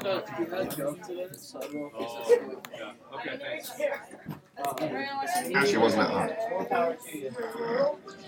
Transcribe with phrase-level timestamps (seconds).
[0.00, 2.40] find out if you had joke today, so I don't know if Oh, it's just.
[2.76, 2.92] yeah.
[3.14, 3.70] Okay, thanks.
[5.54, 6.98] Actually, wasn't that hard.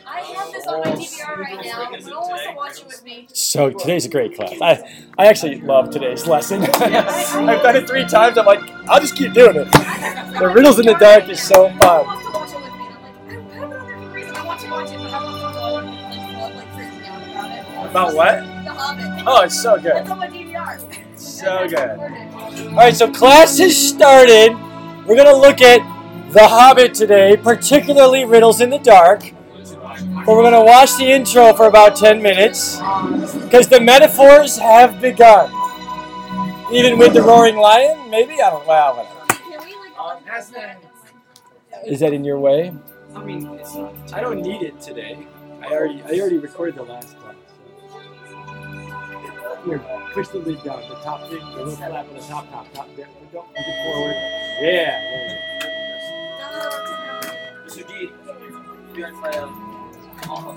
[0.06, 1.91] I have this on my DVR right now.
[2.09, 3.27] No one wants to watch it with me.
[3.33, 4.54] So today's a great class.
[4.61, 6.63] I, I actually love today's lesson.
[6.75, 8.39] I've done it three times.
[8.39, 9.73] I'm like, I'll just keep doing it.
[9.73, 12.07] The riddles in the dark is so fun.
[12.07, 12.87] wants to watch it with me.
[12.87, 14.37] And I'm like, I have it on there for a reason.
[14.37, 17.91] I want to watch it, I want to go like, like freaking out about it.
[17.91, 19.25] About what?
[19.27, 20.07] Oh, it's so good.
[21.41, 21.98] So good.
[22.69, 24.52] All right, so class has started.
[25.06, 25.80] We're gonna look at
[26.33, 29.23] The Hobbit today, particularly riddles in the dark.
[29.73, 32.77] But we're gonna watch the intro for about 10 minutes
[33.42, 35.50] because the metaphors have begun.
[36.73, 38.66] Even with the roaring lion, maybe I don't.
[38.66, 39.09] Like?
[41.86, 42.75] Is that in your way?
[43.16, 43.48] I mean,
[44.12, 45.27] I don't need it today.
[45.62, 47.16] I already I already recorded the last
[49.64, 49.78] Here,
[50.14, 50.80] push the lid down.
[50.88, 52.88] The top thing, the little flap on the top, top, top.
[52.96, 54.14] There, go, push it forward.
[54.62, 54.98] Yeah,
[57.66, 57.86] Mr.
[57.86, 58.11] D,
[58.94, 59.31] you guys my.
[60.28, 60.56] All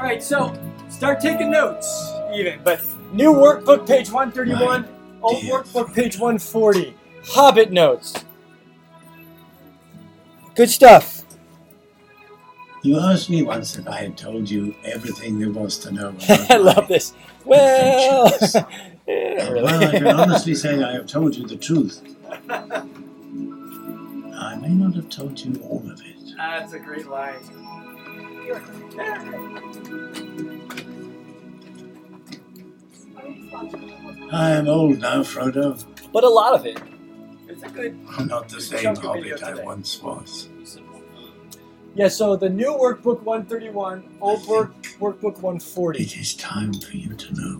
[0.00, 0.52] right, so
[0.90, 2.60] start taking notes, even.
[2.62, 4.86] But new workbook, page 131.
[5.22, 6.94] Old dear workbook, page 140.
[7.26, 8.24] Hobbit notes.
[10.54, 11.13] Good stuff.
[12.84, 16.08] You asked me once if I had told you everything there was to know.
[16.08, 17.14] About I love this.
[17.46, 18.30] Well,
[19.08, 22.02] yeah, not Well, I can honestly say I have told you the truth.
[22.50, 22.84] I
[24.60, 26.34] may not have told you all of it.
[26.36, 27.36] That's a great line.
[34.30, 35.82] I am old now, Frodo.
[36.12, 36.82] But a lot of it.
[37.48, 37.98] It's a good.
[38.10, 40.50] I'm not the same Chunk of video hobbit I once was.
[41.94, 46.02] Yeah, so the new workbook 131, old work workbook 140.
[46.02, 47.58] It is time for you to know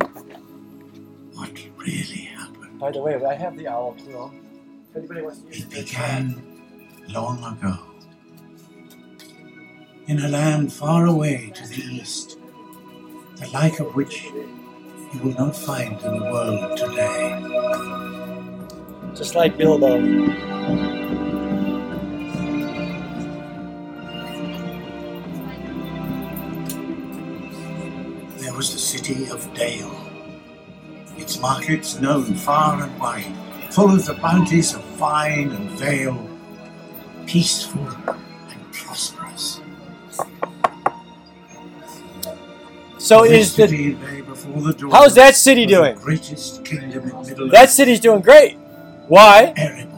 [1.35, 2.81] what really happened.
[2.81, 4.33] By the way, I have the owl quill.
[4.91, 6.61] If anybody wants to use It it, began
[7.09, 7.79] long ago.
[10.09, 12.39] In a land far away to the east,
[13.37, 17.57] the like of which you will not find in the world today.
[19.15, 20.01] just like Bilbo.
[28.65, 29.95] Was the city of Dale.
[31.19, 33.31] Its markets known far and wide,
[33.71, 36.27] full of the bounties of vine and vale,
[37.27, 39.61] peaceful and prosperous.
[42.97, 43.93] So This is the city
[44.23, 45.97] before the door how's that city the doing?
[45.97, 48.57] greatest kingdom in Middle That Earth, city's doing great.
[49.09, 49.53] Why?
[49.59, 49.91] Erebor.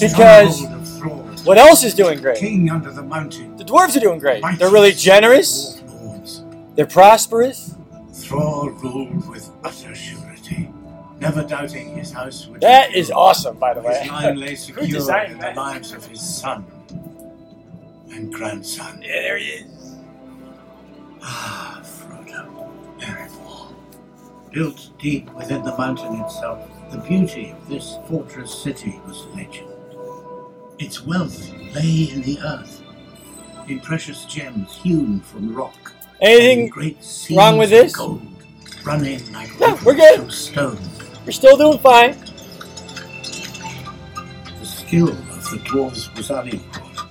[0.00, 2.38] Because- Stronghold of Thror, What else is doing great?
[2.38, 3.54] king under the mountain.
[3.58, 4.42] The dwarves are doing great.
[4.58, 5.79] They're really generous.
[6.80, 7.76] They're prosperous.
[8.10, 10.72] Thror ruled with utter surety,
[11.18, 14.08] never doubting his house would That is awesome, by the His way.
[14.08, 16.64] line lay secure in the lives of his son
[18.10, 19.02] and grandson.
[19.02, 19.96] Yeah, there he is.
[21.22, 23.74] Ah, Frodo, Erebor.
[24.50, 29.68] Built deep within the mountain itself, the beauty of this fortress city was legend.
[30.78, 32.82] Its wealth lay in the earth,
[33.68, 35.89] in precious gems hewn from rock.
[36.20, 36.70] Anything?
[37.36, 37.96] wrong with this?
[37.96, 38.20] Gold,
[38.84, 40.30] running like No, we're good.
[40.30, 40.78] stone.
[41.24, 42.12] We're still doing fine.
[44.58, 47.06] The skill of the dwarves was unequaled,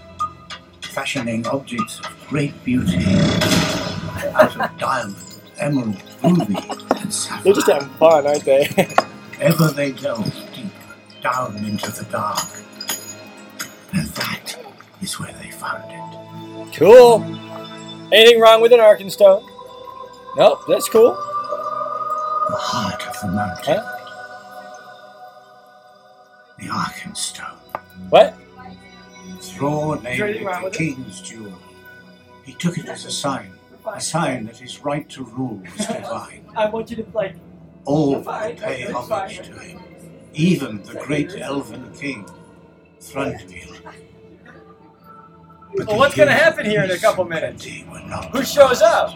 [0.82, 3.04] fashioning objects of great beauty
[4.36, 5.16] out of diamond,
[5.58, 6.56] emerald, ruby,
[6.98, 7.44] and sapphire.
[7.44, 8.68] They're just having fun, aren't they?
[9.42, 10.72] Ever they delved deep
[11.24, 12.40] down into the dark,
[13.94, 14.58] and that
[15.02, 16.76] is where they found it.
[16.76, 17.20] cool.
[18.12, 19.44] Anything wrong with an Arkenstone?
[20.36, 21.12] Nope, that's cool.
[21.12, 23.78] The heart of the mountain.
[23.78, 23.96] Huh?
[26.58, 27.58] The Arkenstone.
[28.10, 28.36] What?
[29.40, 30.78] Thror named there it the with it?
[30.78, 31.54] king's jewel.
[32.44, 33.54] He took it as a sign,
[33.86, 36.46] a sign that his right to rule was divine.
[36.56, 37.36] I want you to play.
[37.86, 39.80] All You're would pay homage to him,
[40.34, 42.26] even the great elven king,
[43.00, 43.80] Thranduil.
[45.76, 47.64] But Well, what's gonna happen here in a couple minutes?
[47.64, 49.12] plenty were not Who shows up?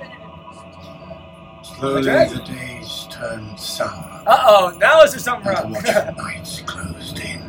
[1.64, 2.34] Slowly Okay.
[2.34, 5.84] the days turned sour, Uh oh, now is there something and the wrong?
[6.16, 7.42] watchful nights closed in.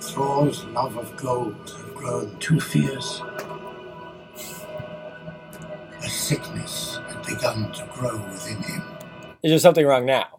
[0.00, 3.22] Thror's love of gold had grown too fierce.
[6.02, 8.82] A sickness had begun to grow within him.
[9.42, 10.37] is there something wrong now?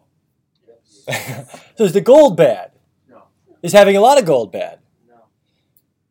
[1.76, 2.72] so is the gold bad?
[3.08, 3.22] No.
[3.62, 4.78] Is having a lot of gold bad?
[5.08, 5.16] No.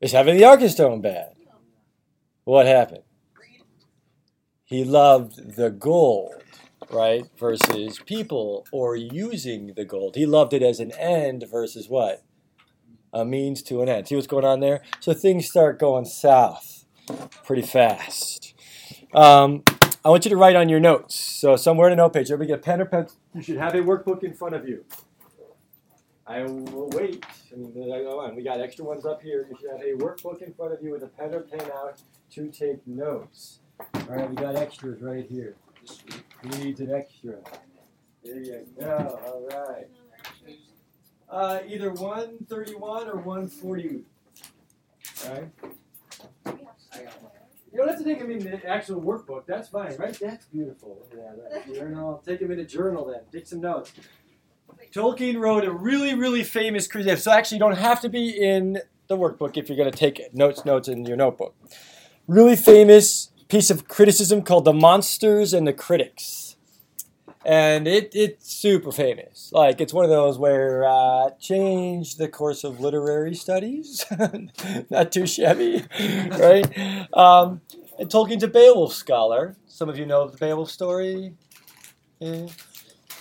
[0.01, 1.33] Is having the Arkenstone bad?
[2.43, 3.03] What happened?
[4.65, 6.43] He loved the gold,
[6.91, 7.25] right?
[7.37, 10.15] Versus people or using the gold.
[10.15, 12.23] He loved it as an end versus what?
[13.11, 14.07] A means to an end.
[14.07, 14.81] See what's going on there?
[14.99, 16.85] So things start going south
[17.43, 18.53] pretty fast.
[19.13, 19.63] Um,
[20.03, 21.15] I want you to write on your notes.
[21.15, 23.17] So somewhere in a note page, everybody get a pen or pencil.
[23.35, 24.85] You should have a workbook in front of you.
[26.25, 27.25] I will wait.
[27.51, 28.35] I mean, go on.
[28.35, 29.47] We got extra ones up here.
[29.49, 32.01] You should have a workbook in front of you with a pen or pen out
[32.31, 33.59] to take notes.
[33.79, 35.55] All right, we got extras right here.
[36.43, 37.37] Who needs an extra?
[38.23, 39.19] There you go.
[39.25, 39.87] All right.
[41.29, 44.03] Uh, either 131 or 140.
[45.25, 45.49] All right.
[47.71, 49.45] You don't have to take them in the actual workbook.
[49.45, 50.17] That's fine, right?
[50.19, 51.05] That's beautiful.
[51.15, 52.21] Yeah, that journal.
[52.25, 53.21] Take them in a journal then.
[53.31, 53.93] Take some notes.
[54.91, 57.19] Tolkien wrote a really, really famous criticism.
[57.19, 60.33] So actually, you don't have to be in the workbook if you're going to take
[60.33, 61.55] notes, notes in your notebook.
[62.27, 66.48] Really famous piece of criticism called "The Monsters and the Critics,"
[67.49, 69.49] and it, it's super famous.
[69.51, 74.05] Like it's one of those where uh, changed the course of literary studies.
[74.91, 75.83] Not too shabby,
[76.29, 77.09] right?
[77.11, 77.61] Um,
[77.97, 79.55] and Tolkien's a Beowulf scholar.
[79.65, 81.33] Some of you know the Beowulf story.
[82.19, 82.49] Yeah.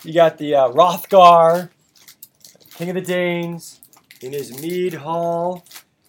[0.04, 1.70] You got the uh, Hrothgar,
[2.74, 3.80] King of the Danes,
[4.20, 5.64] in his mead hall,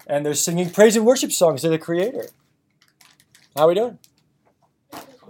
[0.06, 2.26] and they're singing praise and worship songs to the Creator.
[3.56, 3.98] How are we doing?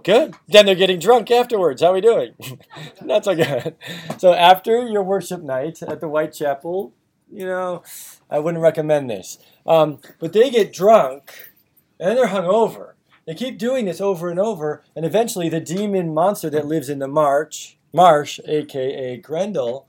[0.10, 0.34] Good.
[0.48, 1.84] Then they're getting drunk afterwards.
[1.84, 2.34] How are we doing?
[3.04, 3.76] Not so good.
[4.18, 6.94] So after your worship night at the Whitechapel,
[7.32, 7.84] you know,
[8.28, 9.38] I wouldn't recommend this.
[9.68, 11.52] Um, but they get drunk,
[12.00, 12.94] and they're hungover.
[13.28, 16.98] They keep doing this over and over, and eventually the demon monster that lives in
[16.98, 19.88] the march Marsh, aka Grendel,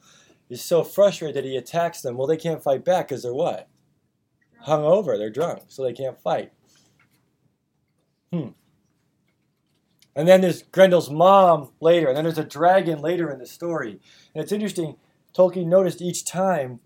[0.51, 2.19] is so frustrated that he attacks them.
[2.19, 3.69] Well, they can't fight back because they're what?
[4.65, 5.17] Hung over.
[5.17, 6.53] They're drunk, so they can't fight.
[8.31, 8.49] Hmm.
[10.17, 14.01] And then there's Grendel's mom later, and then there's a dragon later in the story.
[14.35, 14.97] And it's interesting,
[15.37, 16.81] Tolkien noticed each time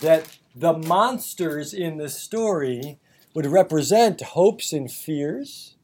[0.00, 2.98] that the monsters in the story
[3.34, 5.76] would represent hopes and fears.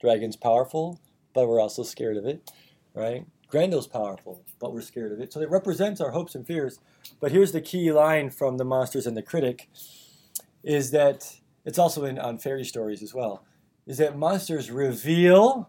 [0.00, 1.00] Dragon's powerful,
[1.32, 2.50] but we're also scared of it,
[2.94, 3.24] right?
[3.50, 5.32] Grendel's powerful, but we're scared of it.
[5.32, 6.78] So it represents our hopes and fears.
[7.20, 9.68] But here's the key line from the Monsters and the Critic
[10.62, 13.44] is that it's also in on fairy stories as well.
[13.86, 15.68] Is that monsters reveal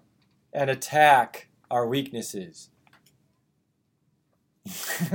[0.53, 2.69] and attack our weaknesses.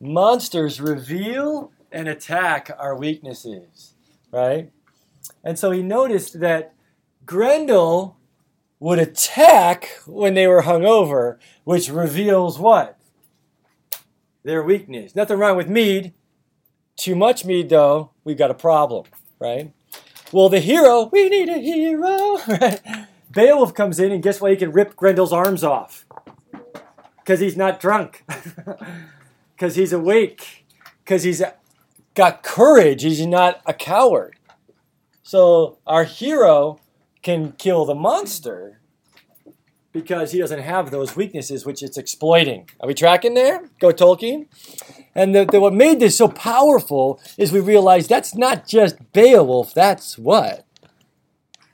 [0.00, 3.94] monsters reveal and attack our weaknesses,
[4.32, 4.70] right?
[5.44, 6.74] And so he noticed that
[7.26, 8.16] Grendel
[8.78, 12.98] would attack when they were hungover, which reveals what?
[14.42, 15.14] Their weakness.
[15.14, 16.14] Nothing wrong with mead.
[16.96, 19.04] Too much mead, though, we've got a problem,
[19.38, 19.72] right?
[20.32, 22.38] Well, the hero, we need a hero?
[23.32, 24.52] Beowulf comes in, and guess what?
[24.52, 26.06] He can rip Grendel's arms off
[27.18, 28.24] because he's not drunk,
[29.56, 30.66] because he's awake,
[31.04, 31.42] because he's
[32.14, 33.02] got courage.
[33.02, 34.36] He's not a coward.
[35.22, 36.80] So our hero
[37.22, 38.80] can kill the monster
[39.92, 42.68] because he doesn't have those weaknesses which it's exploiting.
[42.80, 43.68] Are we tracking there?
[43.80, 44.46] Go Tolkien.
[45.14, 49.74] And the, the, what made this so powerful is we realized that's not just Beowulf,
[49.74, 50.64] that's what?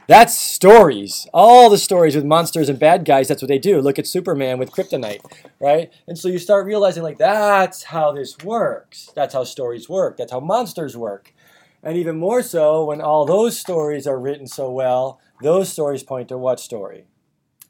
[0.08, 1.26] That's stories.
[1.34, 3.80] All the stories with monsters and bad guys, that's what they do.
[3.80, 5.20] Look at Superman with kryptonite,
[5.60, 5.90] right?
[6.06, 9.10] And so you start realizing, like, that's how this works.
[9.16, 10.16] That's how stories work.
[10.16, 11.34] That's how monsters work.
[11.82, 16.28] And even more so when all those stories are written so well, those stories point
[16.28, 17.06] to what story?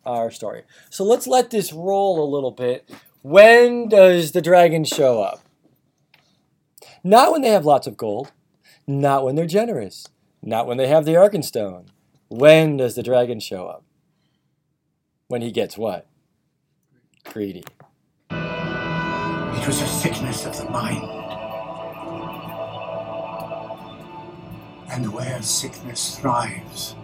[0.04, 0.62] Our story.
[0.90, 2.88] So let's let this roll a little bit.
[3.22, 5.45] When does the dragon show up?
[7.06, 8.32] Not when they have lots of gold,
[8.84, 10.08] not when they're generous,
[10.42, 11.86] not when they have the Arkenstone.
[12.26, 13.84] When does the dragon show up?
[15.28, 16.08] When he gets what?
[17.22, 17.62] Greedy.
[18.28, 21.04] It was a sickness of the mind.
[24.90, 26.96] And where sickness thrives,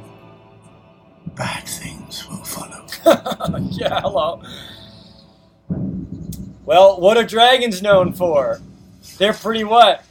[1.36, 2.86] bad things will follow.
[3.70, 4.42] yeah, hello.
[6.64, 8.60] Well, what are dragons known for?
[9.18, 10.02] They're pretty what?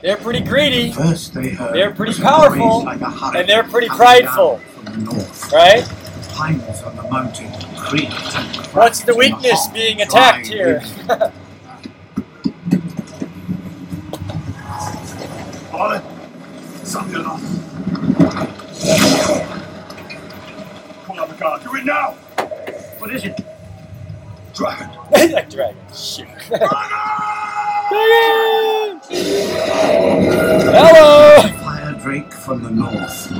[0.00, 3.00] They're pretty greedy, First they heard They're pretty powerful, like
[3.36, 4.60] and they're pretty prideful.
[4.84, 5.52] down the north.
[5.52, 5.84] right?
[6.34, 10.80] Pines on the mountain creaked and cracked What's the weakness hot, being attacked here?
[10.80, 11.32] wind.
[15.70, 16.02] Violet,
[16.84, 17.40] something on.
[21.06, 21.62] Pull out the guard.
[21.62, 22.12] Do it now.
[22.98, 23.40] What is it?
[24.54, 24.90] Dragon.
[25.32, 25.76] like dragon.
[25.94, 26.26] Shoot.
[26.48, 26.68] Dragon!
[30.72, 31.42] Hello!
[31.62, 33.30] Fire Drake from the north.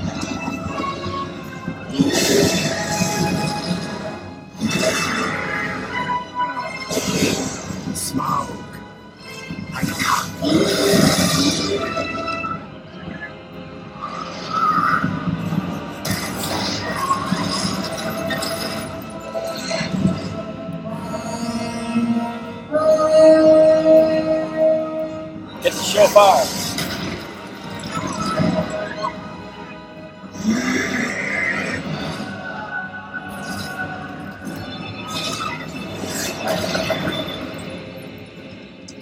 [7.94, 8.48] Smaug.
[9.72, 9.94] Like a
[25.62, 26.42] Get the shofar.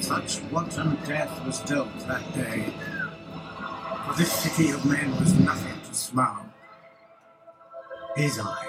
[0.00, 2.66] Such wanton death was dealt that day.
[4.06, 6.44] For this city of men was nothing to Smaug.
[8.16, 8.66] His eye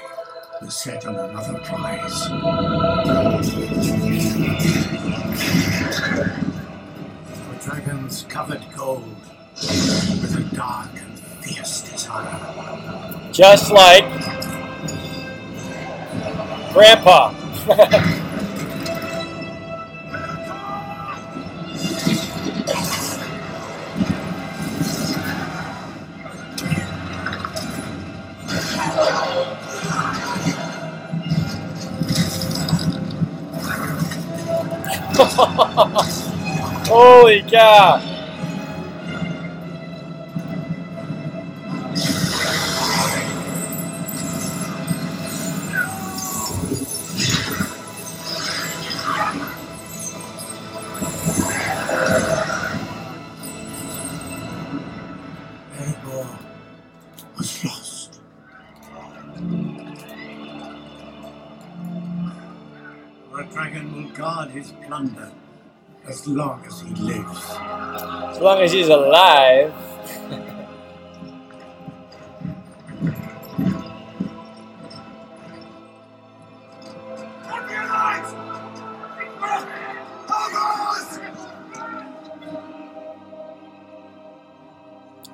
[0.61, 2.29] was set on another prize.
[7.63, 9.15] Dragons covered gold
[9.55, 13.29] with a dark and fierce desire.
[13.31, 14.03] Just like
[16.73, 17.33] Grandpa.
[36.93, 38.01] Holy cow!
[57.37, 58.19] Was lost.
[63.33, 65.31] A dragon will guard his plunder
[66.07, 67.45] as long as he lives.
[68.31, 69.73] As long as he's alive.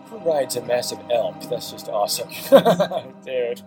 [0.09, 1.41] Who rides a massive elk?
[1.49, 2.29] That's just awesome.
[3.25, 3.61] Dude.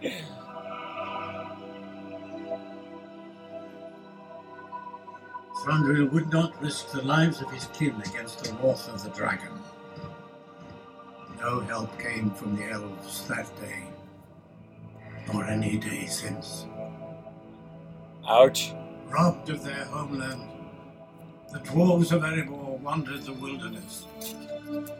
[5.70, 9.52] Thranduil would not risk the lives of his kin against the wrath of the dragon.
[11.38, 13.84] No help came from the elves that day,
[15.32, 16.66] nor any day since.
[18.28, 18.72] Ouch.
[19.06, 20.50] Robbed of their homeland,
[21.52, 24.06] the dwarves of Erebor wandered the wilderness.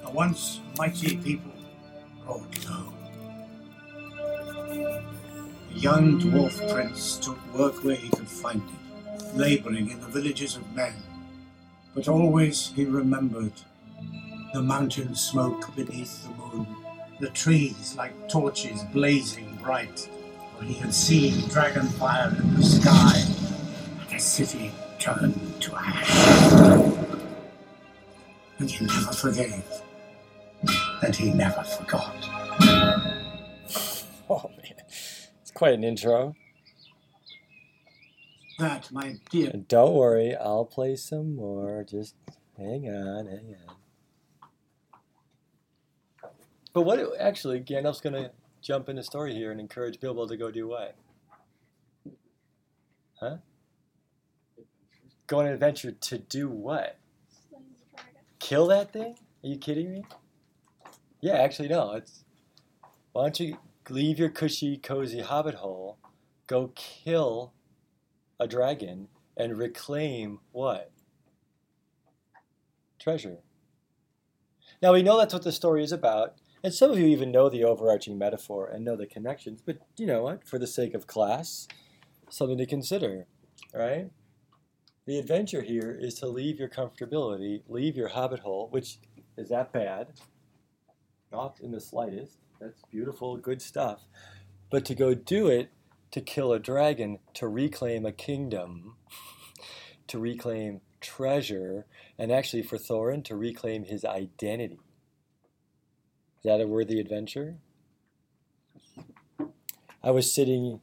[0.05, 1.51] A once mighty people
[2.25, 2.93] brought low.
[5.73, 8.80] The young dwarf prince took work where he could find it,
[9.35, 10.95] laboring in the villages of men.
[11.95, 13.53] But always he remembered
[14.53, 16.67] the mountain smoke beneath the moon,
[17.21, 20.09] the trees like torches blazing bright,
[20.57, 23.23] for he had seen dragon fire in the sky,
[24.07, 26.53] and a city turned to ash.
[28.59, 29.65] And he never forgave,
[31.03, 32.29] and he never forgot.
[34.33, 34.77] Oh man.
[35.43, 36.37] It's quite an intro.
[38.61, 41.83] That, my dear don't worry, I'll play some more.
[41.89, 42.15] Just
[42.59, 43.77] hang on, hang on.
[46.75, 50.51] But what actually, Gandalf's gonna jump in the story here and encourage Bilbo to go
[50.51, 50.95] do what?
[53.19, 53.39] Huh?
[55.27, 56.99] Go on an adventure to do what?
[58.41, 59.17] Kill that thing?
[59.43, 60.05] Are you kidding me?
[61.23, 61.93] Yeah, actually, no.
[61.93, 62.25] It's
[63.13, 63.57] why don't you
[63.89, 65.97] leave your cushy, cozy hobbit hole,
[66.47, 67.55] go kill
[68.41, 70.91] a dragon, and reclaim what?
[72.99, 73.39] Treasure.
[74.83, 77.49] Now we know that's what the story is about, and some of you even know
[77.49, 79.63] the overarching metaphor and know the connections.
[79.65, 80.49] But you know what?
[80.49, 81.69] For the sake of class,
[82.31, 83.27] something to consider,
[83.75, 84.11] right?
[85.07, 88.99] The adventure here is to leave your comfortability, leave your hobbit hole, which
[89.37, 90.09] is that bad?
[91.33, 92.39] Not in the slightest.
[92.61, 94.01] That's beautiful, good stuff.
[94.71, 95.71] But to go do it
[96.11, 98.97] to kill a dragon, to reclaim a kingdom,
[100.09, 101.87] to reclaim treasure,
[102.19, 104.81] and actually for Thorin to reclaim his identity.
[106.39, 107.59] Is that a worthy adventure?
[110.03, 110.81] I was sitting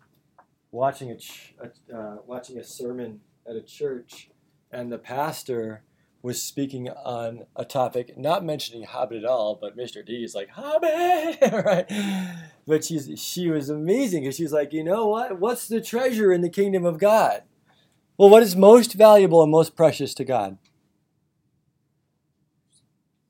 [0.72, 4.30] watching a, ch- a uh, watching a sermon at a church,
[4.72, 5.84] and the pastor
[6.22, 10.06] was speaking on a topic, not mentioning Hobbit at all, but Mr.
[10.06, 11.86] D is like Hobbit, right?
[12.68, 15.40] But she's she was amazing because she's like, you know what?
[15.40, 17.44] What's the treasure in the kingdom of God?
[18.18, 20.58] Well, what is most valuable and most precious to God?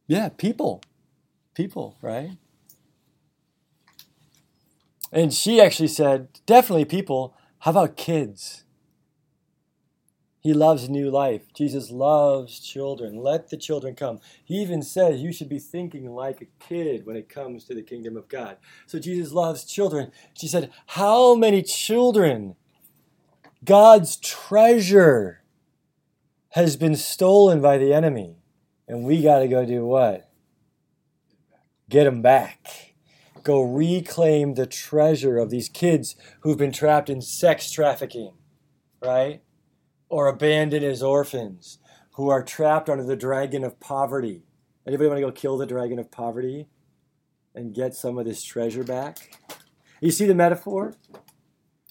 [0.07, 0.81] Yeah, people.
[1.55, 2.31] people, right?
[5.11, 7.35] And she actually said, definitely people.
[7.59, 8.63] How about kids?
[10.47, 11.51] He loves new life.
[11.53, 13.17] Jesus loves children.
[13.17, 14.21] Let the children come.
[14.45, 17.81] He even says you should be thinking like a kid when it comes to the
[17.81, 18.55] kingdom of God.
[18.85, 20.09] So Jesus loves children.
[20.39, 22.55] She said, How many children?
[23.65, 25.43] God's treasure
[26.51, 28.37] has been stolen by the enemy.
[28.87, 30.29] And we got to go do what?
[31.89, 32.93] Get them back.
[33.43, 38.31] Go reclaim the treasure of these kids who've been trapped in sex trafficking,
[39.03, 39.41] right?
[40.09, 41.79] Or abandoned as orphans,
[42.13, 44.43] who are trapped under the dragon of poverty.
[44.87, 46.67] Anybody want to go kill the dragon of poverty
[47.53, 49.37] and get some of this treasure back?
[50.01, 50.95] You see the metaphor?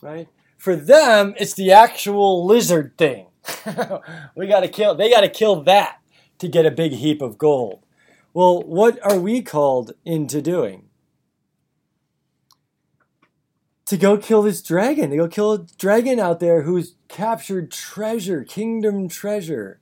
[0.00, 0.28] Right?
[0.56, 3.26] For them, it's the actual lizard thing.
[4.36, 5.98] we got to kill, they got to kill that
[6.38, 7.84] to get a big heap of gold.
[8.34, 10.85] Well, what are we called into doing?
[13.86, 18.42] To go kill this dragon, to go kill a dragon out there who's captured treasure,
[18.42, 19.80] kingdom treasure.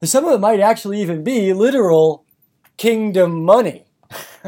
[0.00, 2.24] And Some of it might actually even be literal
[2.78, 3.84] kingdom money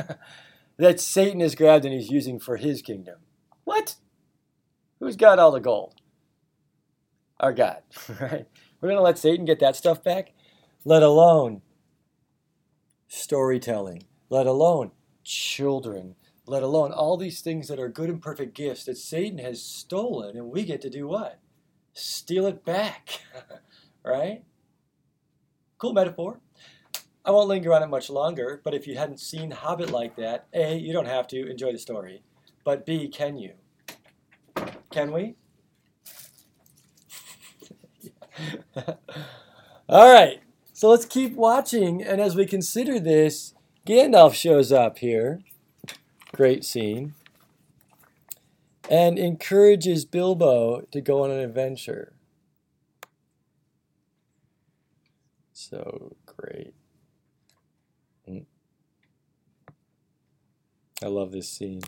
[0.78, 3.16] that Satan has grabbed and he's using for his kingdom.
[3.64, 3.96] What?
[5.00, 6.00] Who's got all the gold?
[7.38, 7.82] Our God,
[8.20, 8.46] right?
[8.80, 10.32] We're going to let Satan get that stuff back?
[10.84, 11.60] Let alone
[13.08, 18.84] storytelling, let alone children, let alone all these things that are good and perfect gifts
[18.84, 21.38] that Satan has stolen, and we get to do what?
[21.92, 23.20] Steal it back,
[24.04, 24.42] right?
[25.78, 26.40] Cool metaphor.
[27.24, 30.46] I won't linger on it much longer, but if you hadn't seen Hobbit like that,
[30.52, 32.22] A, you don't have to enjoy the story,
[32.64, 33.52] but B, can you?
[34.90, 35.36] Can we?
[39.88, 40.40] All right,
[40.72, 43.54] so let's keep watching, and as we consider this,
[43.86, 45.40] Gandalf shows up here.
[46.32, 47.14] Great scene.
[48.90, 52.14] And encourages Bilbo to go on an adventure.
[55.52, 56.74] So great.
[58.28, 58.44] Mm.
[61.02, 61.80] I love this scene.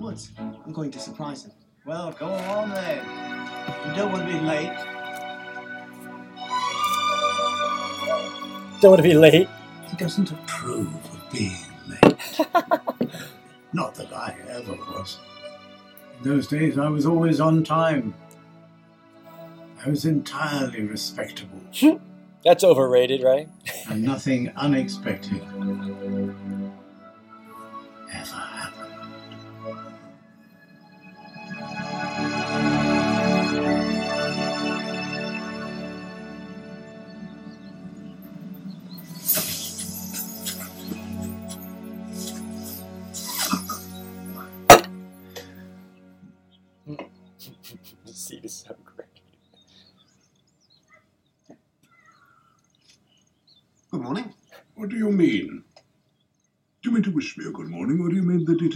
[0.00, 0.32] Woods.
[0.38, 1.52] I'm going to surprise him.
[1.86, 3.04] Well, go on then.
[3.86, 4.76] You don't want to be late.
[8.80, 9.48] Don't want to be late.
[9.88, 11.56] He doesn't approve of being
[11.88, 13.20] late.
[13.76, 15.18] Not that I ever was.
[16.16, 18.14] In those days, I was always on time.
[19.84, 21.60] I was entirely respectable,
[22.42, 23.50] That's overrated, right?
[23.90, 25.42] and nothing unexpected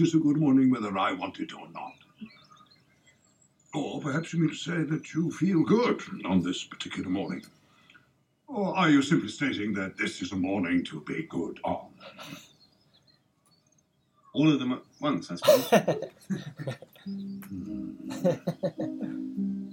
[0.00, 1.92] it is a good morning whether I want it or not?
[3.74, 7.44] Or perhaps you mean to say that you feel good on this particular morning?
[8.46, 11.88] Or are you simply stating that this is a morning to be good on?
[14.32, 15.70] All of them at once, I suppose.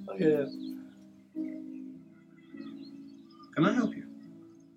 [0.08, 0.48] Look at.
[3.56, 4.04] Can I help you?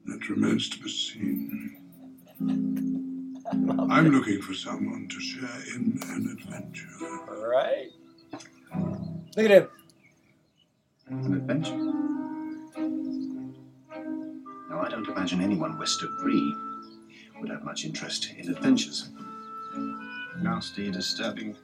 [0.06, 1.79] That remains to be seen.
[3.90, 4.16] I love I'm it.
[4.16, 6.86] looking for someone to share in an adventure.
[7.28, 7.88] All right.
[9.36, 9.68] Look at him.
[11.08, 11.76] An adventure?
[14.70, 16.54] Now, I don't imagine anyone west of Bree
[17.40, 19.10] would have much interest in adventures.
[20.40, 21.56] Nasty, disturbing,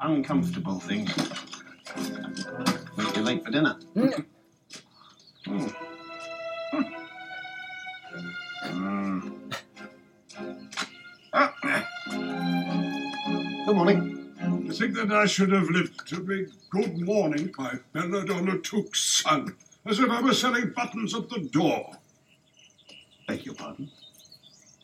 [0.00, 1.10] uncomfortable things.
[2.98, 3.78] Make you late for dinner.
[3.94, 4.26] Mm.
[5.46, 5.74] Mm.
[13.76, 14.32] Morning.
[14.64, 19.54] You think that I should have lived to be good morning by Belladonna Took's son,
[19.84, 21.90] as if I were selling buttons at the door.
[23.28, 23.90] Beg your pardon.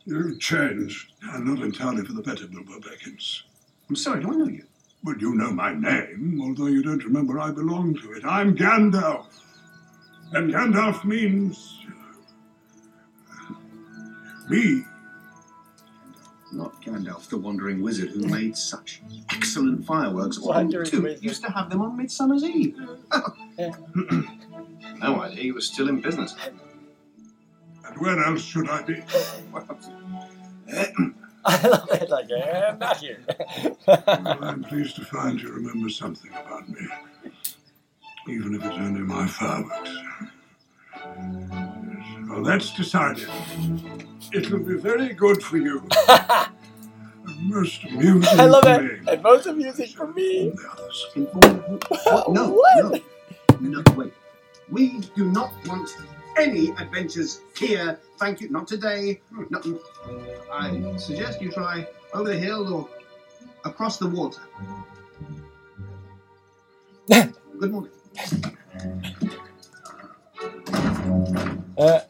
[0.05, 3.45] You've changed, and not entirely for the better, Bilbo Baggins.
[3.89, 4.67] I'm sorry, do I know you?
[5.03, 8.27] But you know my name, although you don't remember I belong to it.
[8.27, 9.25] I'm Gandalf.
[10.33, 11.79] And Gandalf means.
[13.41, 13.55] uh,
[14.51, 14.85] me.
[16.53, 19.01] Not Gandalf, the wandering wizard who made such
[19.33, 20.39] excellent fireworks.
[20.39, 21.25] All Wandering two wizard.
[21.25, 22.77] used to have them on Midsummer's Eve.
[23.59, 23.71] Yeah.
[24.99, 26.35] no idea he was still in business.
[26.35, 26.51] Uh,
[27.89, 29.03] And where else should I be?
[31.45, 32.09] I love it.
[32.11, 33.19] Like, I'm not here.
[33.87, 34.05] Well,
[34.43, 36.87] I'm pleased to find you remember something about me,
[38.29, 39.91] even if it's only my fireworks.
[42.33, 43.29] Yes, Well, that's decided.
[44.33, 45.83] It'll be very good for you.
[46.09, 46.51] And
[47.51, 48.83] most amusing I love for that.
[48.83, 48.91] me.
[49.13, 50.51] And most amusing for me.
[50.51, 51.07] The others.
[52.05, 52.33] What?
[52.33, 53.03] No, What?
[53.61, 54.13] no, no, wait.
[54.71, 55.91] We do not want
[56.39, 57.99] any adventures here.
[58.19, 58.49] Thank you.
[58.49, 59.21] Not today.
[59.51, 59.81] No,
[60.53, 62.89] I suggest you try over the hill or
[63.65, 64.41] across the water.
[67.59, 67.93] Good morning.
[71.77, 72.01] Uh,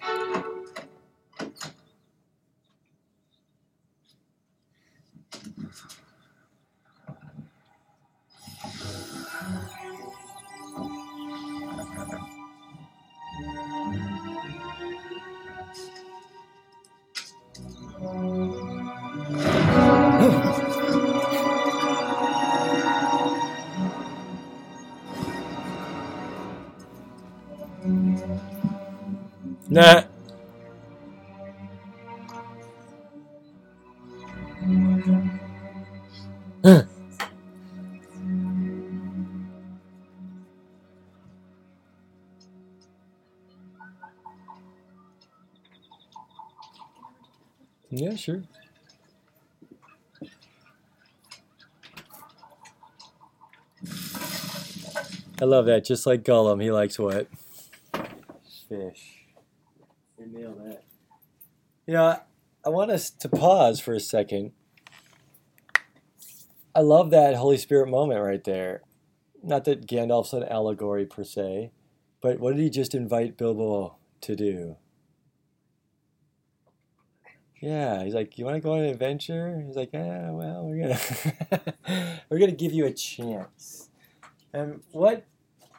[48.22, 48.42] sure.
[55.40, 55.84] I love that.
[55.84, 57.26] Just like Gollum, he likes what?
[58.68, 59.26] Fish.
[60.18, 60.84] You nailed that.
[61.86, 62.20] You know,
[62.64, 64.52] I want us to pause for a second.
[66.74, 68.82] I love that Holy Spirit moment right there.
[69.42, 71.72] Not that Gandalf's an allegory per se,
[72.20, 74.76] but what did he just invite Bilbo to do?
[77.62, 80.82] Yeah, he's like, "You want to go on an adventure?" He's like, "Yeah, well, we're
[80.82, 83.88] gonna we're gonna give you a chance."
[84.52, 85.24] And what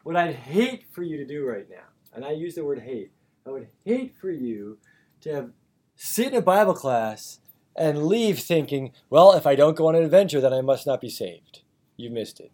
[0.04, 3.12] what I'd hate for you to do right now, and I use the word hate,
[3.46, 4.78] I would hate for you
[5.22, 5.52] to have
[5.98, 7.42] sit in a Bible class
[7.76, 11.02] and leave thinking, "Well, if I don't go on an adventure, then I must not
[11.02, 11.64] be saved."
[11.98, 12.54] You missed it.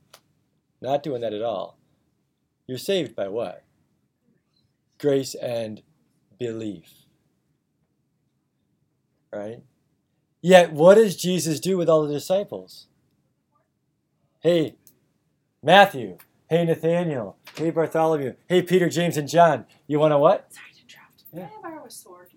[0.82, 1.78] Not doing that at all.
[2.66, 3.64] You're saved by what?
[4.98, 5.84] Grace and
[6.40, 7.09] belief
[9.32, 9.62] right?
[10.42, 12.88] Yet, what does Jesus do with all the disciples?
[14.40, 14.76] Hey,
[15.62, 16.18] Matthew.
[16.50, 17.38] Hey, Nathaniel.
[17.56, 18.36] Hey, Bartholomew.
[18.48, 19.66] Hey, Peter, James, and John.
[19.86, 20.52] You want to what?
[20.54, 21.24] Sorry to interrupt.
[21.34, 21.48] Yeah.
[21.48, 22.30] Can I borrow a sword?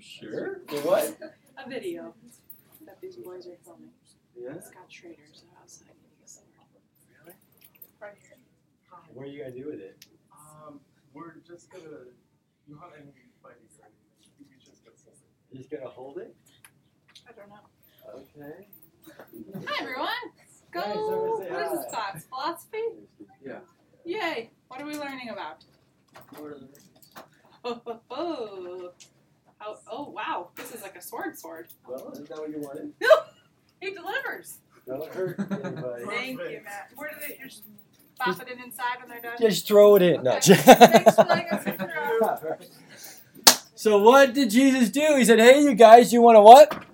[0.00, 0.62] Sure.
[0.68, 1.16] The what?
[1.64, 2.14] A video
[2.86, 3.90] that these boys are filming.
[4.36, 4.60] Yeah.
[4.60, 6.46] Scott Schrader's outside getting a sword.
[7.22, 7.36] Really?
[8.00, 8.38] Right here.
[9.12, 10.06] What are you gonna do with it?
[10.32, 10.80] Um,
[11.14, 11.84] we're just gonna
[12.68, 13.12] not any fighting or anything.
[13.12, 13.27] We just
[15.52, 15.56] gonna hold it.
[15.56, 16.36] You're just gonna hold it?
[17.28, 17.56] I don't know.
[18.14, 18.68] Okay.
[19.66, 20.08] Hi everyone.
[20.70, 20.80] Go.
[20.80, 21.74] Hey, someone say what is hi.
[21.76, 22.26] this class?
[22.26, 22.84] Philosophy?
[23.44, 23.58] Yeah.
[24.04, 24.50] Yay.
[24.68, 25.64] What are we learning about?
[27.64, 28.90] Oh, oh, oh.
[29.60, 30.50] Oh, oh wow.
[30.56, 31.68] This is like a sword sword.
[31.86, 32.92] Well, isn't that what you wanted?
[33.00, 33.08] No,
[33.80, 34.58] He delivers.
[34.86, 36.04] Don't hurt anybody.
[36.06, 36.90] Thank you, Matt.
[36.96, 37.64] Where do they you just
[38.18, 39.36] pop it in inside when they're done?
[39.40, 40.22] Just throw it in.
[40.22, 40.36] No.
[40.36, 40.54] Okay.
[40.54, 42.58] Thanks for letting us intro.
[43.78, 45.14] So what did Jesus do?
[45.16, 46.84] He said, "Hey, you guys, you want to what?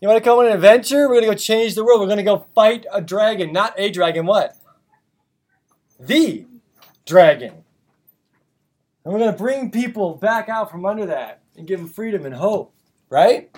[0.00, 1.08] You want to come on an adventure?
[1.08, 2.00] We're gonna go change the world.
[2.00, 4.26] We're gonna go fight a dragon, not a dragon.
[4.26, 4.56] What?
[6.00, 6.44] The
[7.06, 7.62] dragon.
[9.04, 12.34] And we're gonna bring people back out from under that and give them freedom and
[12.34, 12.74] hope.
[13.08, 13.56] Right?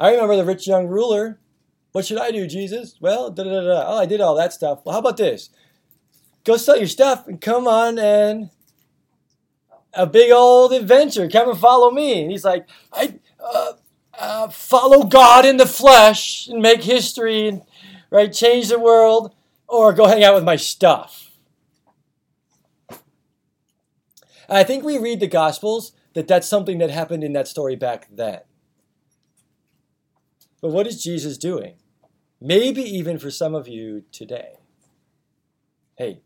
[0.00, 1.38] I remember the rich young ruler.
[1.92, 2.96] What should I do, Jesus?
[2.98, 3.84] Well, da da da.
[3.88, 4.80] Oh, I did all that stuff.
[4.86, 5.50] Well, how about this?
[6.44, 8.48] Go sell your stuff and come on and
[9.94, 11.28] a big old adventure.
[11.28, 12.22] Come and follow me.
[12.22, 13.72] And he's like, I uh,
[14.18, 17.62] uh, follow God in the flesh and make history and
[18.10, 19.34] right change the world,
[19.66, 21.30] or go hang out with my stuff.
[24.48, 28.06] I think we read the Gospels that that's something that happened in that story back
[28.12, 28.40] then.
[30.60, 31.76] But what is Jesus doing?
[32.38, 34.58] Maybe even for some of you today.
[35.96, 36.20] Hey,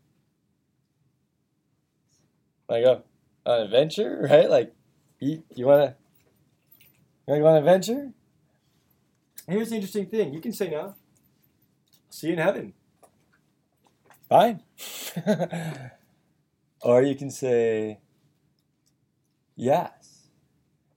[2.69, 3.03] I go
[3.47, 4.49] an adventure, right?
[4.49, 4.73] Like,
[5.19, 5.95] you, you wanna,
[6.79, 8.11] you wanna go on an adventure?
[9.47, 10.95] Here's the interesting thing: you can say no.
[12.09, 12.73] See you in heaven.
[14.29, 14.61] Fine.
[16.81, 17.99] or you can say
[19.55, 20.27] yes.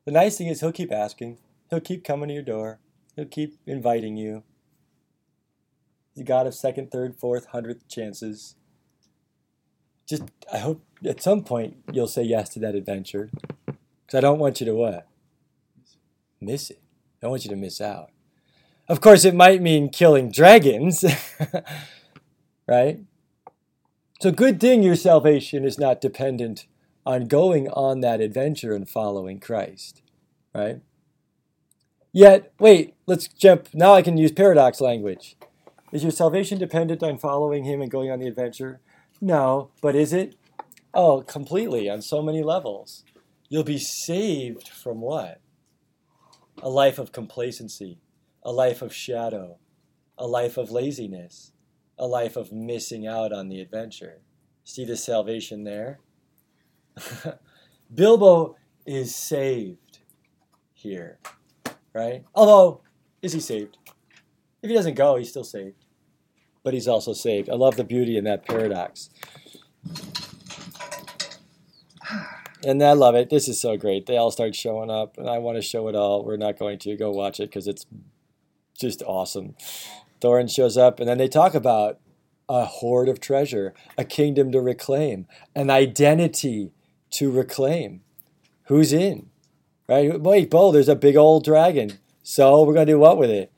[0.04, 1.38] The nice thing is he'll keep asking.
[1.68, 2.80] He'll keep coming to your door.
[3.14, 4.42] He'll keep inviting you.
[6.14, 8.56] He's a God of second, third, fourth, hundredth chances.
[10.10, 13.30] Just I hope at some point you'll say yes to that adventure.
[13.66, 15.06] Because I don't want you to what?
[16.40, 16.80] Miss it.
[16.82, 18.10] I don't want you to miss out.
[18.88, 21.04] Of course, it might mean killing dragons,
[22.66, 22.98] right?
[24.20, 26.66] So, good thing your salvation is not dependent
[27.06, 30.02] on going on that adventure and following Christ,
[30.52, 30.80] right?
[32.12, 33.68] Yet, wait, let's jump.
[33.72, 35.36] Now I can use paradox language.
[35.92, 38.80] Is your salvation dependent on following Him and going on the adventure?
[39.20, 40.36] No, but is it?
[40.94, 43.04] Oh, completely, on so many levels.
[43.48, 45.40] You'll be saved from what?
[46.62, 47.98] A life of complacency,
[48.42, 49.58] a life of shadow,
[50.16, 51.52] a life of laziness,
[51.98, 54.20] a life of missing out on the adventure.
[54.64, 56.00] See the salvation there?
[57.94, 58.56] Bilbo
[58.86, 59.98] is saved
[60.72, 61.18] here,
[61.92, 62.24] right?
[62.34, 62.82] Although,
[63.20, 63.76] is he saved?
[64.62, 65.84] If he doesn't go, he's still saved.
[66.62, 67.48] But he's also saved.
[67.48, 69.10] I love the beauty in that paradox.
[72.62, 73.30] And I love it.
[73.30, 74.06] This is so great.
[74.06, 76.24] They all start showing up, and I want to show it all.
[76.24, 77.86] We're not going to go watch it because it's
[78.78, 79.54] just awesome.
[80.20, 81.98] Thorin shows up, and then they talk about
[82.48, 86.72] a hoard of treasure, a kingdom to reclaim, an identity
[87.12, 88.02] to reclaim.
[88.64, 89.30] Who's in?
[89.88, 90.20] Right?
[90.20, 91.98] Wait, Bo, there's a big old dragon.
[92.22, 93.52] So we're going to do what with it?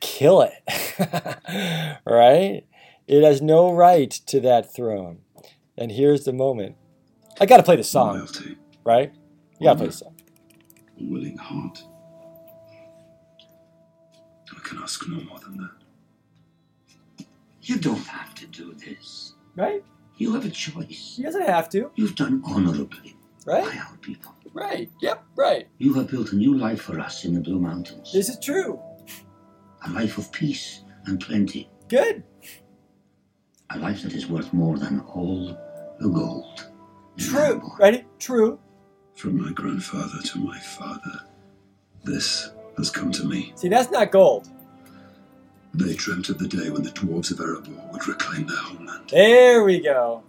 [0.00, 0.52] Kill it.
[2.06, 2.62] right?
[3.06, 5.18] It has no right to that throne.
[5.76, 6.76] And here's the moment.
[7.40, 9.12] I got to play the song, Loyalty, right?
[9.58, 10.14] You got to play the song.
[11.00, 11.82] a willing heart.
[14.54, 17.26] I can ask no more than that.
[17.62, 19.34] You don't have to do this.
[19.56, 19.82] Right?
[20.18, 21.14] You have a choice.
[21.16, 21.90] He doesn't have to.
[21.94, 23.64] You've done honorably Right?
[23.64, 24.34] by our people.
[24.52, 24.90] Right.
[25.00, 25.24] Yep.
[25.36, 25.68] Right.
[25.78, 28.12] You have built a new life for us in the Blue Mountains.
[28.12, 28.78] This is true.
[29.84, 31.68] A life of peace and plenty.
[31.88, 32.22] Good.
[33.70, 35.56] A life that is worth more than all
[35.98, 36.68] the gold.
[37.18, 37.40] True.
[37.58, 37.70] Melbourne.
[37.78, 38.04] Ready?
[38.18, 38.58] True.
[39.14, 41.20] From my grandfather to my father,
[42.04, 43.52] this has come to me.
[43.56, 44.48] See, that's not gold.
[45.74, 49.08] They dreamt of the day when the dwarves of Erebor would reclaim their homeland.
[49.10, 50.22] There we go.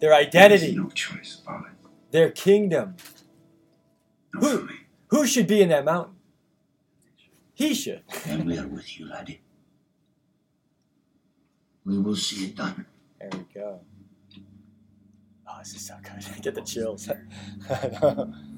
[0.00, 1.72] Their identity, no choice, Balin.
[2.10, 2.96] their kingdom.
[4.34, 4.74] Not for me.
[5.08, 6.14] Who should be in that mountain?
[7.60, 8.02] He should.
[8.26, 9.42] And we are with you, laddie.
[11.84, 12.86] We will see it done.
[13.20, 13.80] There we go.
[15.46, 16.24] Oh, this is so good.
[16.34, 17.10] I get the chills.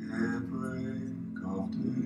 [0.00, 2.05] ere break of day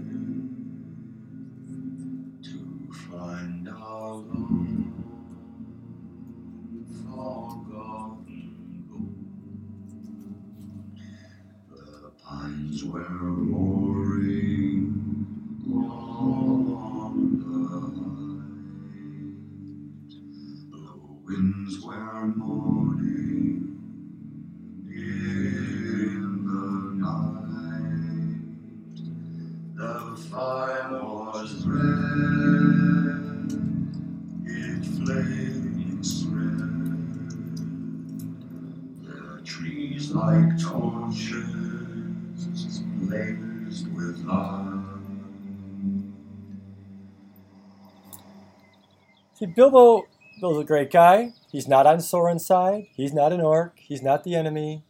[49.40, 50.06] See, Bilbo,
[50.38, 51.32] Bilbo's a great guy.
[51.50, 52.88] He's not on Sauron's side.
[52.94, 53.72] He's not an orc.
[53.78, 54.84] He's not the enemy.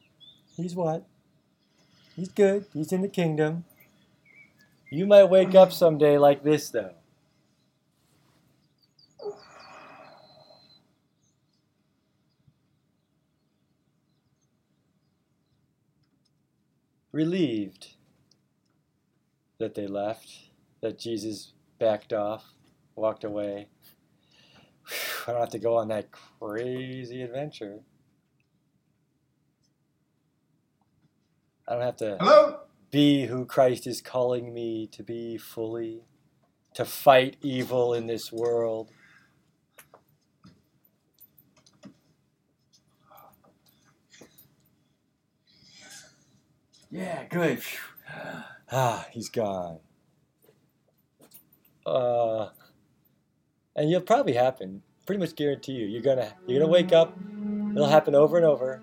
[0.56, 1.06] He's what?
[2.16, 2.66] He's good.
[2.74, 3.64] He's in the kingdom.
[4.90, 6.94] You might wake up someday like this, though.
[17.12, 17.94] Relieved
[19.58, 20.28] that they left,
[20.80, 22.52] that Jesus backed off,
[22.96, 23.68] walked away.
[25.26, 27.80] I don't have to go on that crazy adventure.
[31.68, 32.60] I don't have to Hello?
[32.90, 36.02] be who Christ is calling me to be fully,
[36.74, 38.90] to fight evil in this world.
[46.90, 47.62] Yeah, good.
[48.72, 49.80] Ah, he's gone.
[51.84, 52.50] Uh,
[53.80, 54.82] and it'll probably happen.
[55.06, 55.86] Pretty much guarantee you.
[55.86, 57.16] You're gonna you're gonna wake up.
[57.74, 58.82] It'll happen over and over.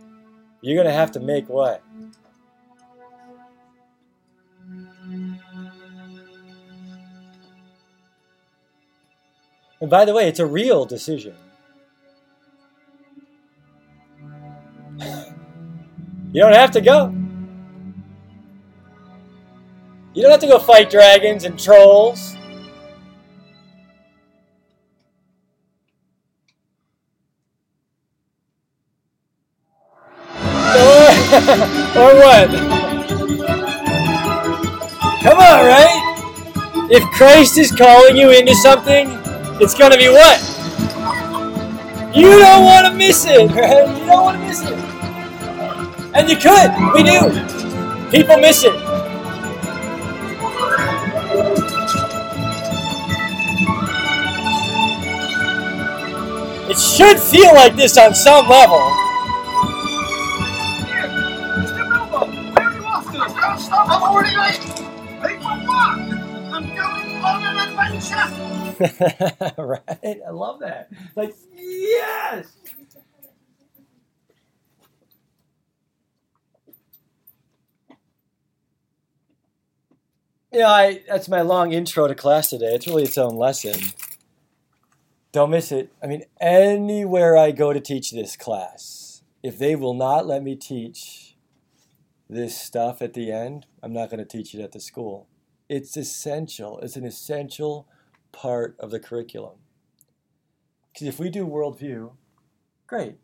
[0.61, 1.83] You're gonna have to make what?
[9.79, 11.35] And by the way, it's a real decision.
[14.99, 17.13] you don't have to go.
[20.15, 22.36] You don't have to go fight dragons and trolls.
[31.97, 32.47] Or, what?
[35.23, 36.87] Come on, right?
[36.89, 39.09] If Christ is calling you into something,
[39.59, 40.39] it's going to be what?
[42.15, 43.99] You don't want to miss it, right?
[43.99, 44.71] You don't want to miss it.
[46.15, 46.71] And you could.
[46.93, 48.09] We do.
[48.09, 48.73] People miss it.
[56.69, 59.06] It should feel like this on some level.
[63.67, 64.59] Stop, I'm already late.
[66.53, 68.25] I'm going on an adventure.
[69.61, 70.21] right?
[70.25, 70.89] I love that.
[71.15, 72.55] Like, yes!
[80.53, 82.73] Know, I, that's my long intro to class today.
[82.73, 83.91] It's really its own lesson.
[85.31, 85.91] Don't miss it.
[86.01, 90.55] I mean, anywhere I go to teach this class, if they will not let me
[90.55, 91.26] teach
[92.29, 95.27] this stuff at the end, I'm not going to teach it at the school.
[95.69, 96.79] It's essential.
[96.79, 97.87] It's an essential
[98.31, 99.57] part of the curriculum.
[100.93, 102.11] Because if we do worldview,
[102.87, 103.17] great.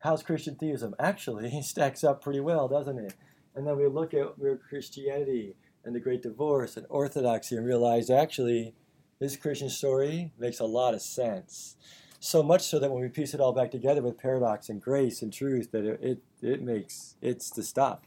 [0.00, 0.94] How's Christian theism?
[0.98, 3.14] Actually, stacks up pretty well, doesn't it?
[3.54, 8.10] And then we look at where Christianity and the Great Divorce and Orthodoxy and realize
[8.10, 8.74] actually
[9.20, 11.76] this Christian story makes a lot of sense.
[12.20, 15.22] So much so that when we piece it all back together with paradox and grace
[15.22, 18.00] and truth, that it, it, it makes it's the stuff.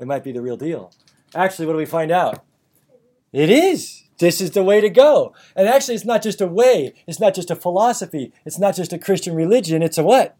[0.00, 0.92] It might be the real deal.
[1.34, 2.42] Actually, what do we find out?
[3.32, 4.04] It is.
[4.18, 5.34] This is the way to go.
[5.54, 8.92] And actually, it's not just a way, it's not just a philosophy, it's not just
[8.92, 10.36] a Christian religion, it's a what?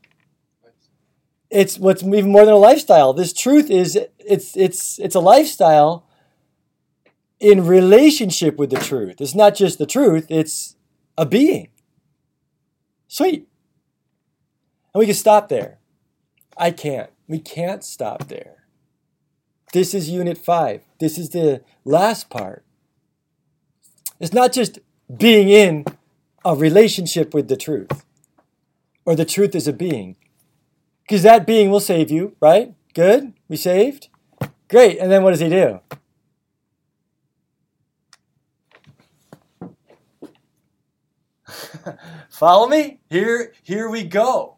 [1.50, 3.12] It's what's even more than a lifestyle.
[3.12, 6.06] This truth is it's it's it's a lifestyle
[7.40, 9.20] in relationship with the truth.
[9.20, 10.76] It's not just the truth, it's
[11.16, 11.68] a being.
[13.08, 13.48] Sweet.
[14.94, 15.78] And we can stop there.
[16.56, 17.10] I can't.
[17.26, 18.59] We can't stop there.
[19.72, 20.82] This is unit five.
[20.98, 22.64] This is the last part.
[24.18, 24.80] It's not just
[25.16, 25.84] being in
[26.44, 28.04] a relationship with the truth,
[29.04, 30.16] or the truth is a being.
[31.02, 32.74] Because that being will save you, right?
[32.94, 33.32] Good?
[33.48, 34.08] We saved?
[34.68, 34.98] Great.
[34.98, 35.80] And then what does he do?
[42.30, 43.00] Follow me?
[43.08, 44.56] Here, here we go.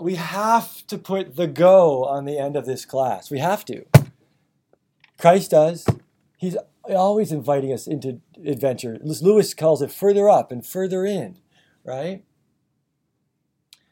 [0.00, 3.30] We have to put the go on the end of this class.
[3.30, 3.84] We have to.
[5.18, 5.86] Christ does.
[6.38, 8.98] He's always inviting us into adventure.
[9.02, 11.36] Lewis calls it further up and further in,
[11.84, 12.24] right?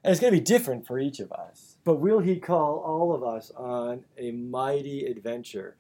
[0.03, 1.77] And it's going to be different for each of us.
[1.85, 5.77] But will he call all of us on a mighty adventure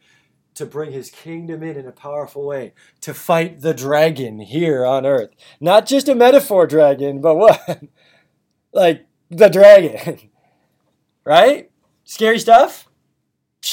[0.54, 5.06] to bring his kingdom in in a powerful way, to fight the dragon here on
[5.06, 5.30] earth?
[5.60, 7.82] Not just a metaphor dragon, but what?
[8.72, 10.30] like the dragon,
[11.24, 11.70] right?
[12.04, 12.88] Scary stuff?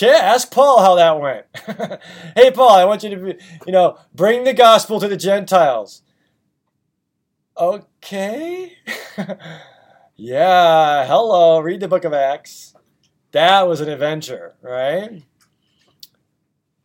[0.01, 1.45] Yeah, ask Paul how that went.
[2.35, 6.01] hey, Paul, I want you to, be, you know, bring the gospel to the Gentiles.
[7.57, 8.73] Okay.
[10.15, 12.75] yeah, hello, read the book of Acts.
[13.31, 15.23] That was an adventure, right?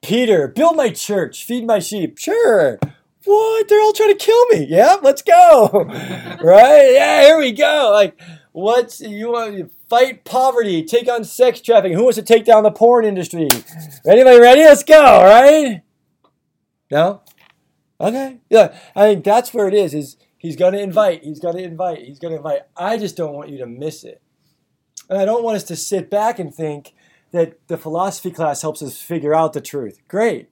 [0.03, 2.19] Peter, build my church, feed my sheep.
[2.19, 2.79] Sure.
[3.25, 3.69] What?
[3.69, 4.67] They're all trying to kill me.
[4.69, 5.69] Yeah, let's go.
[6.43, 6.91] right?
[6.93, 7.91] Yeah, here we go.
[7.93, 8.19] Like,
[8.53, 11.97] what's you want to fight poverty, take on sex trafficking?
[11.97, 13.49] Who wants to take down the porn industry?
[14.07, 14.63] Anybody ready?
[14.63, 15.83] Let's go, right?
[16.91, 17.23] No?
[18.01, 18.39] Okay.
[18.49, 22.19] Yeah, I think that's where it is, is he's gonna invite, he's gonna invite, he's
[22.19, 22.63] gonna invite.
[22.77, 24.23] I just don't want you to miss it.
[25.09, 26.95] And I don't want us to sit back and think
[27.33, 30.01] that the philosophy class helps us figure out the truth.
[30.09, 30.49] Great.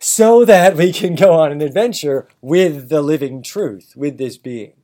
[0.00, 4.74] So that we can go on an adventure with the living truth, with this being.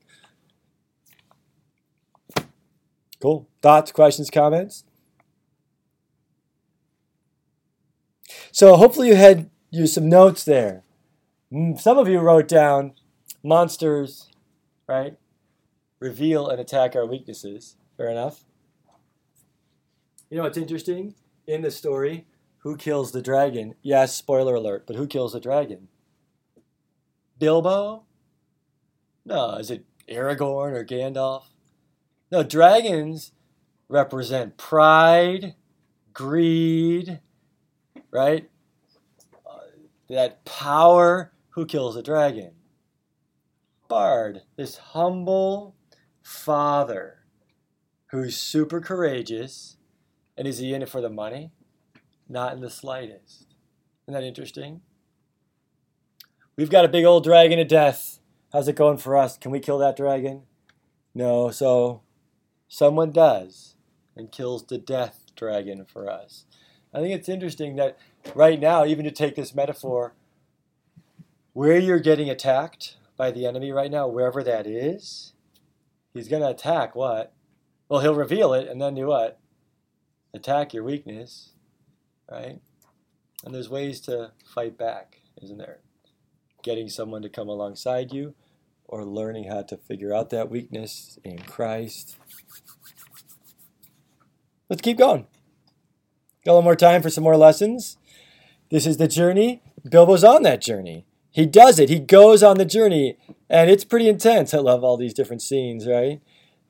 [3.20, 3.48] Cool.
[3.62, 4.84] Thoughts, questions, comments?
[8.52, 10.82] So hopefully you had you some notes there.
[11.52, 12.92] Mm, Some of you wrote down
[13.42, 14.28] monsters,
[14.88, 15.16] right?
[16.00, 17.76] Reveal and attack our weaknesses.
[17.96, 18.44] Fair enough.
[20.30, 21.14] You know what's interesting
[21.46, 22.26] in the story?
[22.58, 23.74] Who kills the dragon?
[23.82, 25.88] Yes, spoiler alert, but who kills the dragon?
[27.38, 28.04] Bilbo?
[29.24, 31.44] No, is it Aragorn or Gandalf?
[32.30, 33.32] No, dragons
[33.88, 35.54] represent pride,
[36.12, 37.20] greed,
[38.10, 38.48] right?
[39.46, 39.58] Uh,
[40.08, 41.32] that power.
[41.54, 42.52] Who kills the dragon?
[43.88, 45.74] Bard, this humble
[46.22, 47.18] father
[48.10, 49.76] who's super courageous.
[50.36, 51.50] And is he in it for the money?
[52.28, 53.54] Not in the slightest.
[54.06, 54.82] Isn't that interesting?
[56.56, 58.20] We've got a big old dragon of death.
[58.52, 59.36] How's it going for us?
[59.36, 60.42] Can we kill that dragon?
[61.14, 62.02] No, so
[62.70, 63.74] someone does
[64.16, 66.46] and kills the death dragon for us.
[66.94, 67.98] I think it's interesting that
[68.34, 70.14] right now, even to take this metaphor,
[71.52, 75.32] where you're getting attacked by the enemy right now, wherever that is,
[76.14, 77.32] he's going to attack what?
[77.88, 79.40] Well, he'll reveal it and then do what?
[80.32, 81.50] Attack your weakness,
[82.30, 82.60] right?
[83.44, 85.80] And there's ways to fight back, isn't there?
[86.62, 88.34] Getting someone to come alongside you
[88.90, 92.16] or learning how to figure out that weakness in Christ.
[94.68, 95.26] Let's keep going.
[96.44, 97.96] Got a little more time for some more lessons.
[98.70, 99.62] This is the journey.
[99.88, 101.06] Bilbo's on that journey.
[101.30, 101.88] He does it.
[101.88, 103.16] He goes on the journey,
[103.48, 104.52] and it's pretty intense.
[104.52, 106.20] I love all these different scenes, right?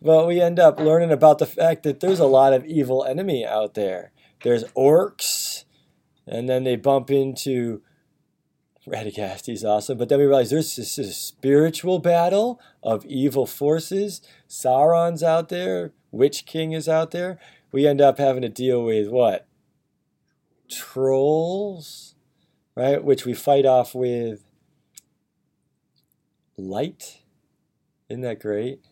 [0.02, 3.46] But we end up learning about the fact that there's a lot of evil enemy
[3.46, 4.12] out there.
[4.44, 5.64] There's orcs,
[6.26, 7.80] and then they bump into
[8.86, 9.64] Radagast.
[9.64, 9.98] Awesome.
[9.98, 14.22] But then we realize there's this, this spiritual battle of evil forces.
[14.48, 15.92] Sauron's out there.
[16.10, 17.38] Witch King is out there.
[17.72, 19.46] We end up having to deal with what?
[20.68, 22.14] Trolls,
[22.74, 23.02] right?
[23.02, 24.44] Which we fight off with
[26.56, 27.22] light.
[28.08, 28.84] Isn't that great?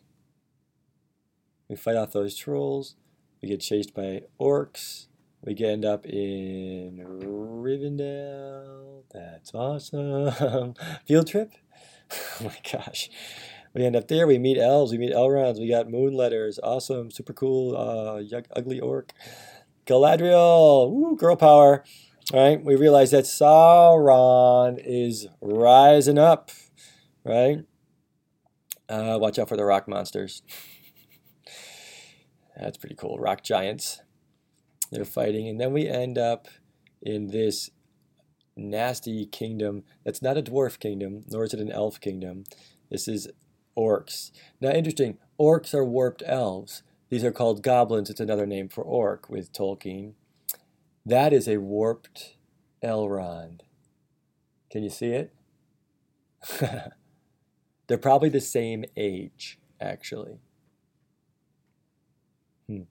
[1.67, 2.95] We fight off those trolls.
[3.41, 5.07] We get chased by orcs.
[5.41, 9.03] We get end up in Rivendell.
[9.13, 10.73] That's awesome.
[11.05, 11.53] Field trip?
[12.11, 13.09] oh my gosh.
[13.73, 14.27] We end up there.
[14.27, 14.91] We meet elves.
[14.91, 15.59] We meet Elrond.
[15.59, 16.59] We got moon letters.
[16.61, 17.09] Awesome.
[17.09, 17.75] Super cool.
[17.77, 18.21] Uh,
[18.55, 19.13] ugly orc.
[19.85, 20.91] Galadriel.
[20.91, 21.83] Woo, girl power.
[22.33, 22.63] All right.
[22.63, 26.51] We realize that Sauron is rising up.
[27.23, 27.59] Right?
[28.89, 30.41] Uh, watch out for the rock monsters.
[32.59, 33.19] That's pretty cool.
[33.19, 34.01] Rock giants.
[34.91, 35.47] They're fighting.
[35.47, 36.47] And then we end up
[37.01, 37.69] in this
[38.55, 42.43] nasty kingdom that's not a dwarf kingdom, nor is it an elf kingdom.
[42.89, 43.27] This is
[43.77, 44.31] orcs.
[44.59, 46.83] Now, interesting, orcs are warped elves.
[47.09, 48.09] These are called goblins.
[48.09, 50.13] It's another name for orc with Tolkien.
[51.05, 52.35] That is a warped
[52.83, 53.61] Elrond.
[54.69, 55.33] Can you see it?
[57.87, 60.37] They're probably the same age, actually.
[62.67, 62.83] Hmm.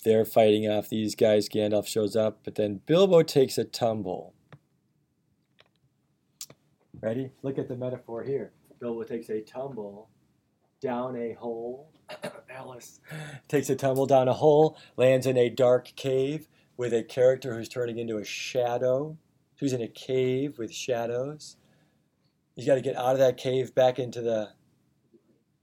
[0.00, 1.48] They're fighting off these guys.
[1.48, 4.34] Gandalf shows up, but then Bilbo takes a tumble.
[7.00, 7.30] Ready?
[7.42, 8.52] Look at the metaphor here.
[8.78, 10.08] Bilbo takes a tumble
[10.80, 11.92] down a hole.
[12.50, 13.00] Alice
[13.48, 17.68] takes a tumble down a hole, lands in a dark cave with a character who's
[17.68, 19.16] turning into a shadow,
[19.58, 21.56] who's in a cave with shadows.
[22.56, 24.50] He's got to get out of that cave back into the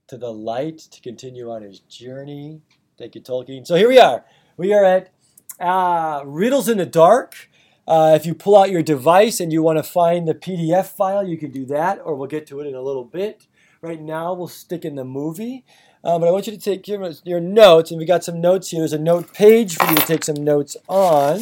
[0.08, 2.62] to the light to continue on his journey.
[2.98, 3.64] Thank you, Tolkien.
[3.64, 4.24] So here we are.
[4.56, 5.10] We are at
[5.60, 7.48] uh, Riddles in the Dark.
[7.86, 11.26] Uh, if you pull out your device and you want to find the PDF file,
[11.26, 13.46] you can do that, or we'll get to it in a little bit.
[13.80, 15.64] Right now, we'll stick in the movie.
[16.02, 18.70] Uh, but I want you to take your, your notes, and we got some notes
[18.70, 18.80] here.
[18.80, 21.40] There's a note page for you to take some notes on.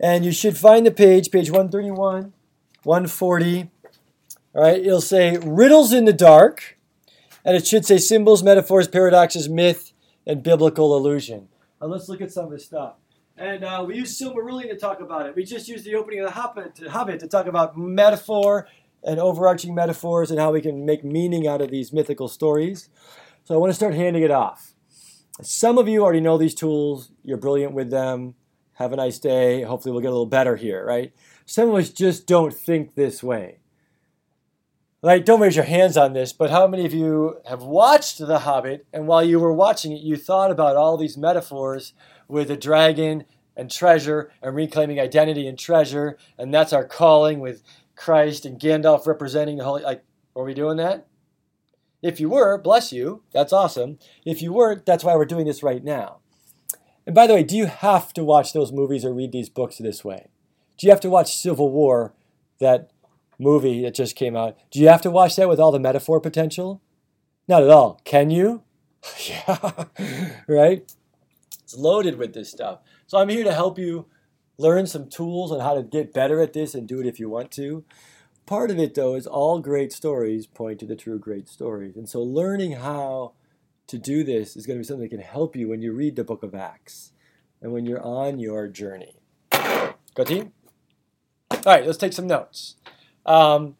[0.00, 2.32] And you should find the page, page 131,
[2.82, 3.70] 140.
[4.54, 6.78] All right, it'll say Riddles in the Dark,
[7.44, 9.92] and it should say Symbols, Metaphors, Paradoxes, Myth,
[10.28, 11.48] and Biblical Allusion.
[11.80, 12.94] Now let's look at some of this stuff.
[13.36, 15.34] And uh, we use Silmarillion to talk about it.
[15.34, 18.68] We just used the opening of the Hobbit, Hobbit to talk about metaphor
[19.02, 22.90] and overarching metaphors and how we can make meaning out of these mythical stories.
[23.44, 24.74] So I want to start handing it off.
[25.40, 27.12] Some of you already know these tools.
[27.24, 28.34] You're brilliant with them.
[28.74, 29.62] Have a nice day.
[29.62, 31.12] Hopefully, we'll get a little better here, right?
[31.46, 33.58] Some of us just don't think this way.
[35.00, 38.40] Like, don't raise your hands on this, but how many of you have watched The
[38.40, 41.92] Hobbit, and while you were watching it, you thought about all these metaphors
[42.26, 43.24] with a dragon
[43.56, 47.62] and treasure and reclaiming identity and treasure, and that's our calling with
[47.94, 49.84] Christ and Gandalf representing the Holy.
[49.84, 50.02] Like,
[50.34, 51.06] are we doing that?
[52.02, 54.00] If you were, bless you, that's awesome.
[54.24, 56.18] If you weren't, that's why we're doing this right now.
[57.06, 59.78] And by the way, do you have to watch those movies or read these books
[59.78, 60.28] this way?
[60.76, 62.14] Do you have to watch Civil War,
[62.60, 62.90] that
[63.38, 64.56] movie that just came out?
[64.70, 66.82] Do you have to watch that with all the metaphor potential?
[67.46, 68.00] Not at all.
[68.04, 68.62] Can you?
[69.28, 69.84] yeah,
[70.48, 70.92] right?
[71.62, 72.80] It's loaded with this stuff.
[73.06, 74.06] So I'm here to help you
[74.58, 77.28] learn some tools on how to get better at this and do it if you
[77.28, 77.84] want to.
[78.44, 81.96] Part of it, though, is all great stories point to the true great stories.
[81.96, 83.34] And so learning how
[83.88, 86.16] to do this is going to be something that can help you when you read
[86.16, 87.12] the book of Acts
[87.60, 89.20] and when you're on your journey.
[90.14, 90.52] Go team.
[91.50, 92.76] All right, let's take some notes.
[93.28, 93.76] Um,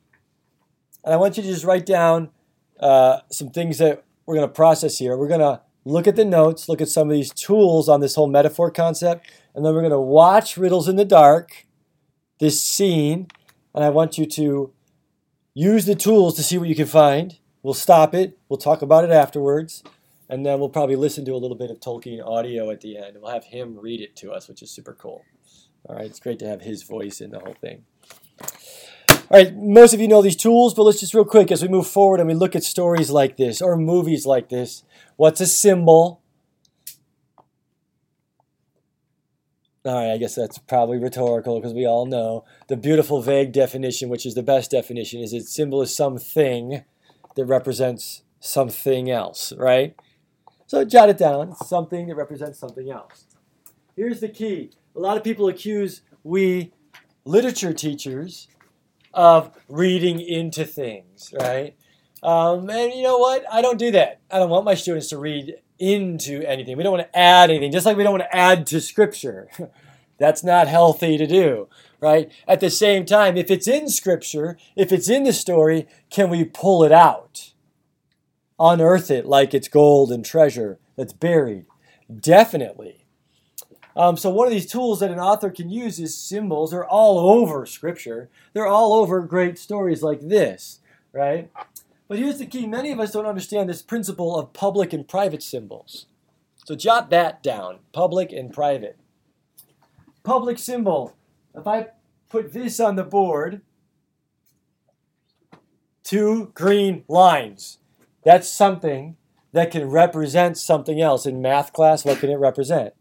[1.03, 2.29] and I want you to just write down
[2.79, 5.17] uh, some things that we're going to process here.
[5.17, 8.15] We're going to look at the notes, look at some of these tools on this
[8.15, 11.67] whole metaphor concept, and then we're going to watch Riddles in the Dark,
[12.41, 13.29] this scene,
[13.75, 14.71] and I want you to
[15.55, 17.39] use the tools to see what you can find.
[17.63, 19.83] We'll stop it, we'll talk about it afterwards,
[20.29, 23.17] and then we'll probably listen to a little bit of Tolkien audio at the end.
[23.19, 25.25] We'll have him read it to us, which is super cool.
[25.89, 27.85] All right, it's great to have his voice in the whole thing.
[29.31, 31.69] All right, most of you know these tools, but let's just real quick as we
[31.69, 34.85] move forward and we look at stories like this or movies like this.
[35.17, 36.23] What's a symbol?
[39.85, 44.09] All right, I guess that's probably rhetorical because we all know the beautiful vague definition,
[44.09, 46.85] which is the best definition, is its symbol is something
[47.37, 49.95] that represents something else, right?
[50.67, 51.51] So jot it down.
[51.51, 53.27] It's something that represents something else.
[53.95, 54.71] Here's the key.
[54.97, 56.73] A lot of people accuse we
[57.27, 58.49] literature teachers
[59.19, 61.75] of reading into things, right?
[62.23, 63.45] Um, and you know what?
[63.53, 64.21] I don't do that.
[64.31, 66.77] I don't want my students to read into anything.
[66.77, 69.49] We don't want to add anything, just like we don't want to add to Scripture.
[70.19, 71.69] That's not healthy to do,
[72.01, 72.31] right?
[72.47, 76.45] At the same time, if it's in Scripture, if it's in the story, can we
[76.45, 77.53] pull it out?
[78.61, 81.67] Unearth it like it's gold and treasure that's buried?
[82.21, 83.05] Definitely.
[83.99, 86.71] Um, so one of these tools that an author can use is symbols.
[86.71, 88.31] They're all over Scripture.
[88.53, 90.79] They're all over great stories like this,
[91.13, 91.51] right?
[92.07, 95.43] But here's the key many of us don't understand this principle of public and private
[95.43, 96.07] symbols.
[96.65, 98.97] So jot that down public and private.
[100.23, 101.17] Public symbol.
[101.53, 101.89] If I
[102.29, 103.63] put this on the board,
[106.05, 107.79] two green lines,
[108.23, 109.17] that's something
[109.51, 111.27] that can represent something else.
[111.27, 112.95] In math class, what can it represent?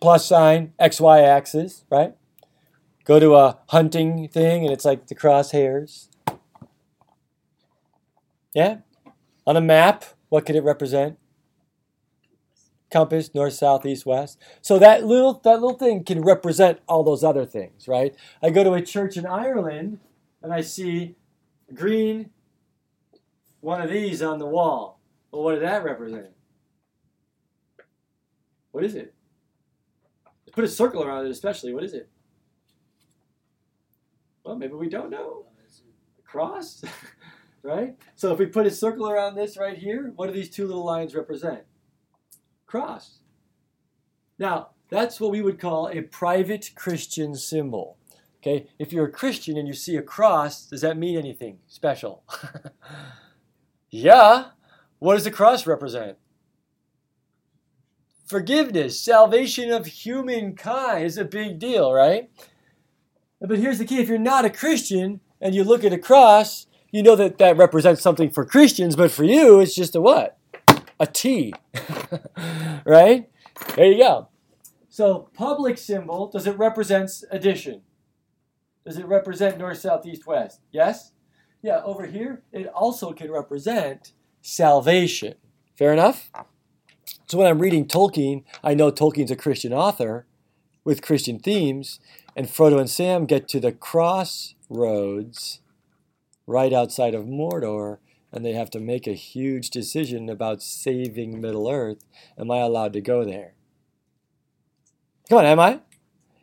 [0.00, 2.14] Plus sign, XY axis, right?
[3.04, 6.08] Go to a hunting thing and it's like the crosshairs.
[8.54, 8.78] Yeah?
[9.46, 11.18] On a map, what could it represent?
[12.90, 14.38] Compass, north, south, east, west.
[14.62, 18.14] So that little that little thing can represent all those other things, right?
[18.42, 20.00] I go to a church in Ireland
[20.42, 21.16] and I see
[21.74, 22.30] green
[23.60, 25.00] one of these on the wall.
[25.30, 26.28] Well, what did that represent?
[28.70, 29.14] What is it?
[30.58, 31.72] Put a circle around it, especially.
[31.72, 32.08] What is it?
[34.44, 35.46] Well, maybe we don't know.
[36.18, 36.82] A cross?
[37.62, 37.94] right?
[38.16, 40.84] So if we put a circle around this right here, what do these two little
[40.84, 41.60] lines represent?
[42.66, 43.20] Cross.
[44.36, 47.96] Now, that's what we would call a private Christian symbol.
[48.42, 48.66] Okay?
[48.80, 52.24] If you're a Christian and you see a cross, does that mean anything special?
[53.90, 54.46] yeah.
[54.98, 56.18] What does the cross represent?
[58.28, 62.30] Forgiveness, salvation of humankind is a big deal, right?
[63.40, 66.66] But here's the key if you're not a Christian and you look at a cross,
[66.90, 70.36] you know that that represents something for Christians, but for you, it's just a what?
[71.00, 71.54] A T.
[72.84, 73.30] right?
[73.76, 74.28] There you go.
[74.90, 77.80] So, public symbol, does it represent addition?
[78.84, 80.60] Does it represent north, south, east, west?
[80.70, 81.12] Yes?
[81.62, 84.12] Yeah, over here, it also can represent
[84.42, 85.34] salvation.
[85.76, 86.30] Fair enough?
[87.30, 90.26] So, when I'm reading Tolkien, I know Tolkien's a Christian author
[90.82, 92.00] with Christian themes,
[92.34, 95.60] and Frodo and Sam get to the crossroads
[96.46, 97.98] right outside of Mordor,
[98.32, 101.98] and they have to make a huge decision about saving Middle Earth.
[102.38, 103.52] Am I allowed to go there?
[105.28, 105.80] Come on, am I?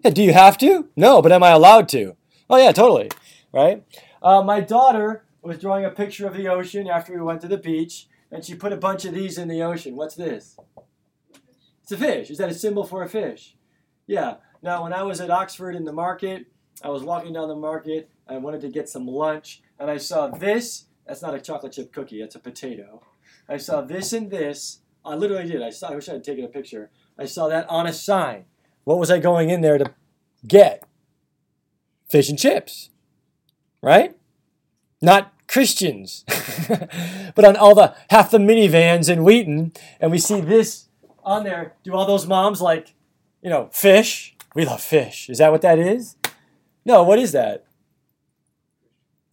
[0.03, 0.89] Yeah, do you have to?
[0.95, 2.15] No, but am I allowed to?
[2.47, 3.09] Oh, yeah, totally.
[3.51, 3.83] Right?
[4.21, 7.57] Uh, my daughter was drawing a picture of the ocean after we went to the
[7.57, 9.95] beach, and she put a bunch of these in the ocean.
[9.95, 10.57] What's this?
[11.83, 12.29] It's a fish.
[12.29, 13.55] Is that a symbol for a fish?
[14.07, 14.35] Yeah.
[14.61, 16.47] Now, when I was at Oxford in the market,
[16.83, 18.09] I was walking down the market.
[18.27, 20.85] I wanted to get some lunch, and I saw this.
[21.05, 22.19] That's not a chocolate chip cookie.
[22.19, 23.03] That's a potato.
[23.47, 24.79] I saw this and this.
[25.05, 25.61] I literally did.
[25.61, 25.89] I saw.
[25.89, 26.89] I wish I had taken a picture.
[27.19, 28.45] I saw that on a sign.
[28.83, 29.93] What was I going in there to
[30.47, 30.87] get?
[32.09, 32.89] Fish and chips,
[33.81, 34.15] right?
[35.01, 36.25] Not Christians,
[37.35, 40.87] but on all the half the minivans in Wheaton, and we see this
[41.23, 41.75] on there.
[41.83, 42.93] Do all those moms like,
[43.41, 44.35] you know, fish?
[44.53, 45.29] We love fish.
[45.29, 46.15] Is that what that is?
[46.85, 47.03] No.
[47.03, 47.65] What is that?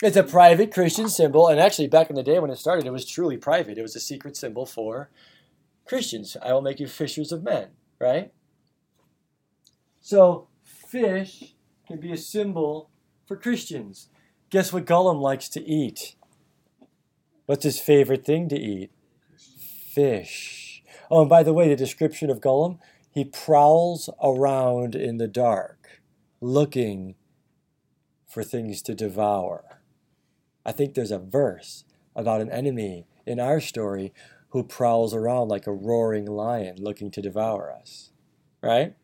[0.03, 2.93] It's a private Christian symbol, and actually, back in the day when it started, it
[2.93, 3.79] was truly private.
[3.79, 5.11] It was a secret symbol for
[5.87, 6.37] Christians.
[6.43, 7.69] I will make you fishers of men,
[8.01, 8.33] right?
[10.01, 11.55] So fish
[11.87, 12.91] can be a symbol
[13.27, 14.09] for Christians.
[14.53, 16.15] Guess what Gollum likes to eat?
[17.47, 18.91] What's his favorite thing to eat?
[19.95, 20.83] Fish.
[21.11, 22.79] Oh, and by the way, the description of Gollum,
[23.11, 26.03] he prowls around in the dark
[26.43, 27.15] looking
[28.29, 29.81] for things to devour.
[30.67, 31.85] I think there's a verse
[32.15, 34.13] about an enemy in our story
[34.51, 38.11] who prowls around like a roaring lion looking to devour us.
[38.63, 38.97] Right?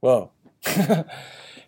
[0.00, 0.32] Whoa.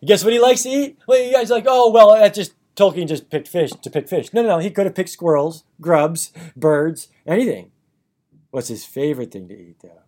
[0.04, 0.98] Guess what he likes to eat?
[1.06, 4.32] Well, you guys like, oh, well, that just Tolkien just picked fish to pick fish.
[4.32, 4.58] No, no, no.
[4.58, 7.70] He could have picked squirrels, grubs, birds, anything.
[8.50, 10.02] What's his favorite thing to eat, though?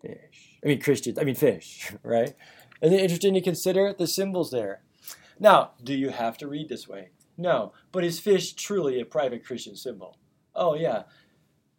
[0.00, 0.58] Fish.
[0.62, 1.18] I mean, Christians.
[1.18, 2.34] I mean, fish, right?
[2.80, 4.82] Isn't it interesting to consider the symbols there?
[5.38, 7.10] Now, do you have to read this way?
[7.36, 7.72] No.
[7.92, 10.16] But is fish truly a private Christian symbol?
[10.54, 11.04] Oh, yeah.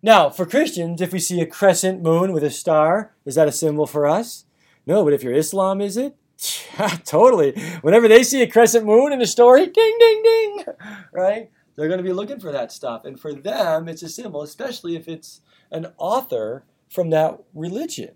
[0.04, 3.52] Now, for Christians, if we see a crescent moon with a star, is that a
[3.52, 4.46] symbol for us?
[4.88, 6.16] No, but if you're Islam, is it?
[6.80, 7.52] Yeah, totally.
[7.82, 10.66] Whenever they see a crescent moon in a story, ding, ding, ding,
[11.14, 11.52] right?
[11.76, 13.06] They're going to be looking for that stuff.
[13.06, 18.16] And for them, it's a symbol, especially if it's an author from that religion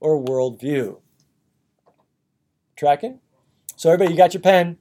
[0.00, 1.00] or worldview.
[2.76, 3.20] Tracking?
[3.76, 4.78] So, everybody, you got your pen,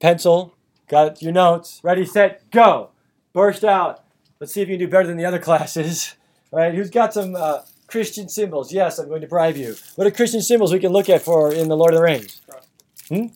[0.00, 0.56] pencil,
[0.88, 2.90] got your notes, ready, set, go.
[3.32, 4.04] Burst out.
[4.40, 6.14] Let's see if you can do better than the other classes.
[6.50, 6.74] Right?
[6.74, 7.60] Who's got some uh,
[7.92, 8.72] Christian symbols?
[8.72, 9.76] Yes, I'm going to bribe you.
[9.96, 12.40] What are Christian symbols we can look at for in the Lord of the Rings?
[12.48, 12.66] Cross.
[13.10, 13.26] Hmm?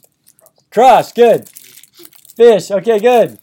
[0.70, 1.50] Cross, good.
[2.34, 3.38] Fish, okay, good.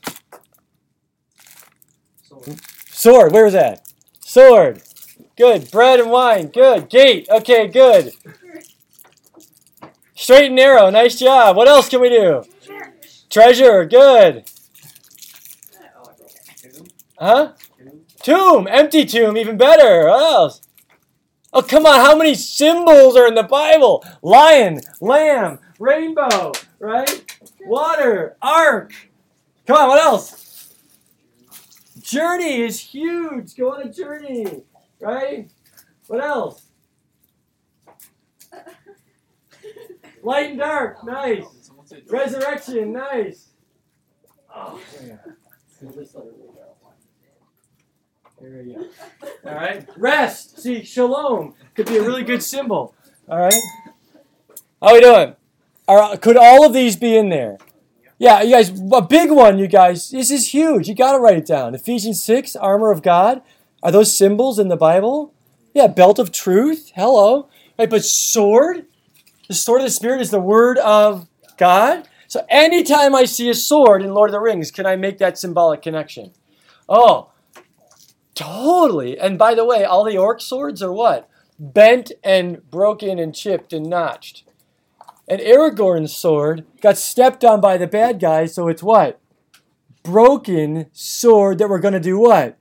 [2.87, 3.87] Sword, where was that?
[4.21, 4.81] Sword,
[5.37, 5.69] good.
[5.69, 6.89] Bread and wine, good.
[6.89, 8.13] Gate, okay, good.
[10.15, 11.55] Straight and narrow, nice job.
[11.55, 12.43] What else can we do?
[13.29, 14.45] Treasure, good.
[17.19, 17.53] Huh?
[18.23, 20.07] Tomb, empty tomb, even better.
[20.07, 20.62] What else?
[21.55, 24.03] Oh, come on, how many symbols are in the Bible?
[24.23, 27.37] Lion, lamb, rainbow, right?
[27.67, 28.91] Water, ark.
[29.67, 30.73] Come on, what else?
[32.01, 33.55] Journey is huge.
[33.55, 34.63] Go on a journey,
[34.99, 35.51] right?
[36.07, 36.63] What else?
[40.23, 41.69] Light and dark, nice.
[42.09, 43.49] Resurrection, nice.
[44.55, 45.17] Oh, yeah.
[48.43, 48.85] There we go.
[49.45, 49.87] All right.
[49.97, 50.59] Rest.
[50.59, 52.93] See, shalom could be a really good symbol.
[53.29, 53.61] All right.
[54.81, 55.35] How are we doing?
[55.87, 57.57] Are, could all of these be in there?
[58.17, 60.09] Yeah, you guys, a big one, you guys.
[60.09, 60.89] This is huge.
[60.89, 61.73] You got to write it down.
[61.73, 63.41] Ephesians 6, armor of God.
[63.81, 65.33] Are those symbols in the Bible?
[65.73, 66.91] Yeah, belt of truth.
[66.95, 67.47] Hello.
[67.79, 68.87] Right, but sword?
[69.47, 72.09] The sword of the Spirit is the word of God.
[72.27, 75.37] So anytime I see a sword in Lord of the Rings, can I make that
[75.37, 76.31] symbolic connection?
[76.89, 77.29] Oh,
[78.35, 79.17] totally.
[79.17, 81.29] And by the way, all the orc swords are what?
[81.59, 84.43] Bent and broken and chipped and notched.
[85.27, 89.19] And Aragorn's sword got stepped on by the bad guys, so it's what?
[90.03, 92.57] Broken sword that we're going to do what?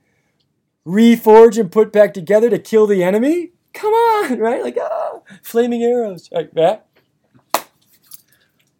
[0.85, 3.51] Reforge and put back together to kill the enemy?
[3.73, 4.63] Come on, right?
[4.63, 6.29] Like, ah, flaming arrows.
[6.31, 6.87] Like that.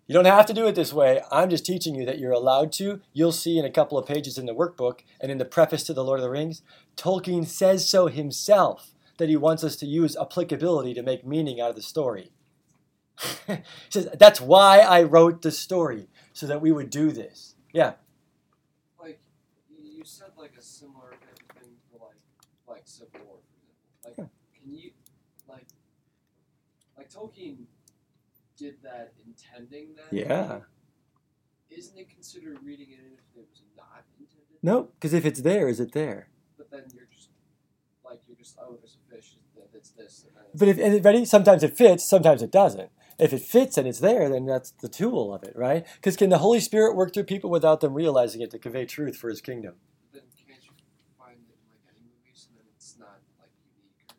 [0.05, 1.21] You don't have to do it this way.
[1.31, 3.01] I'm just teaching you that you're allowed to.
[3.13, 5.93] You'll see in a couple of pages in the workbook and in the preface to
[5.93, 6.61] The Lord of the Rings,
[6.95, 11.69] Tolkien says so himself that he wants us to use applicability to make meaning out
[11.69, 12.31] of the story.
[13.47, 13.57] he
[13.89, 17.55] says, That's why I wrote the story, so that we would do this.
[17.71, 17.93] Yeah.
[18.99, 19.19] Like
[19.69, 21.11] you said, like a similar
[21.55, 22.17] thing for like
[22.67, 23.37] like Civil War,
[24.01, 24.23] for example.
[24.23, 24.91] Like, can you
[25.47, 25.67] like
[26.97, 27.65] like Tolkien
[28.57, 30.11] did that intending that?
[30.11, 30.59] Yeah.
[31.69, 34.57] Isn't it considered reading it if it was not intended?
[34.61, 36.27] No, because if it's there, is it there?
[36.73, 37.29] But then you're just
[38.03, 39.35] like you're just oh, there's a fish
[39.71, 40.25] that's this.
[40.27, 42.89] And it's But if and ready, sometimes it fits, sometimes it doesn't.
[43.19, 45.85] If it fits and it's there, then that's the tool of it, right?
[45.95, 49.17] Because can the Holy Spirit work through people without them realizing it to convey truth
[49.17, 49.75] for His kingdom?
[50.11, 50.71] then can't you
[51.19, 54.15] find it in like any movies and then it's not like unique?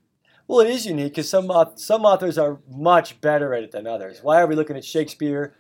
[0.47, 4.21] Well, it is unique because some some authors are much better at it than others.
[4.23, 5.57] Why are we looking at Shakespeare?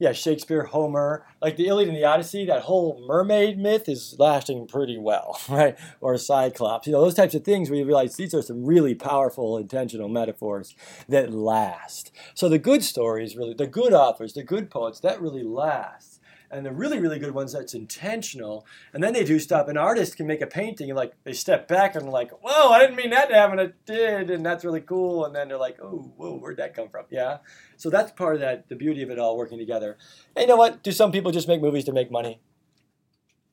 [0.00, 2.44] Yeah, Shakespeare, Homer, like the Iliad and the Odyssey.
[2.46, 5.76] That whole mermaid myth is lasting pretty well, right?
[6.00, 8.94] Or Cyclops, you know, those types of things where you realize these are some really
[8.94, 10.76] powerful, intentional metaphors
[11.08, 12.12] that last.
[12.34, 16.17] So the good stories, really, the good authors, the good poets, that really lasts.
[16.50, 18.66] And the really, really good ones, that's intentional.
[18.94, 19.68] And then they do stuff.
[19.68, 22.78] An artist can make a painting and like they step back and like, whoa, I
[22.78, 23.58] didn't mean that to happen.
[23.58, 25.26] It did, and that's really cool.
[25.26, 27.04] And then they're like, oh, whoa, where'd that come from?
[27.10, 27.38] Yeah.
[27.76, 29.98] So that's part of that, the beauty of it all working together.
[30.34, 30.82] And you know what?
[30.82, 32.40] Do some people just make movies to make money?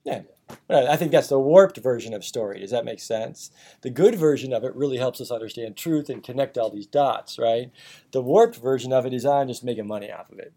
[0.05, 0.21] Yeah.
[0.69, 2.59] I think that's the warped version of story.
[2.59, 3.49] Does that make sense?
[3.81, 7.39] The good version of it really helps us understand truth and connect all these dots,
[7.39, 7.71] right?
[8.11, 10.53] The warped version of it is I'm just making money off of it.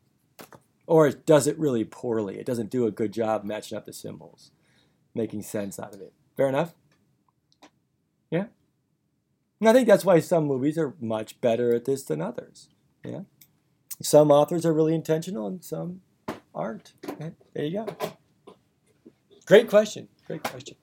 [0.88, 2.38] Or it does it really poorly.
[2.38, 4.52] It doesn't do a good job matching up the symbols,
[5.14, 6.14] making sense out of it.
[6.34, 6.74] Fair enough?
[8.30, 8.46] Yeah?
[9.60, 12.70] And I think that's why some movies are much better at this than others.
[13.04, 13.20] Yeah?
[14.00, 16.00] Some authors are really intentional and some
[16.54, 16.94] aren't.
[17.52, 17.96] There you go.
[19.44, 20.08] Great question.
[20.26, 20.76] Great question.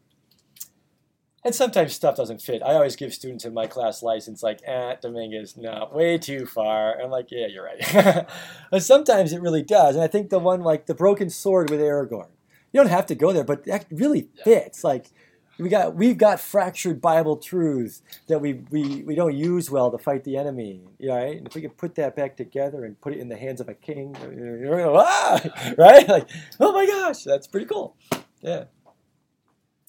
[1.45, 2.63] And sometimes stuff doesn't fit.
[2.63, 6.99] I always give students in my class license like, eh, Dominguez, no, way too far.
[6.99, 8.27] I'm like, yeah, you're right.
[8.71, 9.93] but sometimes it really does.
[9.93, 12.29] And I think the one like the broken sword with Aragorn,
[12.73, 14.83] you don't have to go there, but that really fits.
[14.83, 15.11] Like
[15.59, 19.99] we got we've got fractured Bible truths that we, we, we don't use well to
[19.99, 20.81] fight the enemy.
[20.99, 21.37] Right?
[21.37, 23.69] And if we can put that back together and put it in the hands of
[23.69, 25.41] a king, ah,
[25.77, 26.09] right?
[26.09, 26.27] Like,
[26.59, 27.95] oh my gosh, that's pretty cool.
[28.41, 28.63] Yeah.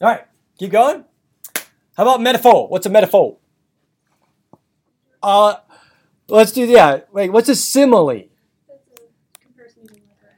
[0.02, 0.26] All right,
[0.58, 1.04] keep going.
[1.96, 2.68] How about metaphor?
[2.68, 3.38] What's a metaphor?
[5.22, 5.56] Uh,
[6.28, 7.00] let's do yeah.
[7.10, 8.24] Wait, what's a simile?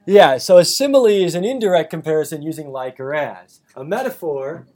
[0.07, 3.61] Yeah, so a simile is an indirect comparison using like or as.
[3.75, 4.67] A metaphor.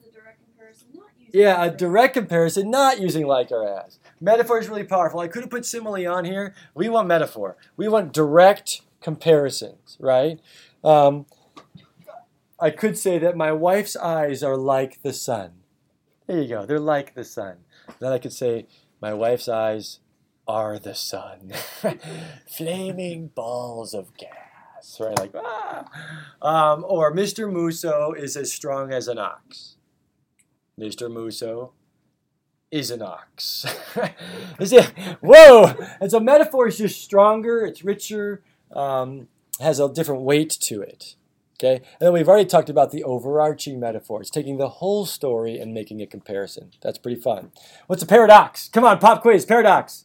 [1.32, 3.98] Yeah, a direct comparison not using like or as.
[4.20, 5.20] Metaphor is really powerful.
[5.20, 6.52] I could have put simile on here.
[6.74, 7.56] We want metaphor.
[7.76, 10.40] We want direct comparisons, right?
[10.82, 11.26] Um,
[12.60, 15.61] I could say that my wife's eyes are like the sun.
[16.26, 16.66] There you go.
[16.66, 17.58] They're like the sun.
[17.98, 18.66] Then I could say
[19.00, 20.00] my wife's eyes
[20.46, 21.52] are the sun.
[22.48, 24.98] Flaming balls of gas.
[25.00, 25.18] Right?
[25.18, 25.84] Like, ah.
[26.40, 27.50] Um, or Mr.
[27.52, 29.76] Musso is as strong as an ox.
[30.80, 31.10] Mr.
[31.12, 31.72] Musso
[32.70, 33.66] is an ox.
[34.58, 35.74] Is it- Whoa!
[36.00, 38.42] And so metaphor is just stronger, it's richer,
[38.74, 39.28] um,
[39.60, 41.14] has a different weight to it.
[41.62, 41.76] Okay?
[41.76, 46.02] And then we've already talked about the overarching metaphors, taking the whole story and making
[46.02, 46.72] a comparison.
[46.82, 47.52] That's pretty fun.
[47.86, 48.68] What's a paradox?
[48.68, 50.04] Come on, pop quiz, paradox.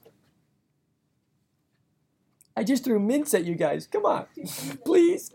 [2.55, 3.87] I just threw mints at you guys.
[3.87, 4.25] Come on,
[4.85, 5.31] please.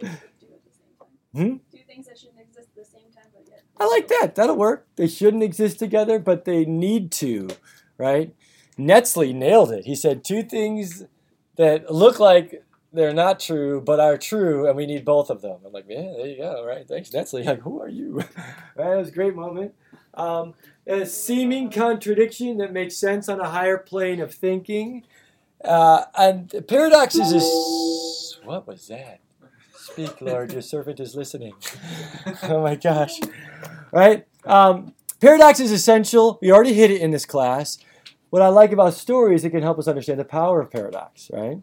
[1.34, 1.56] Hmm?
[1.72, 3.62] Two things that shouldn't exist at the same time, but yet.
[3.78, 4.34] I like that.
[4.34, 4.86] That'll work.
[4.96, 7.48] They shouldn't exist together, but they need to,
[7.98, 8.34] right?
[8.78, 9.86] Netsley nailed it.
[9.86, 11.04] He said two things
[11.56, 15.58] that look like they're not true, but are true, and we need both of them.
[15.64, 16.64] I'm like, yeah, there you go.
[16.64, 16.86] Right?
[16.86, 17.44] Thanks, Netzley.
[17.52, 18.20] Like, who are you?
[18.76, 19.74] It was a great moment.
[20.14, 20.54] Um,
[20.86, 25.04] a seeming contradiction that makes sense on a higher plane of thinking.
[25.64, 28.38] Uh, and paradox is.
[28.44, 29.20] What was that?
[29.74, 31.54] Speak, Lord, your servant is listening.
[32.44, 33.18] oh my gosh.
[33.92, 34.26] Right?
[34.44, 36.38] Um, paradox is essential.
[36.40, 37.78] We already hit it in this class.
[38.30, 41.58] What I like about stories, it can help us understand the power of paradox, right?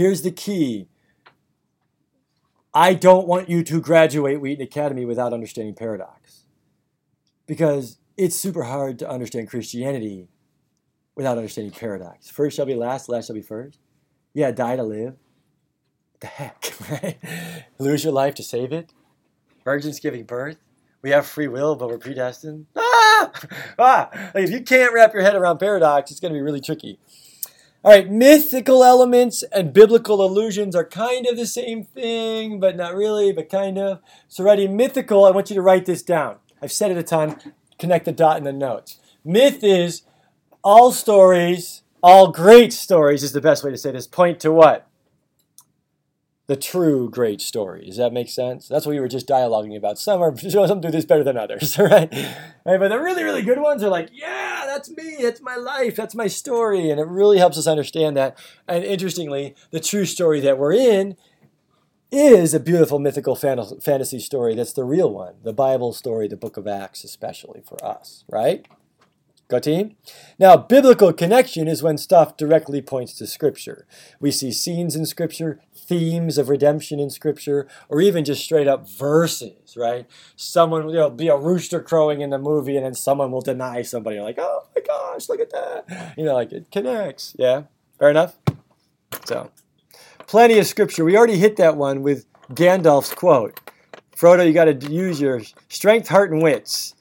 [0.00, 0.88] Here's the key.
[2.72, 6.44] I don't want you to graduate Wheaton Academy without understanding paradox.
[7.46, 10.28] Because it's super hard to understand Christianity
[11.16, 12.30] without understanding paradox.
[12.30, 13.78] First shall be last, last shall be first.
[14.32, 15.18] Yeah, die to live.
[16.12, 17.18] What the heck, right?
[17.78, 18.94] Lose your life to save it.
[19.64, 20.56] Virgins giving birth.
[21.02, 22.68] We have free will, but we're predestined.
[22.74, 23.30] Ah!
[23.78, 24.08] ah!
[24.34, 26.98] Like, if you can't wrap your head around paradox, it's going to be really tricky.
[27.82, 32.94] All right, mythical elements and biblical allusions are kind of the same thing, but not
[32.94, 34.00] really, but kind of.
[34.28, 36.36] So, writing mythical, I want you to write this down.
[36.60, 37.40] I've said it a ton.
[37.78, 38.98] Connect the dot in the notes.
[39.24, 40.02] Myth is
[40.62, 44.06] all stories, all great stories is the best way to say this.
[44.06, 44.86] Point to what?
[46.48, 47.86] The true great story.
[47.86, 48.68] Does that make sense?
[48.68, 49.98] That's what we were just dialoguing about.
[49.98, 52.12] Some are some do this better than others, right?
[52.12, 52.78] right?
[52.78, 56.14] But the really, really good ones are like, yeah, that's me, that's my life, that's
[56.14, 58.38] my story, and it really helps us understand that.
[58.68, 61.16] And interestingly, the true story that we're in
[62.12, 64.54] is a beautiful mythical fantasy story.
[64.54, 68.66] That's the real one, the Bible story, the Book of Acts, especially for us, right?
[69.50, 69.96] Go team.
[70.38, 73.84] Now, biblical connection is when stuff directly points to Scripture.
[74.20, 78.88] We see scenes in Scripture, themes of redemption in Scripture, or even just straight up
[78.88, 80.06] verses, right?
[80.36, 83.40] Someone will you know, be a rooster crowing in the movie, and then someone will
[83.40, 84.20] deny somebody.
[84.20, 86.14] Like, oh my gosh, look at that.
[86.16, 87.34] You know, like it connects.
[87.36, 87.64] Yeah,
[87.98, 88.36] fair enough.
[89.24, 89.50] So,
[90.28, 91.04] plenty of Scripture.
[91.04, 92.24] We already hit that one with
[92.54, 93.58] Gandalf's quote
[94.16, 96.94] Frodo, you got to use your strength, heart, and wits.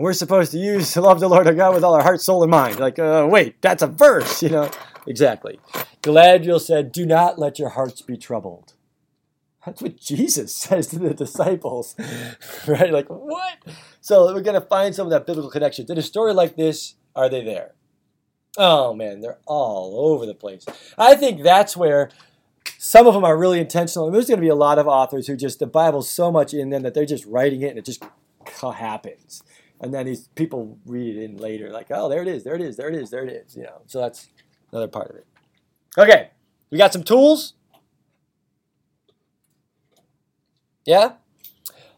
[0.00, 2.22] And we're supposed to use to love the Lord our God with all our heart,
[2.22, 2.80] soul, and mind.
[2.80, 4.70] Like, uh, wait, that's a verse, you know?
[5.06, 5.60] Exactly.
[6.02, 8.72] Galadriel said, Do not let your hearts be troubled.
[9.66, 11.96] That's what Jesus says to the disciples,
[12.66, 12.90] right?
[12.90, 13.58] Like, what?
[14.00, 15.84] So we're going to find some of that biblical connection.
[15.86, 17.72] In a story like this, are they there?
[18.56, 20.64] Oh, man, they're all over the place.
[20.96, 22.08] I think that's where
[22.78, 24.06] some of them are really intentional.
[24.06, 26.54] And there's going to be a lot of authors who just the Bible's so much
[26.54, 28.02] in them that they're just writing it and it just
[28.62, 29.42] happens.
[29.80, 32.60] And then these people read it in later, like, oh, there it is, there it
[32.60, 33.56] is, there it is, there it is.
[33.56, 34.28] You know, so that's
[34.70, 35.26] another part of it.
[35.96, 36.30] Okay,
[36.70, 37.54] we got some tools.
[40.84, 41.12] Yeah?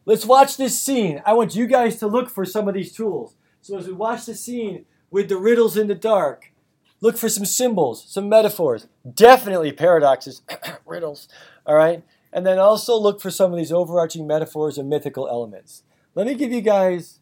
[0.05, 1.23] Let's watch this scene.
[1.25, 3.35] I want you guys to look for some of these tools.
[3.61, 6.53] So as we watch the scene with the riddles in the dark,
[7.01, 10.43] look for some symbols, some metaphors, definitely paradoxes,
[10.87, 11.29] riddles,
[11.67, 12.03] all right?
[12.33, 15.85] And then also look for some of these overarching metaphors and mythical elements.
[16.15, 17.21] Let me give you guys,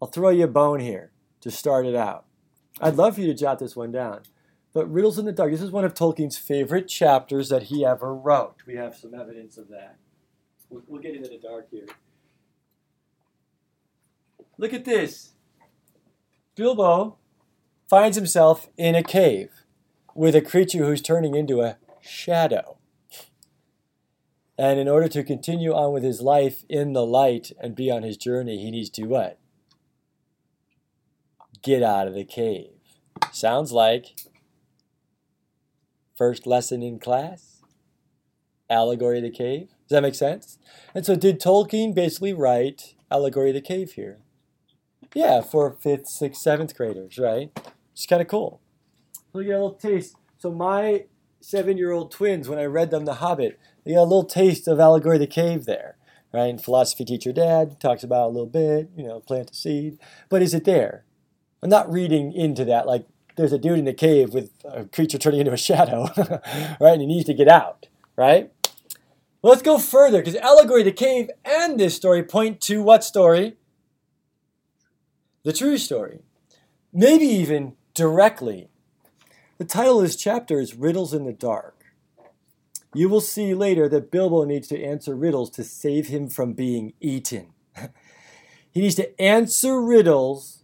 [0.00, 2.24] I'll throw you a bone here to start it out.
[2.80, 4.22] I'd love for you to jot this one down.
[4.72, 8.14] But Riddles in the Dark, this is one of Tolkien's favorite chapters that he ever
[8.14, 8.62] wrote.
[8.66, 9.96] We have some evidence of that.
[10.68, 11.86] We'll, we'll get into the dark here.
[14.56, 15.32] Look at this.
[16.54, 17.16] Bilbo
[17.88, 19.50] finds himself in a cave
[20.14, 22.76] with a creature who's turning into a shadow.
[24.56, 28.02] And in order to continue on with his life in the light and be on
[28.02, 29.38] his journey, he needs to what?
[31.62, 32.70] Get out of the cave.
[33.32, 34.06] Sounds like
[36.16, 37.62] first lesson in class,
[38.68, 39.68] Allegory of the Cave.
[39.88, 40.58] Does that make sense?
[40.94, 44.18] And so, did Tolkien basically write Allegory of the Cave here?
[45.14, 47.50] Yeah, for fifth, sixth, seventh graders, right?
[47.92, 48.60] It's kind of cool.
[49.32, 50.14] Look at a little taste.
[50.38, 51.04] So, my
[51.40, 54.68] seven year old twins, when I read them The Hobbit, they got a little taste
[54.68, 55.96] of Allegory of the Cave there,
[56.32, 56.50] right?
[56.50, 59.98] And philosophy teacher dad talks about a little bit, you know, plant a seed.
[60.28, 61.04] But is it there?
[61.62, 63.06] I'm not reading into that like
[63.36, 66.08] there's a dude in the cave with a creature turning into a shadow,
[66.80, 66.92] right?
[66.92, 68.52] And he needs to get out, right?
[69.42, 73.56] Well, let's go further because allegory, the cave, and this story point to what story?
[75.44, 76.20] The true story.
[76.92, 78.68] Maybe even directly.
[79.56, 81.84] The title of this chapter is Riddles in the Dark.
[82.92, 86.92] You will see later that Bilbo needs to answer riddles to save him from being
[87.00, 87.52] eaten.
[88.70, 90.59] he needs to answer riddles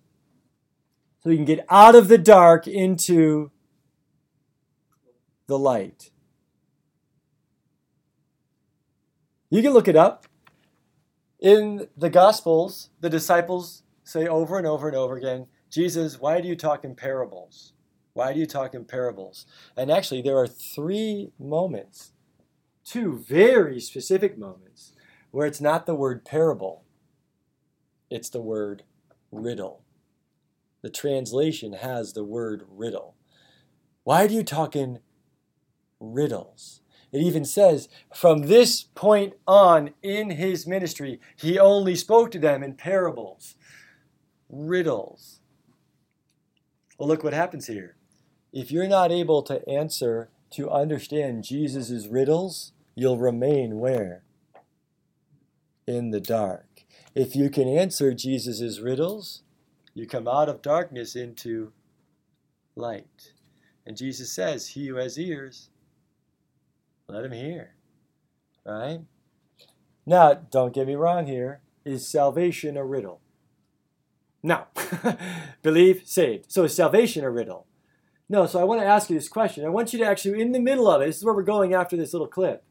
[1.27, 3.51] so you can get out of the dark into
[5.49, 6.13] the light.
[9.51, 10.29] You can look it up.
[11.41, 16.47] In the Gospels, the disciples say over and over and over again, Jesus, why do
[16.47, 17.73] you talk in parables?
[18.13, 19.47] Why do you talk in parables?
[19.77, 22.13] And actually, there are three moments,
[22.85, 24.93] two very specific moments,
[25.33, 26.85] where it's not the word parable,
[28.11, 28.85] it's the word
[29.33, 29.86] riddle
[30.87, 33.17] the translation has the word riddle.
[34.05, 35.01] Why do you talk in
[35.99, 36.81] riddles?
[37.11, 42.63] It even says, from this point on in his ministry, he only spoke to them
[42.63, 43.57] in parables,
[44.49, 45.41] riddles.
[47.01, 47.97] Well, look what happens here.
[48.53, 54.23] If you're not able to answer, to understand Jesus' riddles, you'll remain where?
[55.89, 56.85] In the dark.
[57.13, 59.43] If you can answer Jesus' riddles,
[59.97, 61.73] you come out of darkness into
[62.77, 63.33] light.
[63.87, 65.71] And Jesus says, He who has ears,
[67.09, 67.71] let him hear.
[68.67, 69.01] Right?
[70.05, 71.63] Now, don't get me wrong here.
[71.85, 73.23] Is salvation a riddle?
[74.43, 74.65] No.
[75.63, 76.53] Believe, saved.
[76.53, 77.67] So is salvation a riddle?
[78.29, 79.65] No, so I want to ask you this question.
[79.65, 81.73] I want you to actually, in the middle of it, this is where we're going
[81.73, 82.65] after this little clip.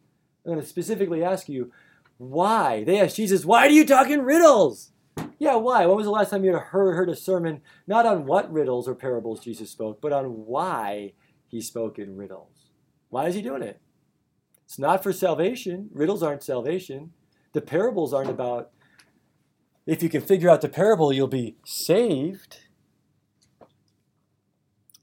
[0.45, 1.71] I'm going to specifically ask you,
[2.17, 2.83] why?
[2.83, 4.91] They asked Jesus, why do you talk in riddles?
[5.37, 5.85] Yeah, why?
[5.85, 8.95] When was the last time you heard, heard a sermon not on what riddles or
[8.95, 11.13] parables Jesus spoke, but on why
[11.47, 12.71] he spoke in riddles?
[13.09, 13.81] Why is he doing it?
[14.65, 15.89] It's not for salvation.
[15.93, 17.11] Riddles aren't salvation.
[17.53, 18.71] The parables aren't about
[19.85, 22.61] if you can figure out the parable, you'll be saved.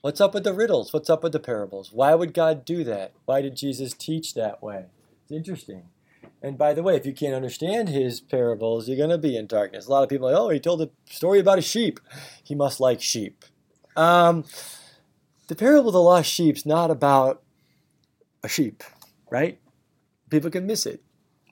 [0.01, 0.93] What's up with the riddles?
[0.93, 1.93] What's up with the parables?
[1.93, 3.13] Why would God do that?
[3.25, 4.87] Why did Jesus teach that way?
[5.23, 5.85] It's interesting.
[6.43, 9.47] And by the way, if you can't understand his parables, you're going to be in
[9.47, 9.87] darkness.
[9.87, 12.01] A lot of people are like, oh, he told a story about a sheep.
[12.43, 13.45] He must like sheep.
[13.97, 14.45] Um,
[15.47, 17.43] the parable of the lost sheep's not about
[18.43, 18.83] a sheep,
[19.31, 19.61] right?
[20.31, 21.03] People can miss it.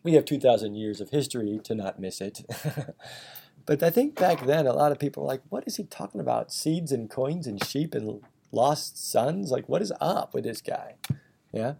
[0.02, 2.40] We have 2,000 years of history to not miss it.
[3.66, 6.20] but I think back then, a lot of people were like, what is he talking
[6.20, 6.52] about?
[6.52, 9.52] Seeds and coins and sheep and lost sons?
[9.52, 10.94] Like, what is up with this guy?
[11.52, 11.74] Yeah?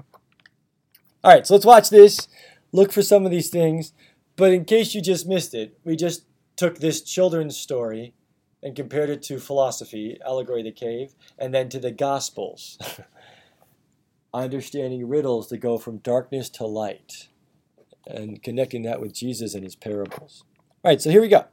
[1.25, 2.29] All right, so let's watch this
[2.73, 3.93] look for some of these things.
[4.37, 6.25] But in case you just missed it, we just
[6.57, 8.15] took this children's story
[8.63, 12.79] and compared it to philosophy, Allegory of the Cave, and then to the Gospels.
[14.35, 17.29] Understanding riddles that go from darkness to light
[18.07, 20.45] and connecting that with Jesus and his parables.
[20.85, 21.47] All right, so here we go.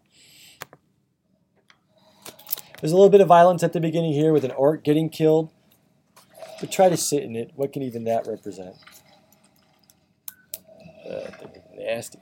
[2.80, 5.51] There's a little bit of violence at the beginning here with an orc getting killed.
[6.59, 7.51] But try to sit in it.
[7.55, 8.76] What can even that represent?
[11.10, 11.32] Uh,
[11.78, 12.20] nasty.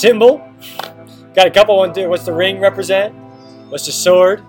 [0.00, 0.40] Symbol.
[1.34, 2.08] Got a couple one too.
[2.08, 3.14] What's the ring represent?
[3.68, 4.42] What's the sword?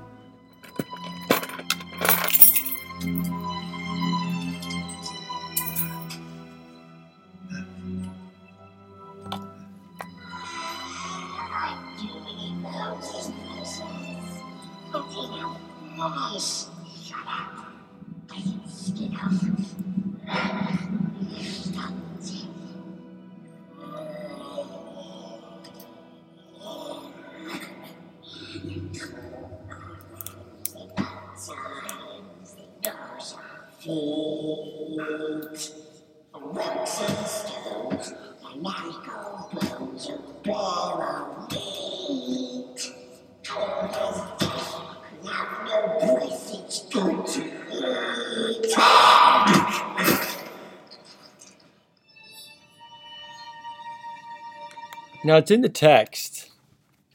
[55.32, 56.52] Now it's in the text,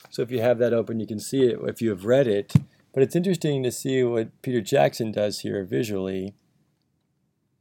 [0.08, 2.54] so if you have that open, you can see it if you have read it.
[2.94, 6.32] But it's interesting to see what Peter Jackson does here visually.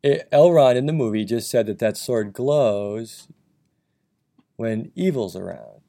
[0.01, 3.27] It, Elrond in the movie just said that that sword glows
[4.55, 5.81] when evil's around,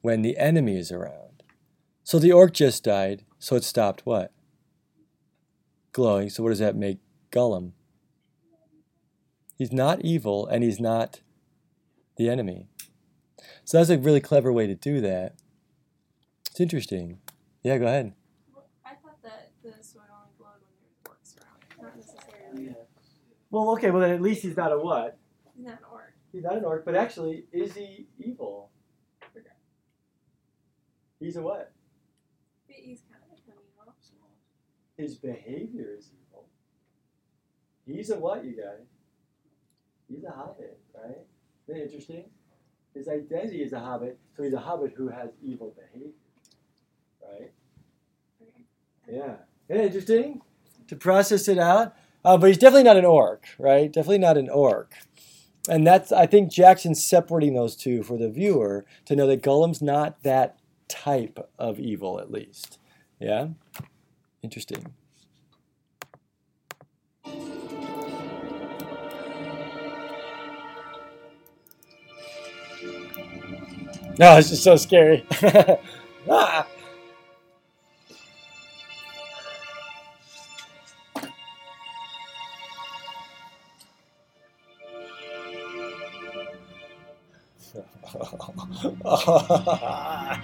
[0.00, 1.44] when the enemy is around.
[2.02, 4.32] So the orc just died, so it stopped what?
[5.92, 6.30] Glowing.
[6.30, 6.98] So what does that make
[7.30, 7.74] Gollum?
[9.56, 11.20] He's not evil and he's not
[12.16, 12.66] the enemy.
[13.68, 15.34] So that's a really clever way to do that.
[16.50, 17.18] It's interesting.
[17.62, 18.14] Yeah, go ahead.
[18.82, 22.74] I thought that the sword only glowed when there was orcs around, not necessarily.
[23.50, 25.18] Well, okay, well then at least he's not a what?
[25.54, 26.14] He's not an orc.
[26.32, 28.70] He's not an orc, but actually, is he evil?
[31.20, 31.70] He's a what?
[32.66, 33.94] But he's kind of an evil.
[34.96, 36.46] His behavior is evil.
[37.84, 38.86] He's a what, you guys?
[40.08, 41.18] He's a hobbit, right?
[41.66, 42.30] Isn't that interesting?
[42.98, 46.10] His identity is a hobbit, so he's a hobbit who has evil behavior,
[47.22, 47.52] right?
[49.08, 49.36] Yeah.
[49.68, 50.40] Isn't interesting?
[50.88, 51.94] To process it out.
[52.24, 53.92] Uh, but he's definitely not an orc, right?
[53.92, 54.94] Definitely not an orc.
[55.68, 59.80] And that's, I think Jackson's separating those two for the viewer to know that Gollum's
[59.80, 62.80] not that type of evil, at least.
[63.20, 63.50] Yeah?
[64.42, 64.92] Interesting.
[74.18, 75.24] No, it's just so scary.
[76.28, 76.66] ah.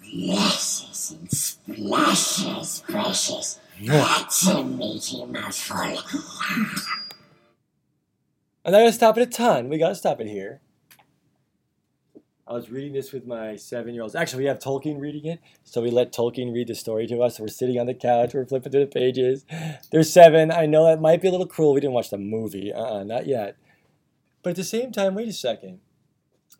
[0.00, 3.58] Blesses and splashes, precious.
[3.82, 5.98] That's a meaty mouthful.
[8.64, 9.68] I'm not gonna stop it a ton.
[9.68, 10.60] We gotta stop it here.
[12.48, 14.14] I was reading this with my seven-year-olds.
[14.14, 17.40] Actually, we have Tolkien reading it, so we let Tolkien read the story to us.
[17.40, 19.44] We're sitting on the couch, we're flipping through the pages.
[19.90, 20.52] They're seven.
[20.52, 21.74] I know that might be a little cruel.
[21.74, 22.72] We didn't watch the movie.
[22.72, 23.56] Uh-uh, not yet.
[24.42, 25.80] But at the same time, wait a second.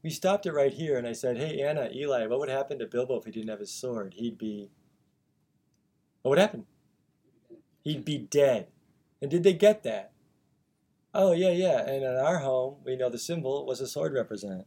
[0.03, 2.87] We stopped it right here, and I said, "Hey, Anna, Eli, what would happen to
[2.87, 4.15] Bilbo if he didn't have his sword?
[4.17, 4.71] He'd be.
[6.23, 6.67] What would happen?
[7.87, 8.67] He'd be dead."
[9.23, 10.11] And did they get that?
[11.15, 11.87] Oh yeah, yeah.
[11.87, 14.67] And in our home, we know the symbol was a sword represent.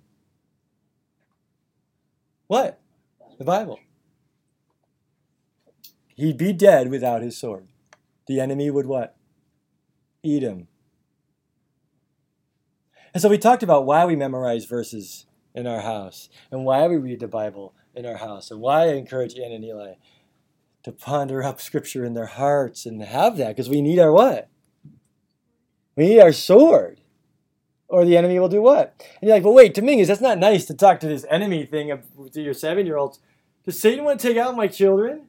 [2.47, 2.79] What?
[3.37, 3.81] The Bible.
[6.15, 7.67] He'd be dead without his sword.
[8.25, 9.17] The enemy would what?
[10.23, 10.69] Eat him.
[13.13, 16.95] And so we talked about why we memorize verses in our house and why we
[16.95, 19.95] read the Bible in our house and why I encourage Ann and Eli
[20.83, 24.49] to ponder up scripture in their hearts and have that because we need our what?
[25.95, 27.01] We need our sword.
[27.87, 28.93] Or the enemy will do what?
[29.19, 31.89] And you're like, well, wait, Dominguez, that's not nice to talk to this enemy thing
[31.89, 32.03] of,
[32.33, 33.19] to your seven year olds.
[33.65, 35.27] Does Satan want to take out my children?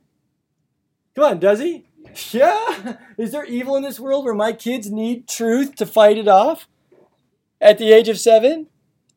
[1.14, 1.86] Come on, does he?
[2.30, 2.96] Yeah.
[3.18, 6.68] Is there evil in this world where my kids need truth to fight it off
[7.60, 8.68] at the age of seven?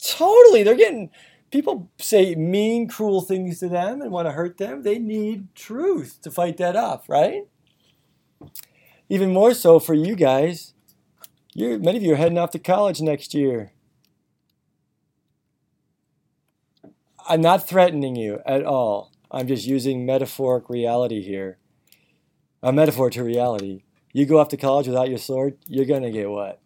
[0.03, 0.63] Totally.
[0.63, 1.09] They're getting,
[1.54, 4.82] people say mean, cruel things to them and want to hurt them.
[4.82, 7.43] They need truth to fight that off, right?
[9.08, 10.74] Even more so for you guys.
[11.54, 13.72] You're, many of you are heading off to college next year.
[17.30, 19.12] I'm not threatening you at all.
[19.30, 21.60] I'm just using metaphoric reality here.
[22.64, 23.84] A metaphor to reality.
[24.12, 26.60] You go off to college without your sword, you're going to get what?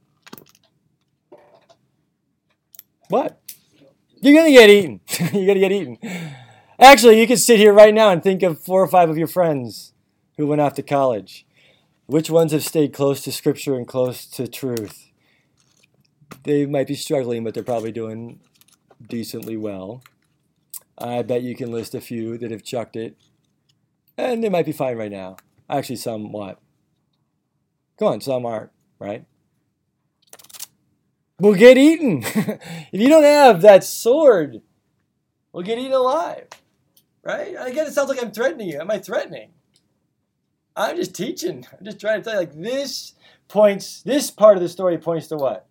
[3.09, 3.41] What?
[4.21, 4.99] You're to get eaten.
[5.33, 5.97] you're to get eaten.
[6.79, 9.27] Actually, you can sit here right now and think of four or five of your
[9.27, 9.93] friends
[10.37, 11.45] who went off to college.
[12.05, 15.11] Which ones have stayed close to Scripture and close to truth?
[16.43, 18.39] They might be struggling, but they're probably doing
[19.05, 20.01] decently well.
[20.97, 23.17] I bet you can list a few that have chucked it,
[24.17, 25.37] and they might be fine right now.
[25.69, 26.59] Actually, some what?
[27.97, 29.25] Go on, some aren't, right?
[31.39, 32.23] We'll get eaten.
[32.25, 34.61] if you don't have that sword,
[35.51, 36.47] we'll get eaten alive,
[37.21, 37.55] right?
[37.59, 38.79] Again, it sounds like I'm threatening you.
[38.79, 39.51] Am I threatening?
[40.75, 41.65] I'm just teaching.
[41.77, 43.13] I'm just trying to tell you, like, this
[43.47, 45.67] points, this part of the story points to what?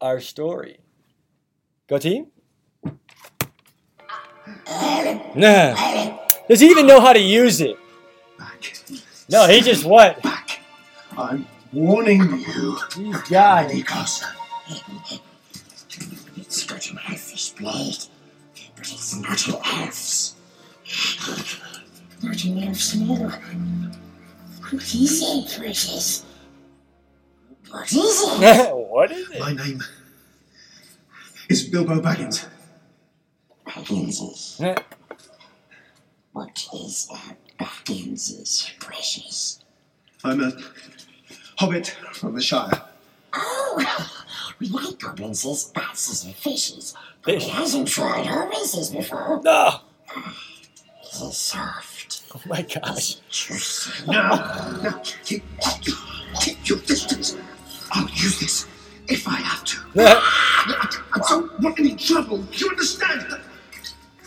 [0.00, 0.78] Our story.
[1.88, 2.28] Go team?
[5.34, 6.18] Nah.
[6.48, 7.76] Does he even know how to use it?
[9.28, 10.18] No, he just what?
[11.76, 12.78] I'm warning you.
[12.94, 13.76] He's got it.
[13.76, 14.24] Because
[16.36, 17.98] It's got an elfish blade,
[18.74, 20.36] but it's not an elf's.
[22.22, 23.14] Not an elf's no.
[24.70, 26.24] What is it, precious?
[27.70, 28.74] What is it?
[28.90, 29.40] what is it?
[29.40, 29.82] my name
[31.50, 32.46] is Bilbo Baggins.
[33.66, 34.80] Bagginses.
[36.32, 39.62] What is a Bagginses, precious?
[40.24, 40.52] I'm a
[41.56, 42.82] hobbit from the Shire.
[43.32, 44.22] Oh,
[44.58, 49.40] we like goblins, bats, and fishes, but he hasn't tried hobbitses before.
[49.42, 49.80] No.
[51.02, 52.22] He's soft.
[52.34, 53.16] Oh my gosh.
[53.30, 54.06] Juicy.
[54.10, 54.28] No,
[54.82, 55.42] no, keep,
[55.82, 55.94] keep,
[56.40, 57.36] keep your distance.
[57.92, 58.66] I'll use this
[59.08, 59.78] if I have to.
[59.96, 62.44] I don't want any trouble.
[62.52, 63.40] You understand?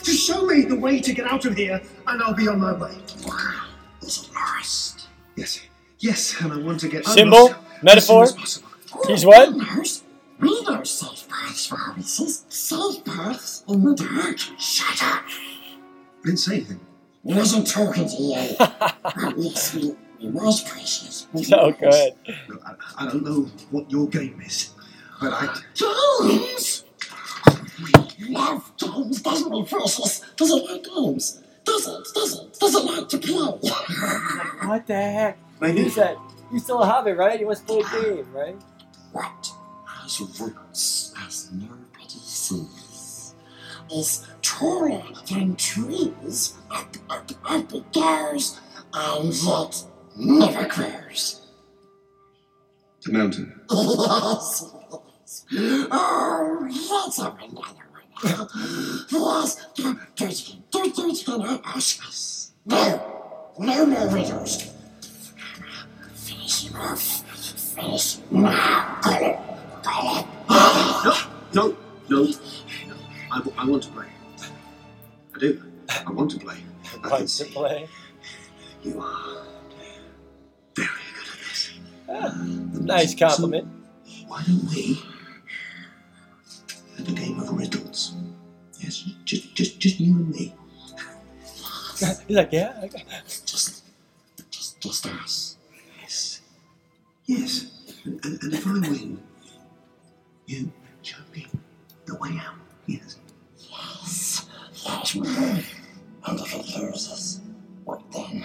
[0.04, 2.74] Just show me the way to get out of here, and I'll be on my
[2.74, 2.96] way.
[3.28, 3.66] Wow.
[4.02, 5.08] Is it lost?
[5.36, 5.60] Yes,
[6.00, 7.54] yes, and I want to get Symbol?
[7.82, 8.24] Metaphor?
[8.24, 8.64] As soon as.
[9.08, 9.54] He's what?
[9.54, 10.04] We knows.
[10.40, 12.46] We know safe paths for hobbitses.
[12.52, 14.38] Safe paths in the dark.
[14.60, 15.24] Shut up.
[15.28, 16.80] I didn't say anything.
[17.24, 18.56] He wasn't talking to you.
[18.60, 21.28] well, yes, we, we was precious.
[21.34, 21.76] We So was.
[21.80, 22.14] good.
[22.48, 24.72] Look, I, I don't know what your game is,
[25.22, 25.54] but I.
[25.76, 26.86] Games?
[28.20, 30.22] We love games, doesn't we, precious?
[30.36, 31.42] Does it like games?
[31.64, 32.08] Does it?
[32.14, 32.60] Does it?
[32.60, 33.70] Does it like to play?
[34.68, 35.38] What the heck?
[35.60, 35.82] Maybe.
[35.84, 36.18] You said
[36.52, 37.40] you still have it, right?
[37.40, 38.56] You must play a game, right?
[39.12, 39.52] what
[39.86, 43.36] has roots as nobody sees
[43.92, 46.58] is taller than trees.
[46.70, 48.60] Up, up, up it goes,
[48.94, 51.48] and it never grows.
[53.04, 53.62] The mountain.
[53.72, 54.76] Yes.
[55.92, 58.48] Oh, let's have another one.
[59.12, 60.64] Yes, do, do it again.
[60.72, 61.42] Do, do it again.
[61.42, 62.52] I ask us.
[62.66, 64.74] No, no more riddles.
[66.50, 67.24] Him off.
[67.76, 69.00] Finish now.
[69.04, 69.40] Got it.
[69.84, 70.26] Got
[71.06, 71.28] it.
[71.54, 71.78] No,
[72.10, 72.34] no, no.
[73.32, 74.06] I, I want to play.
[75.36, 75.64] I do.
[76.08, 76.58] I want to play.
[77.04, 77.88] I Like to play.
[78.84, 79.46] you are
[80.76, 81.72] very good at this.
[82.10, 82.34] Ah,
[82.82, 83.68] nice compliment.
[84.28, 85.02] Why don't we
[86.98, 88.16] have a game of riddles?
[88.80, 90.56] Yes, just, just, just you and me.
[92.28, 92.88] He's like, yeah.
[93.46, 93.84] Just,
[94.52, 95.49] just, just us.
[97.30, 97.70] Yes.
[97.86, 97.96] Yes.
[98.06, 99.22] And, and, and if I win,
[100.48, 100.72] you
[101.04, 101.46] show me
[102.08, 102.56] the way out.
[102.88, 103.20] Yes.
[103.60, 104.50] Yes.
[104.84, 105.76] Yes, move.
[106.26, 107.42] And if it loses,
[107.84, 108.44] what then?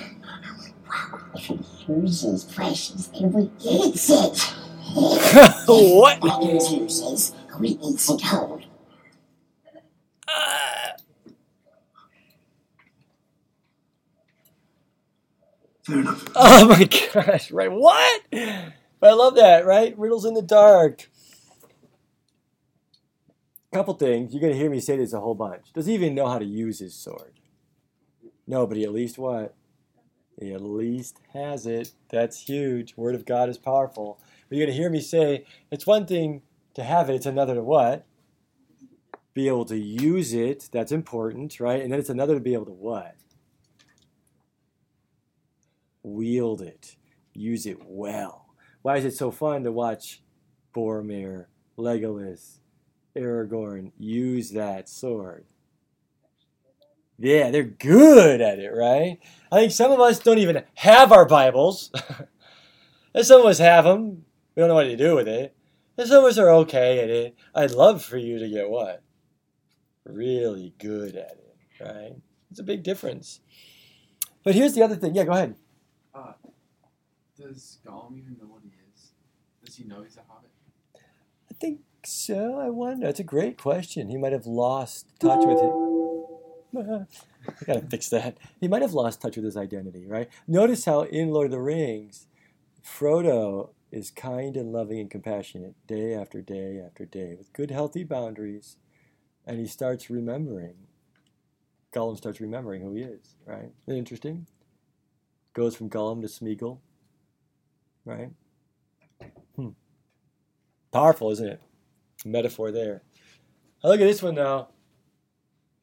[1.34, 4.54] If it loses, precious, then we eat it.
[5.66, 6.18] what?
[6.22, 8.60] If it loses, we eat it whole.
[10.28, 10.92] Ah,
[15.84, 16.04] Fair.
[16.36, 16.84] Oh my
[17.14, 17.70] gosh, right?
[17.72, 18.22] What?
[18.32, 18.72] I
[19.12, 19.98] love that, right?
[19.98, 21.10] Riddles in the dark.
[23.72, 24.32] Couple things.
[24.32, 25.72] You're gonna hear me say this a whole bunch.
[25.74, 27.34] Does he even know how to use his sword?
[28.46, 29.54] No, but he at least what?
[30.40, 31.92] He at least has it.
[32.10, 32.96] That's huge.
[32.96, 34.20] Word of God is powerful.
[34.48, 36.42] But you're gonna hear me say it's one thing
[36.74, 38.06] to have it, it's another to what?
[39.34, 40.68] Be able to use it.
[40.72, 41.82] That's important, right?
[41.82, 43.16] And then it's another to be able to what?
[46.04, 46.96] Wield it.
[47.32, 48.54] Use it well.
[48.82, 50.22] Why is it so fun to watch
[50.74, 52.58] Boromir, Legolas,
[53.16, 55.46] Aragorn use that sword?
[57.18, 59.18] Yeah, they're good at it, right?
[59.50, 61.90] I think some of us don't even have our Bibles.
[63.14, 64.24] and some of us have them.
[64.54, 65.56] We don't know what to do with it.
[65.96, 67.36] And some of us are okay at it.
[67.54, 69.02] I'd love for you to get what?
[70.04, 72.16] Really good at it, right?
[72.50, 73.40] It's a big difference.
[74.42, 75.14] But here's the other thing.
[75.14, 75.54] Yeah, go ahead.
[77.46, 79.12] Does Gollum even know what he is?
[79.62, 80.50] Does he know he's a hobbit?
[80.94, 82.58] I think so.
[82.58, 83.06] I wonder.
[83.06, 84.08] It's a great question.
[84.08, 85.72] He might have lost touch with it.
[87.60, 88.38] I gotta fix that.
[88.60, 90.30] He might have lost touch with his identity, right?
[90.48, 92.26] Notice how in Lord of the Rings,
[92.82, 98.04] Frodo is kind and loving and compassionate day after day after day with good, healthy
[98.04, 98.78] boundaries,
[99.46, 100.74] and he starts remembering.
[101.92, 103.70] Gollum starts remembering who he is, right?
[103.86, 104.46] Isn't interesting?
[105.52, 106.78] Goes from Gollum to Smeagol,
[108.04, 108.30] right?
[109.56, 109.70] Hmm.
[110.92, 111.60] Powerful, isn't it?
[112.24, 113.02] Metaphor there.
[113.82, 114.68] Now look at this one now.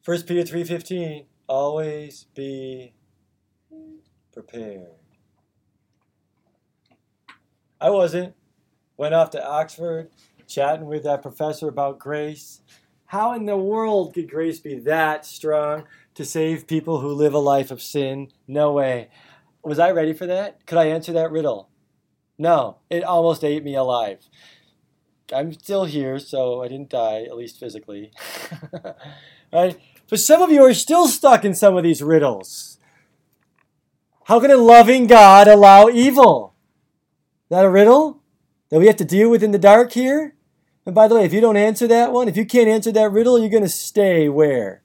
[0.06, 2.94] 1 Peter 3.15, always be
[4.34, 4.88] prepared.
[7.80, 8.36] I wasn't.
[8.98, 10.10] Went off to Oxford,
[10.48, 12.62] chatting with that professor about grace.
[13.06, 17.40] How in the world could grace be that strong to save people who live a
[17.40, 18.30] life of sin?
[18.48, 19.10] No way.
[19.64, 20.66] Was I ready for that?
[20.66, 21.71] Could I answer that riddle?
[22.42, 24.28] No, it almost ate me alive.
[25.32, 28.12] I'm still here, so I didn't die, at least physically.
[29.54, 29.80] right?
[30.10, 32.80] But some of you are still stuck in some of these riddles.
[34.24, 36.56] How can a loving God allow evil?
[37.44, 38.24] Is that a riddle
[38.70, 40.34] that we have to deal with in the dark here?
[40.84, 43.12] And by the way, if you don't answer that one, if you can't answer that
[43.12, 44.82] riddle, you're going to stay where?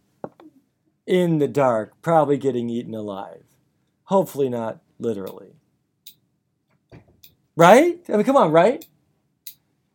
[1.06, 3.44] In the dark, probably getting eaten alive.
[4.04, 5.55] Hopefully not literally.
[7.56, 7.98] Right?
[8.08, 8.86] I mean, come on, right?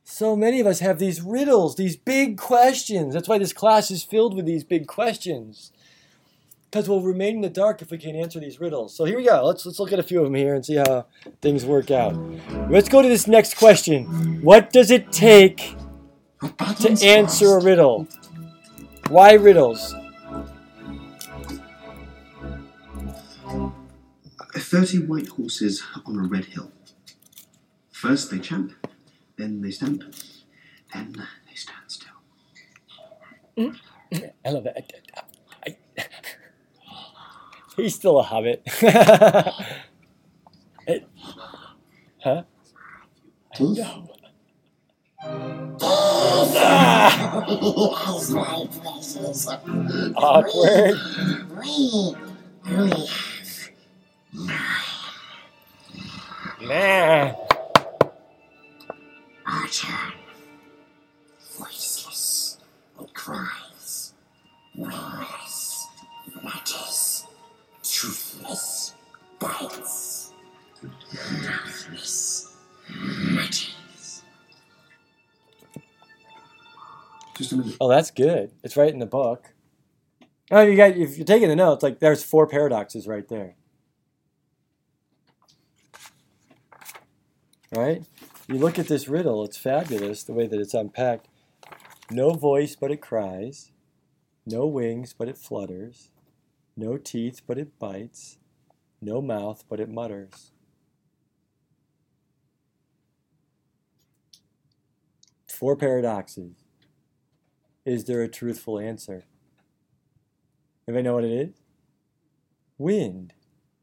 [0.03, 3.13] So many of us have these riddles, these big questions.
[3.13, 5.71] That's why this class is filled with these big questions.
[6.69, 8.95] Because we'll remain in the dark if we can't answer these riddles.
[8.95, 9.45] So here we go.
[9.45, 11.05] Let's let's look at a few of them here and see how
[11.41, 12.15] things work out.
[12.69, 14.41] Let's go to this next question.
[14.41, 15.75] What does it take
[16.41, 18.07] to answer a riddle?
[19.09, 19.93] Why riddles?
[24.55, 26.71] Thirty white horses on a red hill.
[28.01, 28.73] First they champ,
[29.37, 30.01] then they stamp,
[30.91, 31.13] then
[31.47, 32.09] they stand still.
[33.55, 33.79] Mm.
[34.43, 34.91] I love it.
[35.67, 35.77] I-
[37.77, 38.63] he's still a hobbit.
[40.87, 41.07] It-
[42.23, 42.41] huh?
[43.53, 44.09] I know.
[48.09, 49.47] As my precious.
[50.17, 50.99] Awkward.
[51.55, 52.15] We
[52.67, 53.07] only
[56.61, 57.35] Man.
[59.51, 60.13] Our turn.
[61.57, 62.57] Voiceless
[62.97, 64.13] with cries,
[64.75, 65.87] wingless,
[66.41, 67.25] nudges,
[67.83, 68.95] toothless
[69.39, 70.31] bites,
[71.11, 72.55] mouthless
[72.89, 74.23] mutters.
[77.37, 77.75] Just a minute.
[77.81, 78.51] Oh, that's good.
[78.63, 79.53] It's right in the book.
[80.49, 83.55] Oh, you got if you're taking the notes, like there's four paradoxes right there.
[87.73, 88.03] Right?
[88.51, 91.29] You look at this riddle, it's fabulous the way that it's unpacked.
[92.09, 93.71] No voice, but it cries.
[94.45, 96.09] No wings, but it flutters.
[96.75, 98.39] No teeth, but it bites.
[99.01, 100.51] No mouth, but it mutters.
[105.47, 106.65] Four paradoxes.
[107.85, 109.23] Is there a truthful answer?
[110.89, 111.55] Anybody know what it is?
[112.77, 113.33] Wind.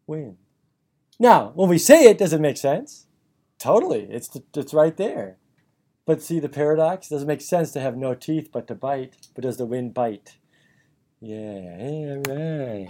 [0.07, 0.37] Wind.
[1.19, 3.08] Now, when we say it, does it make sense?
[3.59, 4.07] Totally.
[4.11, 5.39] It's, it's right there.
[6.07, 7.09] But see the paradox?
[7.11, 9.17] It doesn't make sense to have no teeth but to bite.
[9.35, 10.37] But does the wind bite?
[11.21, 12.89] Yeah, yeah, right.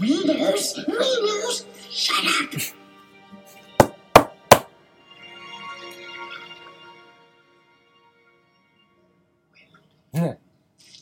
[0.00, 2.60] Readers, readers, shut up.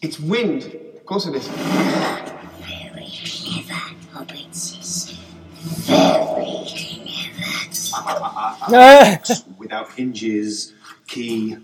[0.01, 0.63] It's wind.
[0.97, 2.28] Of course it is.
[9.59, 10.75] Without hinges,
[11.07, 11.57] key,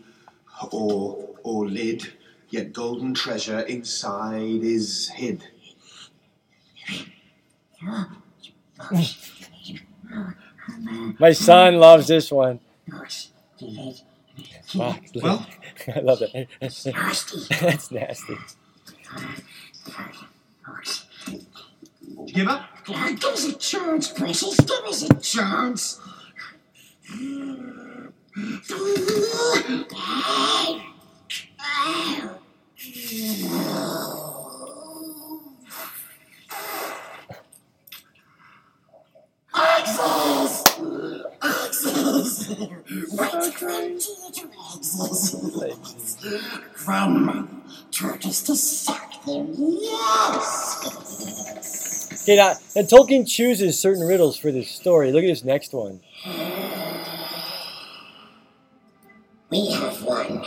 [0.70, 2.12] or or lid,
[2.50, 5.44] yet golden treasure inside is hid.
[11.18, 12.60] My son loves this one.
[14.74, 14.96] Wow.
[15.14, 15.46] Well?
[15.94, 16.48] I love it.
[16.60, 16.86] That's
[17.90, 18.36] nasty.
[22.26, 22.68] Give up?
[22.86, 24.56] Give us a chance, precious.
[24.56, 26.00] Give us a chance.
[52.24, 55.12] Okay, now, and Tolkien chooses certain riddles for this story.
[55.12, 56.00] Look at this next one.
[59.54, 60.44] We have one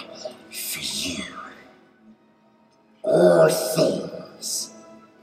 [0.52, 1.24] for you.
[3.04, 4.74] All things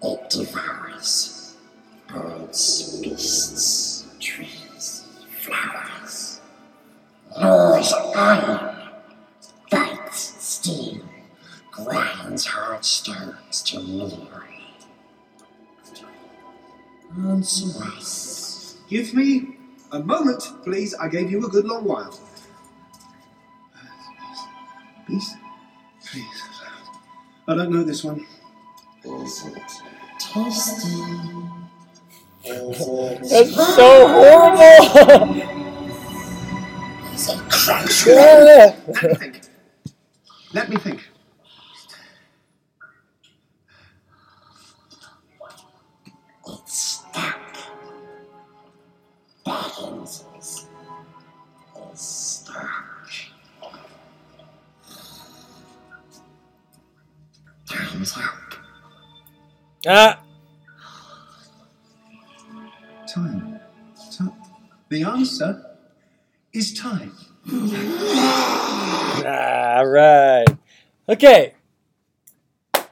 [0.02, 1.54] it devours.
[2.08, 5.04] Birds, beasts, trees,
[5.38, 6.40] flowers.
[7.38, 8.76] Gnaws iron,
[9.70, 11.02] bites steel,
[11.70, 14.30] grinds hard stones to meal.
[17.18, 18.78] Answer us.
[18.88, 19.58] Give me
[19.92, 20.94] a moment, please.
[20.94, 22.18] I gave you a good long while.
[25.06, 25.36] Please?
[26.06, 26.42] Please.
[27.46, 28.26] I don't know this one.
[29.04, 29.62] Is it
[30.18, 31.04] tasty?
[32.46, 35.40] That's so horrible!
[37.12, 38.06] Is it crunchy?
[38.14, 38.74] Yeah.
[38.86, 39.40] Let me think.
[40.52, 41.00] Let me think.
[59.86, 60.24] Ah,
[63.14, 63.60] Time.
[64.10, 64.32] Time.
[64.88, 65.76] The answer
[66.52, 67.12] is time.
[69.24, 70.46] All right.
[71.08, 71.54] Okay.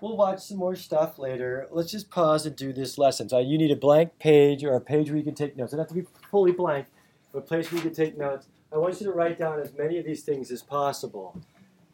[0.00, 1.66] We'll watch some more stuff later.
[1.70, 3.28] Let's just pause and do this lesson.
[3.28, 5.72] So you need a blank page or a page where you can take notes.
[5.72, 6.86] It doesn't have to be fully blank,
[7.32, 8.46] but a place where you can take notes.
[8.72, 11.40] I want you to write down as many of these things as possible.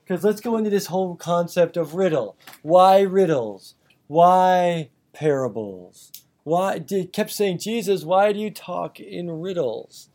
[0.05, 2.37] Because let's go into this whole concept of riddle.
[2.62, 3.75] Why riddles?
[4.09, 6.10] Why parables?
[6.43, 10.09] Why it kept saying, Jesus, why do you talk in riddles?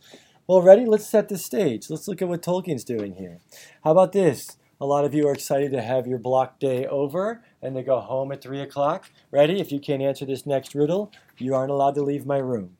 [0.47, 0.83] Well, ready?
[0.85, 1.91] Let's set the stage.
[1.91, 3.39] Let's look at what Tolkien's doing here.
[3.83, 4.57] How about this?
[4.81, 7.99] A lot of you are excited to have your block day over and to go
[7.99, 9.11] home at 3 o'clock.
[9.29, 9.61] Ready?
[9.61, 12.75] If you can't answer this next riddle, you aren't allowed to leave my room.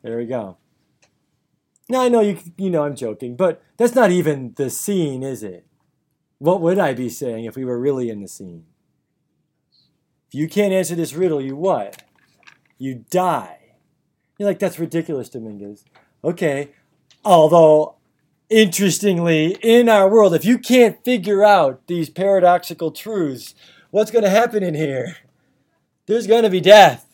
[0.00, 0.56] There we go.
[1.88, 5.42] Now, I know you, you know I'm joking, but that's not even the scene, is
[5.42, 5.66] it?
[6.38, 8.64] What would I be saying if we were really in the scene?
[10.28, 12.02] If you can't answer this riddle, you what?
[12.78, 13.58] You die.
[14.38, 15.84] You're like, that's ridiculous, Dominguez.
[16.24, 16.70] Okay,
[17.24, 17.94] although
[18.50, 23.54] interestingly, in our world, if you can't figure out these paradoxical truths,
[23.90, 25.16] what's going to happen in here?
[26.06, 27.06] There's going to be death,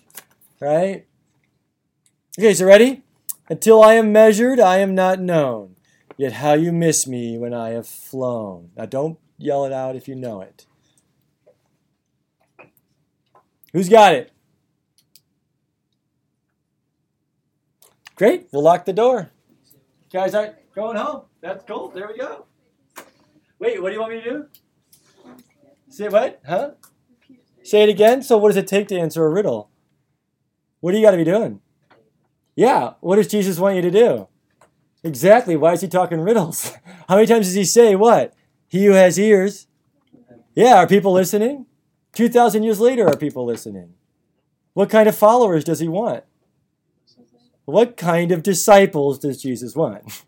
[0.61, 1.07] right?
[2.39, 3.03] Okay, so ready?
[3.49, 5.77] Until I am measured, I am not known.
[6.17, 8.71] Yet how you miss me when I have flown.
[8.77, 10.67] Now don't yell it out if you know it.
[13.73, 14.33] Who's got it?
[18.17, 19.31] Great, we'll lock the door.
[20.13, 21.23] You guys aren't going home.
[21.41, 21.89] That's cool.
[21.89, 22.47] There we go.
[23.59, 24.47] Wait, what do you want me to do?
[25.89, 26.41] Say what?
[26.47, 26.73] Huh?
[27.63, 28.23] Say it again.
[28.23, 29.71] So, what does it take to answer a riddle?
[30.81, 31.61] What do you got to be doing?
[32.57, 32.95] Yeah.
[33.01, 34.29] What does Jesus want you to do?
[35.05, 35.57] Exactly.
[35.57, 36.73] Why is he talking riddles?
[37.09, 38.35] How many times does he say what?
[38.69, 39.67] He who has ears.
[40.55, 40.77] Yeah.
[40.77, 41.67] Are people listening?
[42.13, 43.95] 2,000 years later, are people listening?
[44.75, 46.25] What kind of followers does he want?
[47.65, 50.25] What kind of disciples does Jesus want?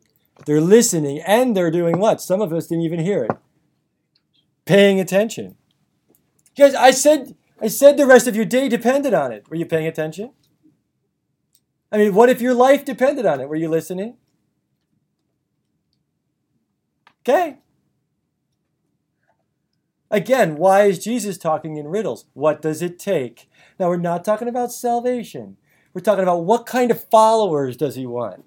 [0.46, 2.20] They're listening and they're doing what?
[2.20, 3.30] Some of us didn't even hear it.
[4.66, 5.56] Paying attention.
[6.56, 9.48] Guys, I said I said the rest of your day depended on it.
[9.48, 10.32] Were you paying attention?
[11.90, 13.48] I mean, what if your life depended on it?
[13.48, 14.16] Were you listening?
[17.22, 17.56] Okay.
[20.10, 22.26] Again, why is Jesus talking in riddles?
[22.32, 23.48] What does it take?
[23.78, 25.56] Now, we're not talking about salvation.
[25.92, 28.44] We're talking about what kind of followers does he want?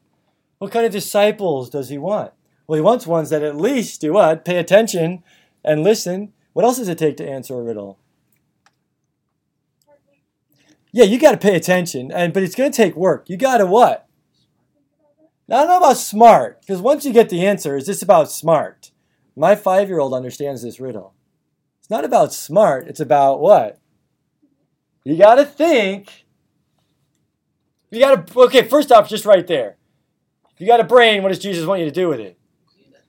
[0.60, 2.32] What kind of disciples does he want?
[2.68, 4.46] Well, he wants ones that at least do what?
[4.46, 5.24] Pay attention
[5.64, 6.34] and listen.
[6.54, 8.00] What else does it take to answer a riddle?
[10.92, 13.30] Yeah, you got to pay attention, and but it's going to take work.
[13.30, 14.08] You got to what?
[15.52, 18.92] I don't know about smart, because once you get the answer, it's just about smart.
[19.36, 21.14] My five-year-old understands this riddle.
[21.90, 22.88] It's not about smart.
[22.88, 23.80] It's about what?
[25.04, 26.24] You got to think.
[27.90, 28.62] You got to okay.
[28.62, 29.78] First off, just right there.
[30.60, 32.38] You got a brain, what does Jesus want you to do with it?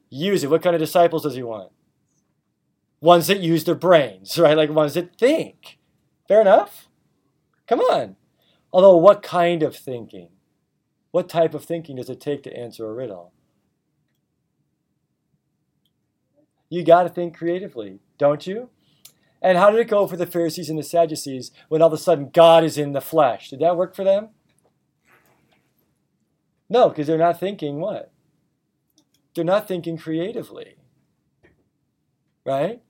[0.08, 0.48] Use it.
[0.48, 1.72] What kind of disciples does he want?
[3.02, 4.56] Ones that use their brains, right?
[4.56, 5.78] Like ones that think.
[6.26, 6.88] Fair enough?
[7.66, 8.16] Come on.
[8.72, 10.30] Although, what kind of thinking?
[11.10, 13.34] What type of thinking does it take to answer a riddle?
[16.70, 18.70] You got to think creatively, don't you?
[19.42, 21.98] And how did it go for the Pharisees and the Sadducees when all of a
[21.98, 23.50] sudden God is in the flesh?
[23.50, 24.28] Did that work for them?
[26.68, 28.12] No, because they're not thinking what?
[29.34, 30.76] They're not thinking creatively.
[32.44, 32.80] Right?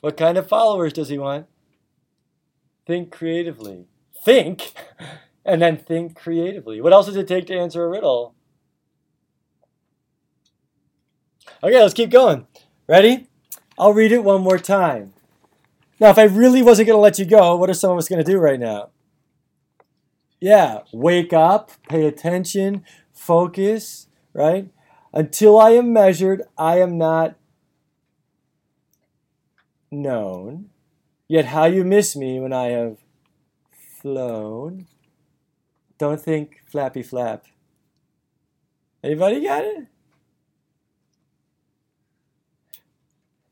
[0.00, 1.46] What kind of followers does he want?
[2.86, 3.86] Think creatively.
[4.24, 4.72] Think,
[5.44, 6.80] and then think creatively.
[6.80, 8.34] What else does it take to answer a riddle?
[11.62, 12.48] Okay, let's keep going.
[12.92, 13.26] Ready?
[13.78, 15.14] I'll read it one more time.
[15.98, 18.06] Now, if I really wasn't going to let you go, what are some of us
[18.06, 18.90] going to do right now?
[20.42, 24.68] Yeah, wake up, pay attention, focus, right?
[25.10, 27.36] Until I am measured, I am not
[29.90, 30.68] known.
[31.28, 32.98] Yet how you miss me when I have
[34.02, 34.86] flown.
[35.96, 37.46] Don't think flappy flap.
[39.02, 39.86] Anybody got it?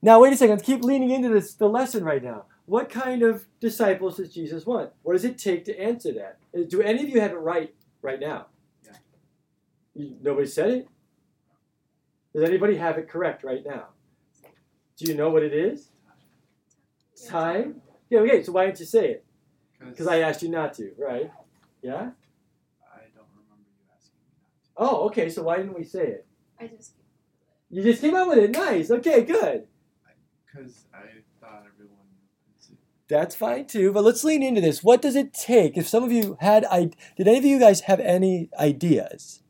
[0.03, 0.63] Now wait a second.
[0.63, 2.45] Keep leaning into this the lesson right now.
[2.67, 4.91] What kind of disciples does Jesus want?
[5.03, 6.39] What does it take to answer that?
[6.57, 8.47] Uh, do any of you have it right right now?
[9.95, 10.89] You- Nobody said it?
[12.35, 13.87] Does anybody have it correct right now?
[14.97, 15.91] Do you know what it is?
[17.27, 17.83] Time?
[18.09, 19.25] Yeah, okay, so why didn't you say it?
[19.81, 21.31] Because I asked you not to, right?
[21.83, 22.11] Yeah?
[22.93, 24.31] I don't remember you asking me
[24.77, 26.27] Oh, okay, so why didn't we say it?
[26.59, 26.93] I just
[27.71, 28.51] You just came up with it.
[28.53, 28.91] Nice.
[28.91, 29.67] Okay, good.
[30.53, 30.99] Because I
[31.41, 31.97] thought everyone.
[33.09, 34.85] That's fine too, but let's lean into this.
[34.85, 35.77] What does it take?
[35.77, 39.43] If some of you had, I did any of you guys have any ideas?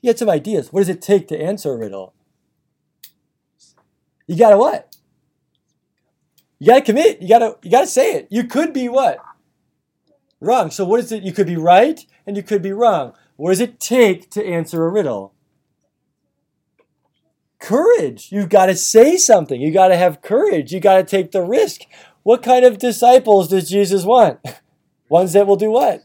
[0.00, 0.72] You had some ideas.
[0.72, 2.14] What does it take to answer a riddle?
[4.26, 4.96] You gotta what?
[6.60, 7.20] You gotta commit.
[7.20, 8.28] You gotta you gotta say it.
[8.30, 9.18] You could be what?
[10.40, 10.70] Wrong.
[10.70, 11.24] So what is it?
[11.24, 13.14] You could be right and you could be wrong.
[13.36, 15.34] What does it take to answer a riddle?
[17.62, 18.32] Courage.
[18.32, 19.60] You've got to say something.
[19.60, 20.72] You got to have courage.
[20.72, 21.82] You got to take the risk.
[22.24, 24.40] What kind of disciples does Jesus want?
[25.08, 26.00] Ones that will do what?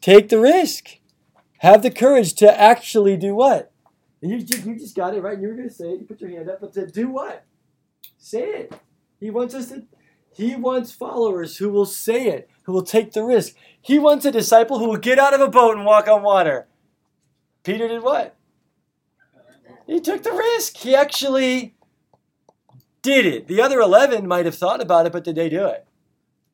[0.00, 0.98] Take the risk.
[1.58, 3.70] Have the courage to actually do what?
[4.20, 5.40] And you, ju- you just got it right.
[5.40, 6.00] You were going to say it.
[6.00, 7.44] You put your hand up, but to do what?
[8.18, 8.72] Say it.
[9.20, 9.84] He wants us to.
[10.34, 13.54] He wants followers who will say it, who will take the risk.
[13.80, 16.66] He wants a disciple who will get out of a boat and walk on water.
[17.62, 18.36] Peter did what?
[19.90, 20.76] He took the risk.
[20.76, 21.74] He actually
[23.02, 23.48] did it.
[23.48, 25.84] The other 11 might have thought about it, but did they do it?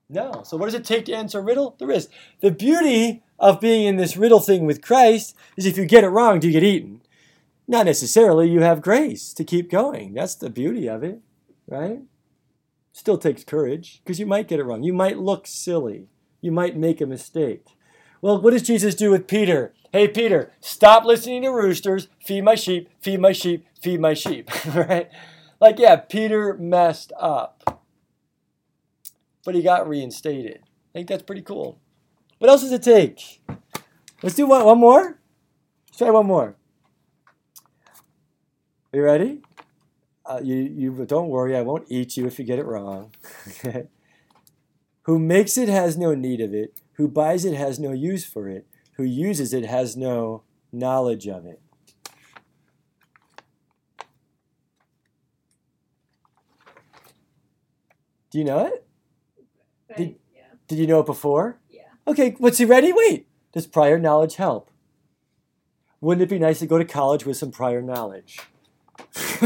[0.09, 0.43] No.
[0.43, 1.77] So, what does it take to answer a riddle?
[1.79, 2.09] The risk.
[2.41, 6.09] The beauty of being in this riddle thing with Christ is if you get it
[6.09, 7.03] wrong, do you get eaten?
[7.69, 8.49] Not necessarily.
[8.49, 10.15] You have grace to keep going.
[10.15, 11.21] That's the beauty of it,
[11.69, 12.01] right?
[12.93, 14.83] Still takes courage because you might get it wrong.
[14.83, 16.09] You might look silly.
[16.41, 17.67] You might make a mistake.
[18.23, 19.75] Well, what does Jesus do with Peter?
[19.93, 22.09] Hey, Peter, stop listening to roosters.
[22.25, 24.51] Feed my sheep, feed my sheep, feed my sheep.
[24.75, 25.11] right?
[25.61, 27.83] Like, yeah, Peter messed up,
[29.45, 30.61] but he got reinstated.
[30.65, 31.79] I think that's pretty cool.
[32.39, 33.41] What else does it take?
[34.23, 35.19] Let's do one, one more.
[35.89, 36.57] Let's try one more.
[38.93, 39.43] Are You ready?
[40.25, 43.13] Uh, you, you don't worry, I won't eat you if you get it wrong.
[45.03, 46.75] Who makes it has no need of it.
[46.97, 48.67] Who buys it has no use for it.
[48.97, 50.43] Who uses it has no
[50.73, 51.61] knowledge of it.
[58.31, 58.87] Do you know it?
[59.97, 60.17] Did,
[60.69, 61.59] did you know it before?
[61.71, 61.83] Yeah.
[62.07, 62.93] Okay, what's he ready?
[62.93, 63.29] Wait.
[63.53, 64.71] Does prior knowledge help?
[66.01, 68.39] Wouldn't it be nice to go to college with some prior knowledge?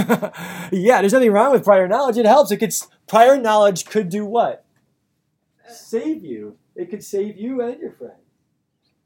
[0.72, 2.18] yeah, there's nothing wrong with prior knowledge.
[2.18, 2.51] It helps.
[2.51, 2.74] It could
[3.06, 4.64] prior knowledge could do what?
[5.68, 6.56] Uh, Save you.
[6.74, 8.14] It could save you and your friend.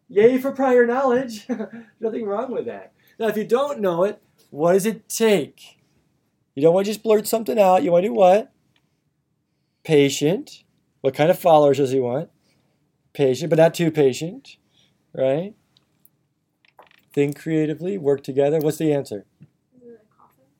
[0.09, 1.47] Yay for prior knowledge.
[2.01, 2.93] nothing wrong with that.
[3.19, 5.78] Now, if you don't know it, what does it take?
[6.55, 7.82] You don't want to just blurt something out.
[7.82, 8.53] You want to do what?
[9.82, 10.65] Patient.
[11.01, 12.31] What kind of followers does he want?
[13.12, 14.57] Patient, but not too patient,
[15.12, 15.55] right?
[17.12, 18.59] Think creatively, work together.
[18.59, 19.24] What's the answer?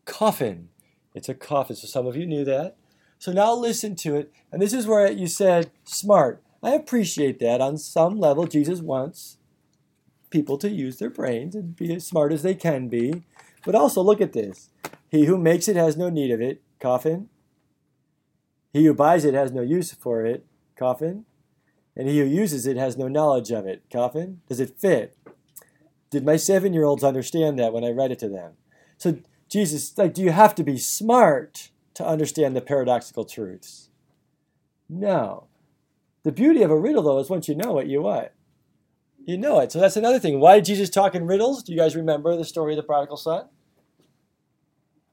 [0.05, 0.69] coffin.
[1.15, 1.77] It's a coffin.
[1.77, 2.77] So some of you knew that.
[3.19, 4.33] So now listen to it.
[4.53, 6.43] And this is where you said smart.
[6.65, 7.61] I appreciate that.
[7.61, 9.37] On some level, Jesus wants
[10.31, 13.23] people to use their brains and be as smart as they can be.
[13.67, 14.71] But also, look at this.
[15.11, 16.63] He who makes it has no need of it.
[16.81, 17.29] Coffin.
[18.73, 20.47] He who buys it has no use for it.
[20.75, 21.27] Coffin.
[21.95, 23.83] And he who uses it has no knowledge of it.
[23.93, 24.41] Coffin.
[24.49, 25.17] Does it fit?
[26.11, 28.53] Did my seven year olds understand that when I read it to them?
[28.97, 29.19] So,
[29.51, 33.91] Jesus, like, do you have to be smart to understand the paradoxical truths?
[34.89, 35.49] No.
[36.25, 38.35] The beauty of a riddle, though, is once you know it, you what?
[39.27, 39.73] You know it.
[39.73, 40.41] So that's another thing.
[40.41, 41.63] Why did Jesus talk in riddles?
[41.63, 43.49] Do you guys remember the story of the prodigal son?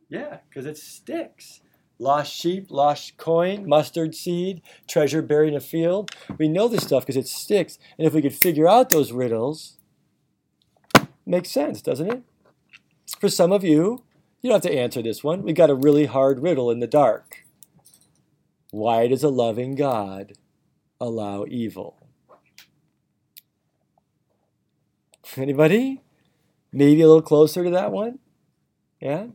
[0.09, 1.61] Yeah, because it sticks.
[1.99, 6.11] Lost sheep, lost coin, mustard seed, treasure buried in a field.
[6.37, 7.77] We know this stuff because it sticks.
[7.97, 9.77] And if we could figure out those riddles,
[11.25, 12.23] makes sense, doesn't it?
[13.19, 14.03] For some of you,
[14.41, 15.43] you don't have to answer this one.
[15.43, 17.45] We got a really hard riddle in the dark.
[18.71, 20.33] Why does a loving God
[21.01, 21.97] allow evil?
[25.35, 26.01] Anybody?
[26.71, 28.19] Maybe a little closer to that one?
[29.01, 29.27] Yeah?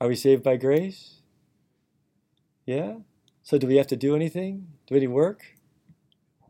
[0.00, 1.20] Are we saved by grace?
[2.66, 2.98] Yeah?
[3.42, 4.68] So do we have to do anything?
[4.86, 5.42] Do any work?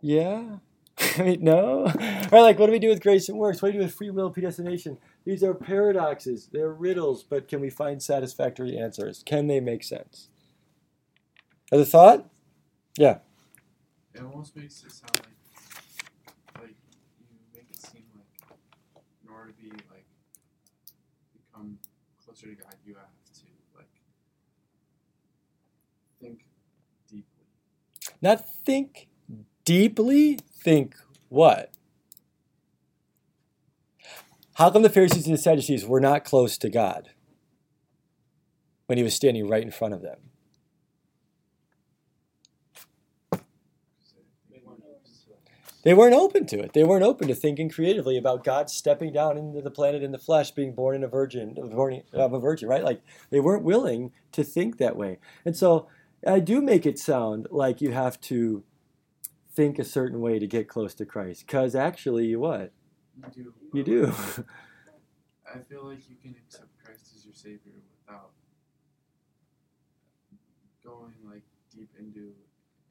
[0.01, 0.59] Yeah?
[1.19, 1.93] I mean, no?
[2.33, 3.61] Or like, what do we do with grace and works?
[3.61, 4.99] What do we do with free will predestination?
[5.25, 6.49] These are paradoxes.
[6.53, 9.25] They're riddles, but can we find satisfactory answers?
[9.27, 10.29] Can they make sense?
[11.73, 12.29] Other thought?
[12.97, 13.19] Yeah.
[14.13, 16.75] It almost makes it sound like like
[17.21, 18.57] you make it seem like
[19.23, 20.05] in order to be like
[21.33, 21.79] become
[22.25, 23.45] closer to God, you have to
[23.77, 23.89] like
[26.21, 26.45] think
[27.09, 27.47] deeply.
[28.21, 29.09] Not think
[29.65, 30.97] deeply, think
[31.29, 31.73] what?
[34.55, 37.11] How come the Pharisees and the Sadducees were not close to God
[38.87, 40.30] when he was standing right in front of them?
[45.83, 46.75] They weren't open to it.
[46.75, 50.19] They weren't open to thinking creatively about God stepping down into the planet in the
[50.19, 52.85] flesh, being born in a virgin, born of a virgin, right?
[52.85, 53.01] Like
[53.31, 55.19] they weren't willing to think that way.
[55.45, 55.89] And so
[56.27, 58.63] I do make it sound like you have to
[59.53, 62.73] think a certain way to get close to Christ, because actually, you what?
[63.37, 63.55] You do.
[63.73, 64.07] You do.
[65.53, 67.73] I feel like you can accept Christ as your savior
[68.07, 68.31] without
[70.85, 71.43] going like
[71.75, 72.33] deep into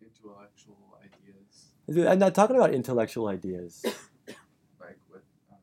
[0.02, 1.72] intellectual ideas.
[1.90, 3.86] I'm not talking about intellectual ideas.
[4.80, 5.22] Like with
[5.52, 5.58] um,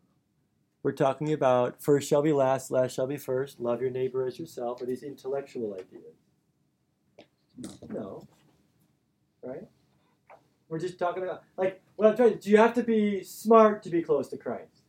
[0.83, 4.39] We're talking about first shall be last, last shall be first, love your neighbor as
[4.39, 6.17] yourself, or these intellectual ideas.
[7.89, 8.27] No.
[9.43, 9.67] Right?
[10.69, 13.83] We're just talking about, like, what I'm trying to, do you have to be smart
[13.85, 14.83] to be close to Christ?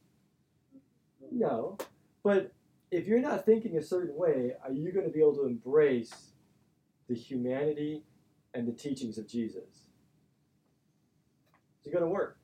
[1.31, 1.77] No.
[2.23, 2.51] But
[2.91, 6.31] if you're not thinking a certain way, are you going to be able to embrace
[7.07, 8.03] the humanity
[8.53, 9.86] and the teachings of Jesus?
[11.87, 12.37] Is it going to work?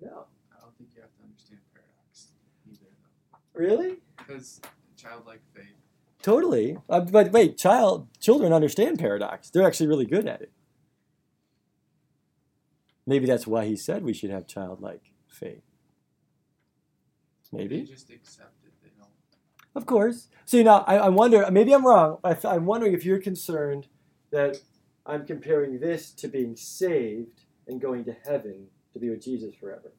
[0.00, 0.24] No.
[0.50, 2.28] I don't think you have to understand paradox
[2.66, 3.60] either though.
[3.60, 3.96] Really?
[4.16, 4.62] Because
[4.96, 5.76] childlike faith.
[6.22, 6.78] Totally.
[6.88, 9.50] Uh, but wait, child children understand paradox.
[9.50, 10.52] They're actually really good at it.
[13.06, 15.64] Maybe that's why he said we should have childlike faith.
[17.52, 17.80] Maybe.
[17.80, 18.72] They just accept it.
[18.82, 19.10] They don't.
[19.74, 20.28] Of course.
[20.46, 22.20] See, now I, I wonder, maybe I'm wrong.
[22.24, 23.88] I, I'm wondering if you're concerned
[24.30, 24.62] that
[25.04, 29.92] I'm comparing this to being saved and going to heaven to be with Jesus forever.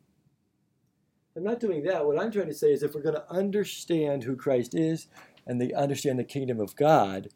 [1.36, 2.06] I'm not doing that.
[2.06, 5.08] What I'm trying to say is if we're going to understand who Christ is
[5.46, 7.30] and they understand the kingdom of God,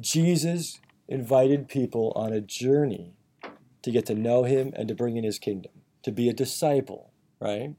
[0.00, 3.14] Jesus invited people on a journey
[3.82, 5.72] to get to know him and to bring in his kingdom,
[6.02, 7.74] to be a disciple, right?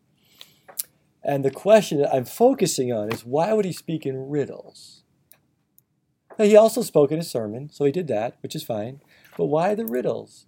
[1.24, 5.02] And the question that I'm focusing on is why would he speak in riddles?
[6.38, 9.02] Now, he also spoke in a sermon, so he did that, which is fine.
[9.36, 10.46] But why the riddles?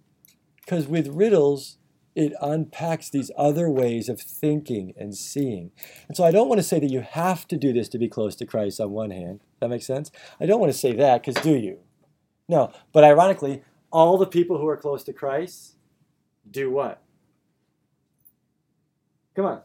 [0.68, 1.78] Because with riddles,
[2.14, 5.70] it unpacks these other ways of thinking and seeing.
[6.08, 8.06] And so I don't want to say that you have to do this to be
[8.06, 9.40] close to Christ on one hand.
[9.60, 10.10] That makes sense?
[10.38, 11.78] I don't want to say that because do you?
[12.50, 12.70] No.
[12.92, 15.76] But ironically, all the people who are close to Christ
[16.50, 17.02] do what?
[19.34, 19.62] Come on.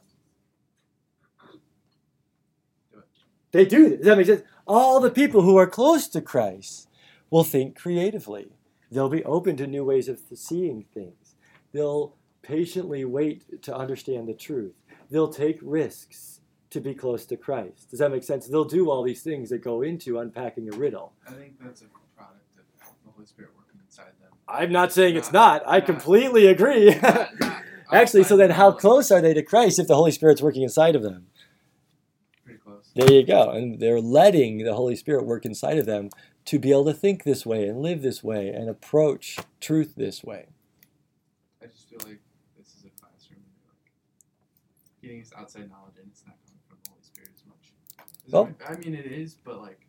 [3.52, 3.98] They do.
[3.98, 4.44] Does that make sense?
[4.66, 6.88] All the people who are close to Christ
[7.30, 8.54] will think creatively.
[8.94, 11.36] They'll be open to new ways of seeing things.
[11.72, 14.74] They'll patiently wait to understand the truth.
[15.10, 17.90] They'll take risks to be close to Christ.
[17.90, 18.48] Does that make sense?
[18.48, 21.14] They'll do all these things that go into unpacking a riddle.
[21.28, 22.64] I think that's a product of
[23.06, 24.32] the Holy Spirit working inside them.
[24.48, 25.64] I'm not saying it's not.
[25.68, 26.96] I completely agree.
[27.92, 30.96] Actually, so then how close are they to Christ if the Holy Spirit's working inside
[30.96, 31.28] of them?
[32.44, 32.92] Pretty close.
[32.96, 33.52] There you go.
[33.52, 36.10] And they're letting the Holy Spirit work inside of them
[36.46, 40.24] to be able to think this way and live this way and approach truth this
[40.24, 40.48] way.
[41.62, 42.20] I just feel like
[42.58, 43.42] this is a classroom.
[43.68, 43.92] Like,
[45.02, 47.74] getting this outside knowledge and it's not coming from the Holy Spirit as much.
[48.26, 49.80] Does Well- I mean, it is, but like.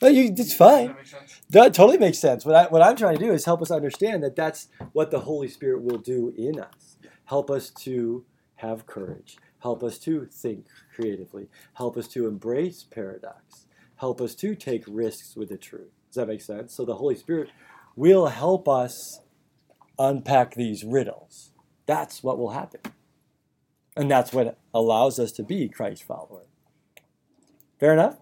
[0.00, 0.88] Well, you, it's fine.
[0.88, 1.32] that?
[1.50, 2.44] That totally makes sense.
[2.44, 5.20] What, I, what I'm trying to do is help us understand that that's what the
[5.20, 6.96] Holy Spirit will do in us.
[7.26, 8.24] Help us to
[8.56, 9.36] have courage.
[9.60, 11.48] Help us to think creatively.
[11.74, 13.61] Help us to embrace paradox.
[14.02, 15.92] Help us to take risks with the truth.
[16.08, 16.74] Does that make sense?
[16.74, 17.50] So the Holy Spirit
[17.94, 19.20] will help us
[19.96, 21.52] unpack these riddles.
[21.86, 22.80] That's what will happen.
[23.96, 26.46] And that's what allows us to be Christ follower.
[27.78, 28.16] Fair enough?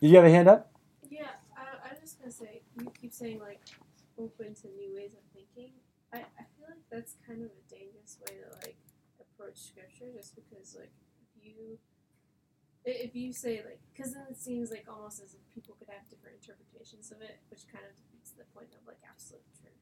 [0.00, 0.72] Did you have a hand up?
[1.10, 3.60] Yeah, I, I was just gonna say, you keep saying like
[4.16, 5.72] open to new ways of thinking.
[6.14, 8.78] I, I feel like that's kind of a dangerous way to like
[9.20, 10.92] approach scripture, just because like
[11.42, 11.76] you
[12.84, 16.08] if you say like, because then it seems like almost as if people could have
[16.08, 19.72] different interpretations of it, which kind of defeats the point of like absolute truth.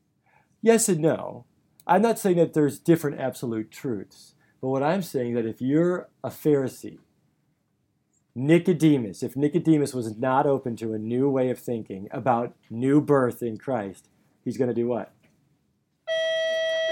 [0.62, 1.44] Yes and no.
[1.86, 5.60] I'm not saying that there's different absolute truths, but what I'm saying is that if
[5.62, 6.98] you're a Pharisee,
[8.34, 13.42] Nicodemus, if Nicodemus was not open to a new way of thinking about new birth
[13.42, 14.08] in Christ,
[14.44, 15.12] he's going to do what?
[16.06, 16.12] But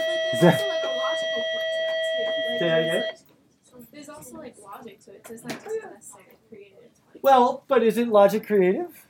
[0.09, 2.65] like, that- there's also like a logical point to that too.
[2.99, 3.26] Like,
[4.17, 5.27] also like logic to it.
[5.27, 6.91] So It's not just necessarily creative.
[7.23, 9.07] Well, but isn't logic creative?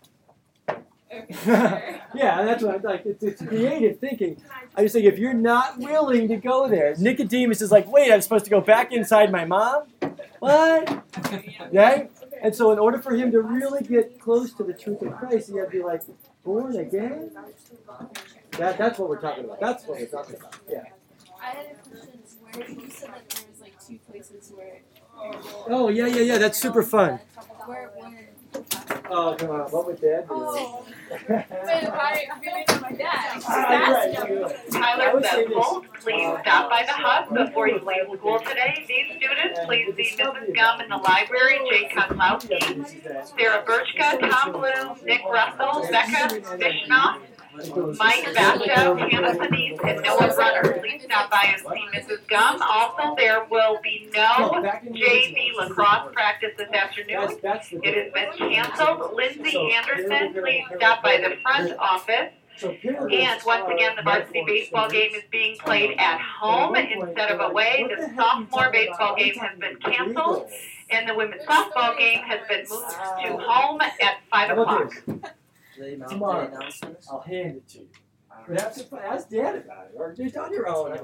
[1.46, 3.06] yeah, that's what I'm like.
[3.06, 4.42] It's, it's creative thinking.
[4.74, 8.20] I just think if you're not willing to go there, Nicodemus is like, wait, I'm
[8.20, 9.84] supposed to go back inside my mom?
[10.40, 11.02] What?
[11.72, 12.10] Right?
[12.42, 15.50] And so, in order for him to really get close to the truth of Christ,
[15.50, 16.02] he had to be like,
[16.44, 17.30] born again?
[18.52, 19.60] That, that's what we're talking about.
[19.60, 20.56] That's what we're talking about.
[20.70, 20.84] Yeah.
[21.42, 22.20] I had a question
[22.52, 24.80] where you said that there was like two places where.
[25.68, 26.38] Oh, yeah, yeah, yeah.
[26.38, 27.18] That's super fun.
[27.66, 28.28] Where, where.
[29.08, 29.70] Oh, come on.
[29.70, 30.34] What would Dad do?
[30.34, 30.84] Oh.
[31.28, 32.26] Wait, why?
[32.40, 33.42] Maybe my dad.
[33.46, 34.16] Ah, right.
[34.16, 38.40] I Tyler would say Festival, please Uh, stop by the hub before you leave school
[38.40, 38.84] today.
[38.88, 40.54] These students, please see Mrs.
[40.56, 42.86] Gum in the library, Jay Kozlowski,
[43.38, 47.18] Sarah Birchka, Tom Bloom, Nick Russell, Becca Vishnoff,
[47.56, 50.78] Mike Batcha, Hannah Panise, and Noah Runner.
[50.80, 52.26] Please stop by and see Mrs.
[52.28, 52.60] Gum.
[52.62, 54.50] Also, there will be no
[54.92, 57.38] JV lacrosse practice this afternoon.
[57.42, 59.14] It has been canceled.
[59.14, 62.32] Lindsay Anderson, please stop by the front office.
[62.62, 67.86] And once again, the varsity baseball game is being played at home instead of away.
[67.88, 70.48] The sophomore baseball game has been canceled,
[70.90, 74.86] and the women's softball game has been moved to home at five How
[75.78, 76.50] about o'clock.
[76.64, 76.80] this?
[76.80, 77.88] Tomorrow, I'll hand it to you.
[78.48, 80.96] But ask, ask Dad about it, or just on your own.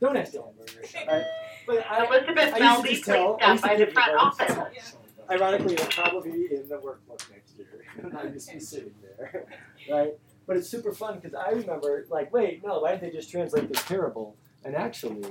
[0.00, 0.42] Don't ask Dad.
[1.08, 1.24] Alright?
[1.66, 4.12] But I, Elizabeth I used to Melby, just tell- I used to by the front
[4.38, 4.40] votes.
[4.58, 4.96] office.
[5.30, 7.66] Ironically, it'll probably be in the workbook next year.
[8.18, 9.46] I'm just be sitting there,
[9.90, 10.14] right?
[10.46, 13.68] But it's super fun because I remember, like, wait, no, why didn't they just translate
[13.68, 14.36] this parable?
[14.64, 15.22] And actually,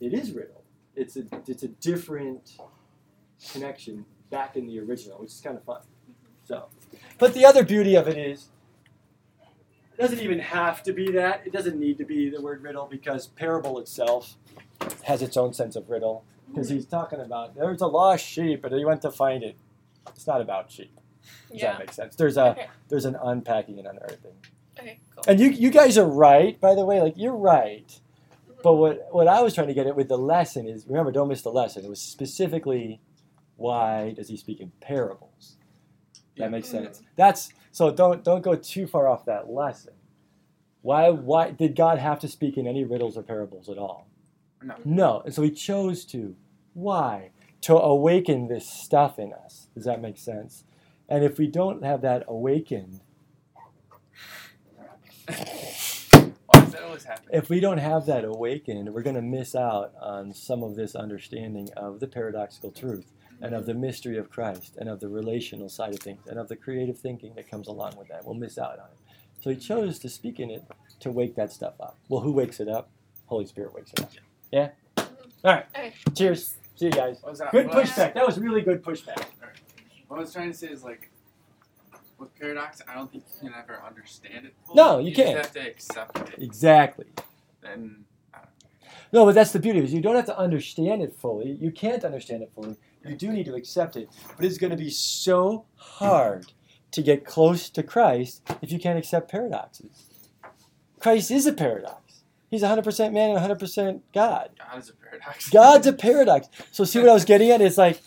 [0.00, 0.62] it is riddle.
[0.96, 2.56] It's a it's a different
[3.52, 5.80] connection back in the original, which is kind of fun.
[5.80, 6.12] Mm-hmm.
[6.44, 6.66] So,
[7.18, 8.48] but the other beauty of it is,
[9.96, 11.42] it doesn't even have to be that.
[11.46, 14.34] It doesn't need to be the word riddle because parable itself
[15.04, 16.24] has its own sense of riddle.
[16.48, 19.56] Because he's talking about there's a lost sheep and he went to find it.
[20.08, 20.94] It's not about sheep.
[21.50, 21.72] Does Yeah.
[21.72, 22.14] that make sense?
[22.16, 22.66] There's a Okay.
[22.88, 24.34] there's an unpacking and unearthing.
[24.78, 25.24] Okay, cool.
[25.26, 27.00] And you you guys are right, by the way.
[27.00, 27.98] Like you're right.
[28.62, 31.28] But what what I was trying to get at with the lesson is remember, don't
[31.28, 31.84] miss the lesson.
[31.84, 33.00] It was specifically
[33.56, 35.56] why does he speak in parables?
[36.36, 37.02] That makes sense.
[37.16, 39.94] That's so don't don't go too far off that lesson.
[40.82, 44.08] Why why did God have to speak in any riddles or parables at all?
[44.62, 44.74] No.
[44.84, 45.22] No.
[45.24, 46.36] And so he chose to.
[46.74, 47.30] Why?
[47.62, 49.68] To awaken this stuff in us.
[49.74, 50.64] Does that make sense?
[51.08, 53.00] And if we don't have that awakened,
[55.26, 57.24] Why does that always happen?
[57.32, 60.94] if we don't have that awakened, we're going to miss out on some of this
[60.94, 63.12] understanding of the paradoxical truth
[63.44, 66.48] and of the mystery of Christ and of the relational side of things and of
[66.48, 68.24] the creative thinking that comes along with that.
[68.24, 69.16] We'll miss out on it.
[69.42, 70.62] So he chose to speak in it
[71.00, 71.98] to wake that stuff up.
[72.08, 72.88] Well, who wakes it up?
[73.26, 74.10] Holy Spirit wakes it up.
[74.50, 74.70] Yeah?
[74.98, 75.04] All
[75.44, 75.66] right.
[75.74, 75.92] Okay.
[76.14, 76.56] Cheers.
[76.76, 77.20] See you guys.
[77.22, 77.40] Was?
[77.52, 78.14] Good What was- pushback.
[78.14, 79.24] That was really good pushback.
[80.08, 81.10] What I was trying to say is like,
[82.18, 84.54] with paradox, I don't think you can ever understand it.
[84.66, 84.76] Fully.
[84.76, 85.36] No, you just can't.
[85.38, 86.42] have to accept it.
[86.42, 87.06] Exactly.
[87.60, 88.04] Then
[89.12, 89.88] No, but that's the beauty of it.
[89.88, 91.52] is You don't have to understand it fully.
[91.60, 92.76] You can't understand it fully.
[93.06, 94.08] You do need to accept it.
[94.36, 96.52] But it's going to be so hard
[96.92, 100.06] to get close to Christ if you can't accept paradoxes.
[101.00, 102.22] Christ is a paradox.
[102.50, 104.50] He's 100% man and 100% God.
[104.58, 105.50] God is a paradox.
[105.50, 106.48] God's a paradox.
[106.70, 107.60] So see what I was getting at?
[107.60, 108.00] It's like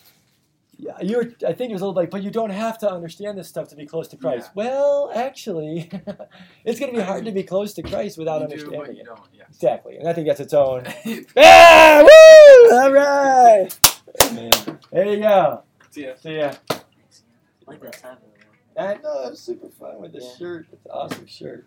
[0.77, 1.33] Yeah, you were.
[1.45, 3.67] I think it was a little like, but you don't have to understand this stuff
[3.69, 4.51] to be close to Christ.
[4.55, 5.89] Well, actually,
[6.65, 9.07] it's going to be hard to be close to Christ without You understanding it.
[9.33, 9.43] yeah.
[9.49, 10.85] Exactly, and I think that's its own.
[11.35, 12.71] yeah, woo!
[12.77, 13.69] All right.
[14.91, 15.63] There you go.
[15.91, 16.15] See ya.
[16.15, 16.53] See ya.
[16.69, 16.79] I
[17.65, 18.17] like that time.
[18.77, 20.67] I know it was super fun with this shirt.
[20.71, 21.65] It's an awesome shirt.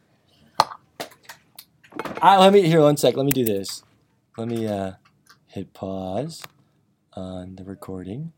[2.22, 3.16] Ah, let me here one sec.
[3.16, 3.82] Let me do this.
[4.36, 4.92] Let me uh,
[5.48, 6.42] hit pause
[7.14, 8.32] on the recording.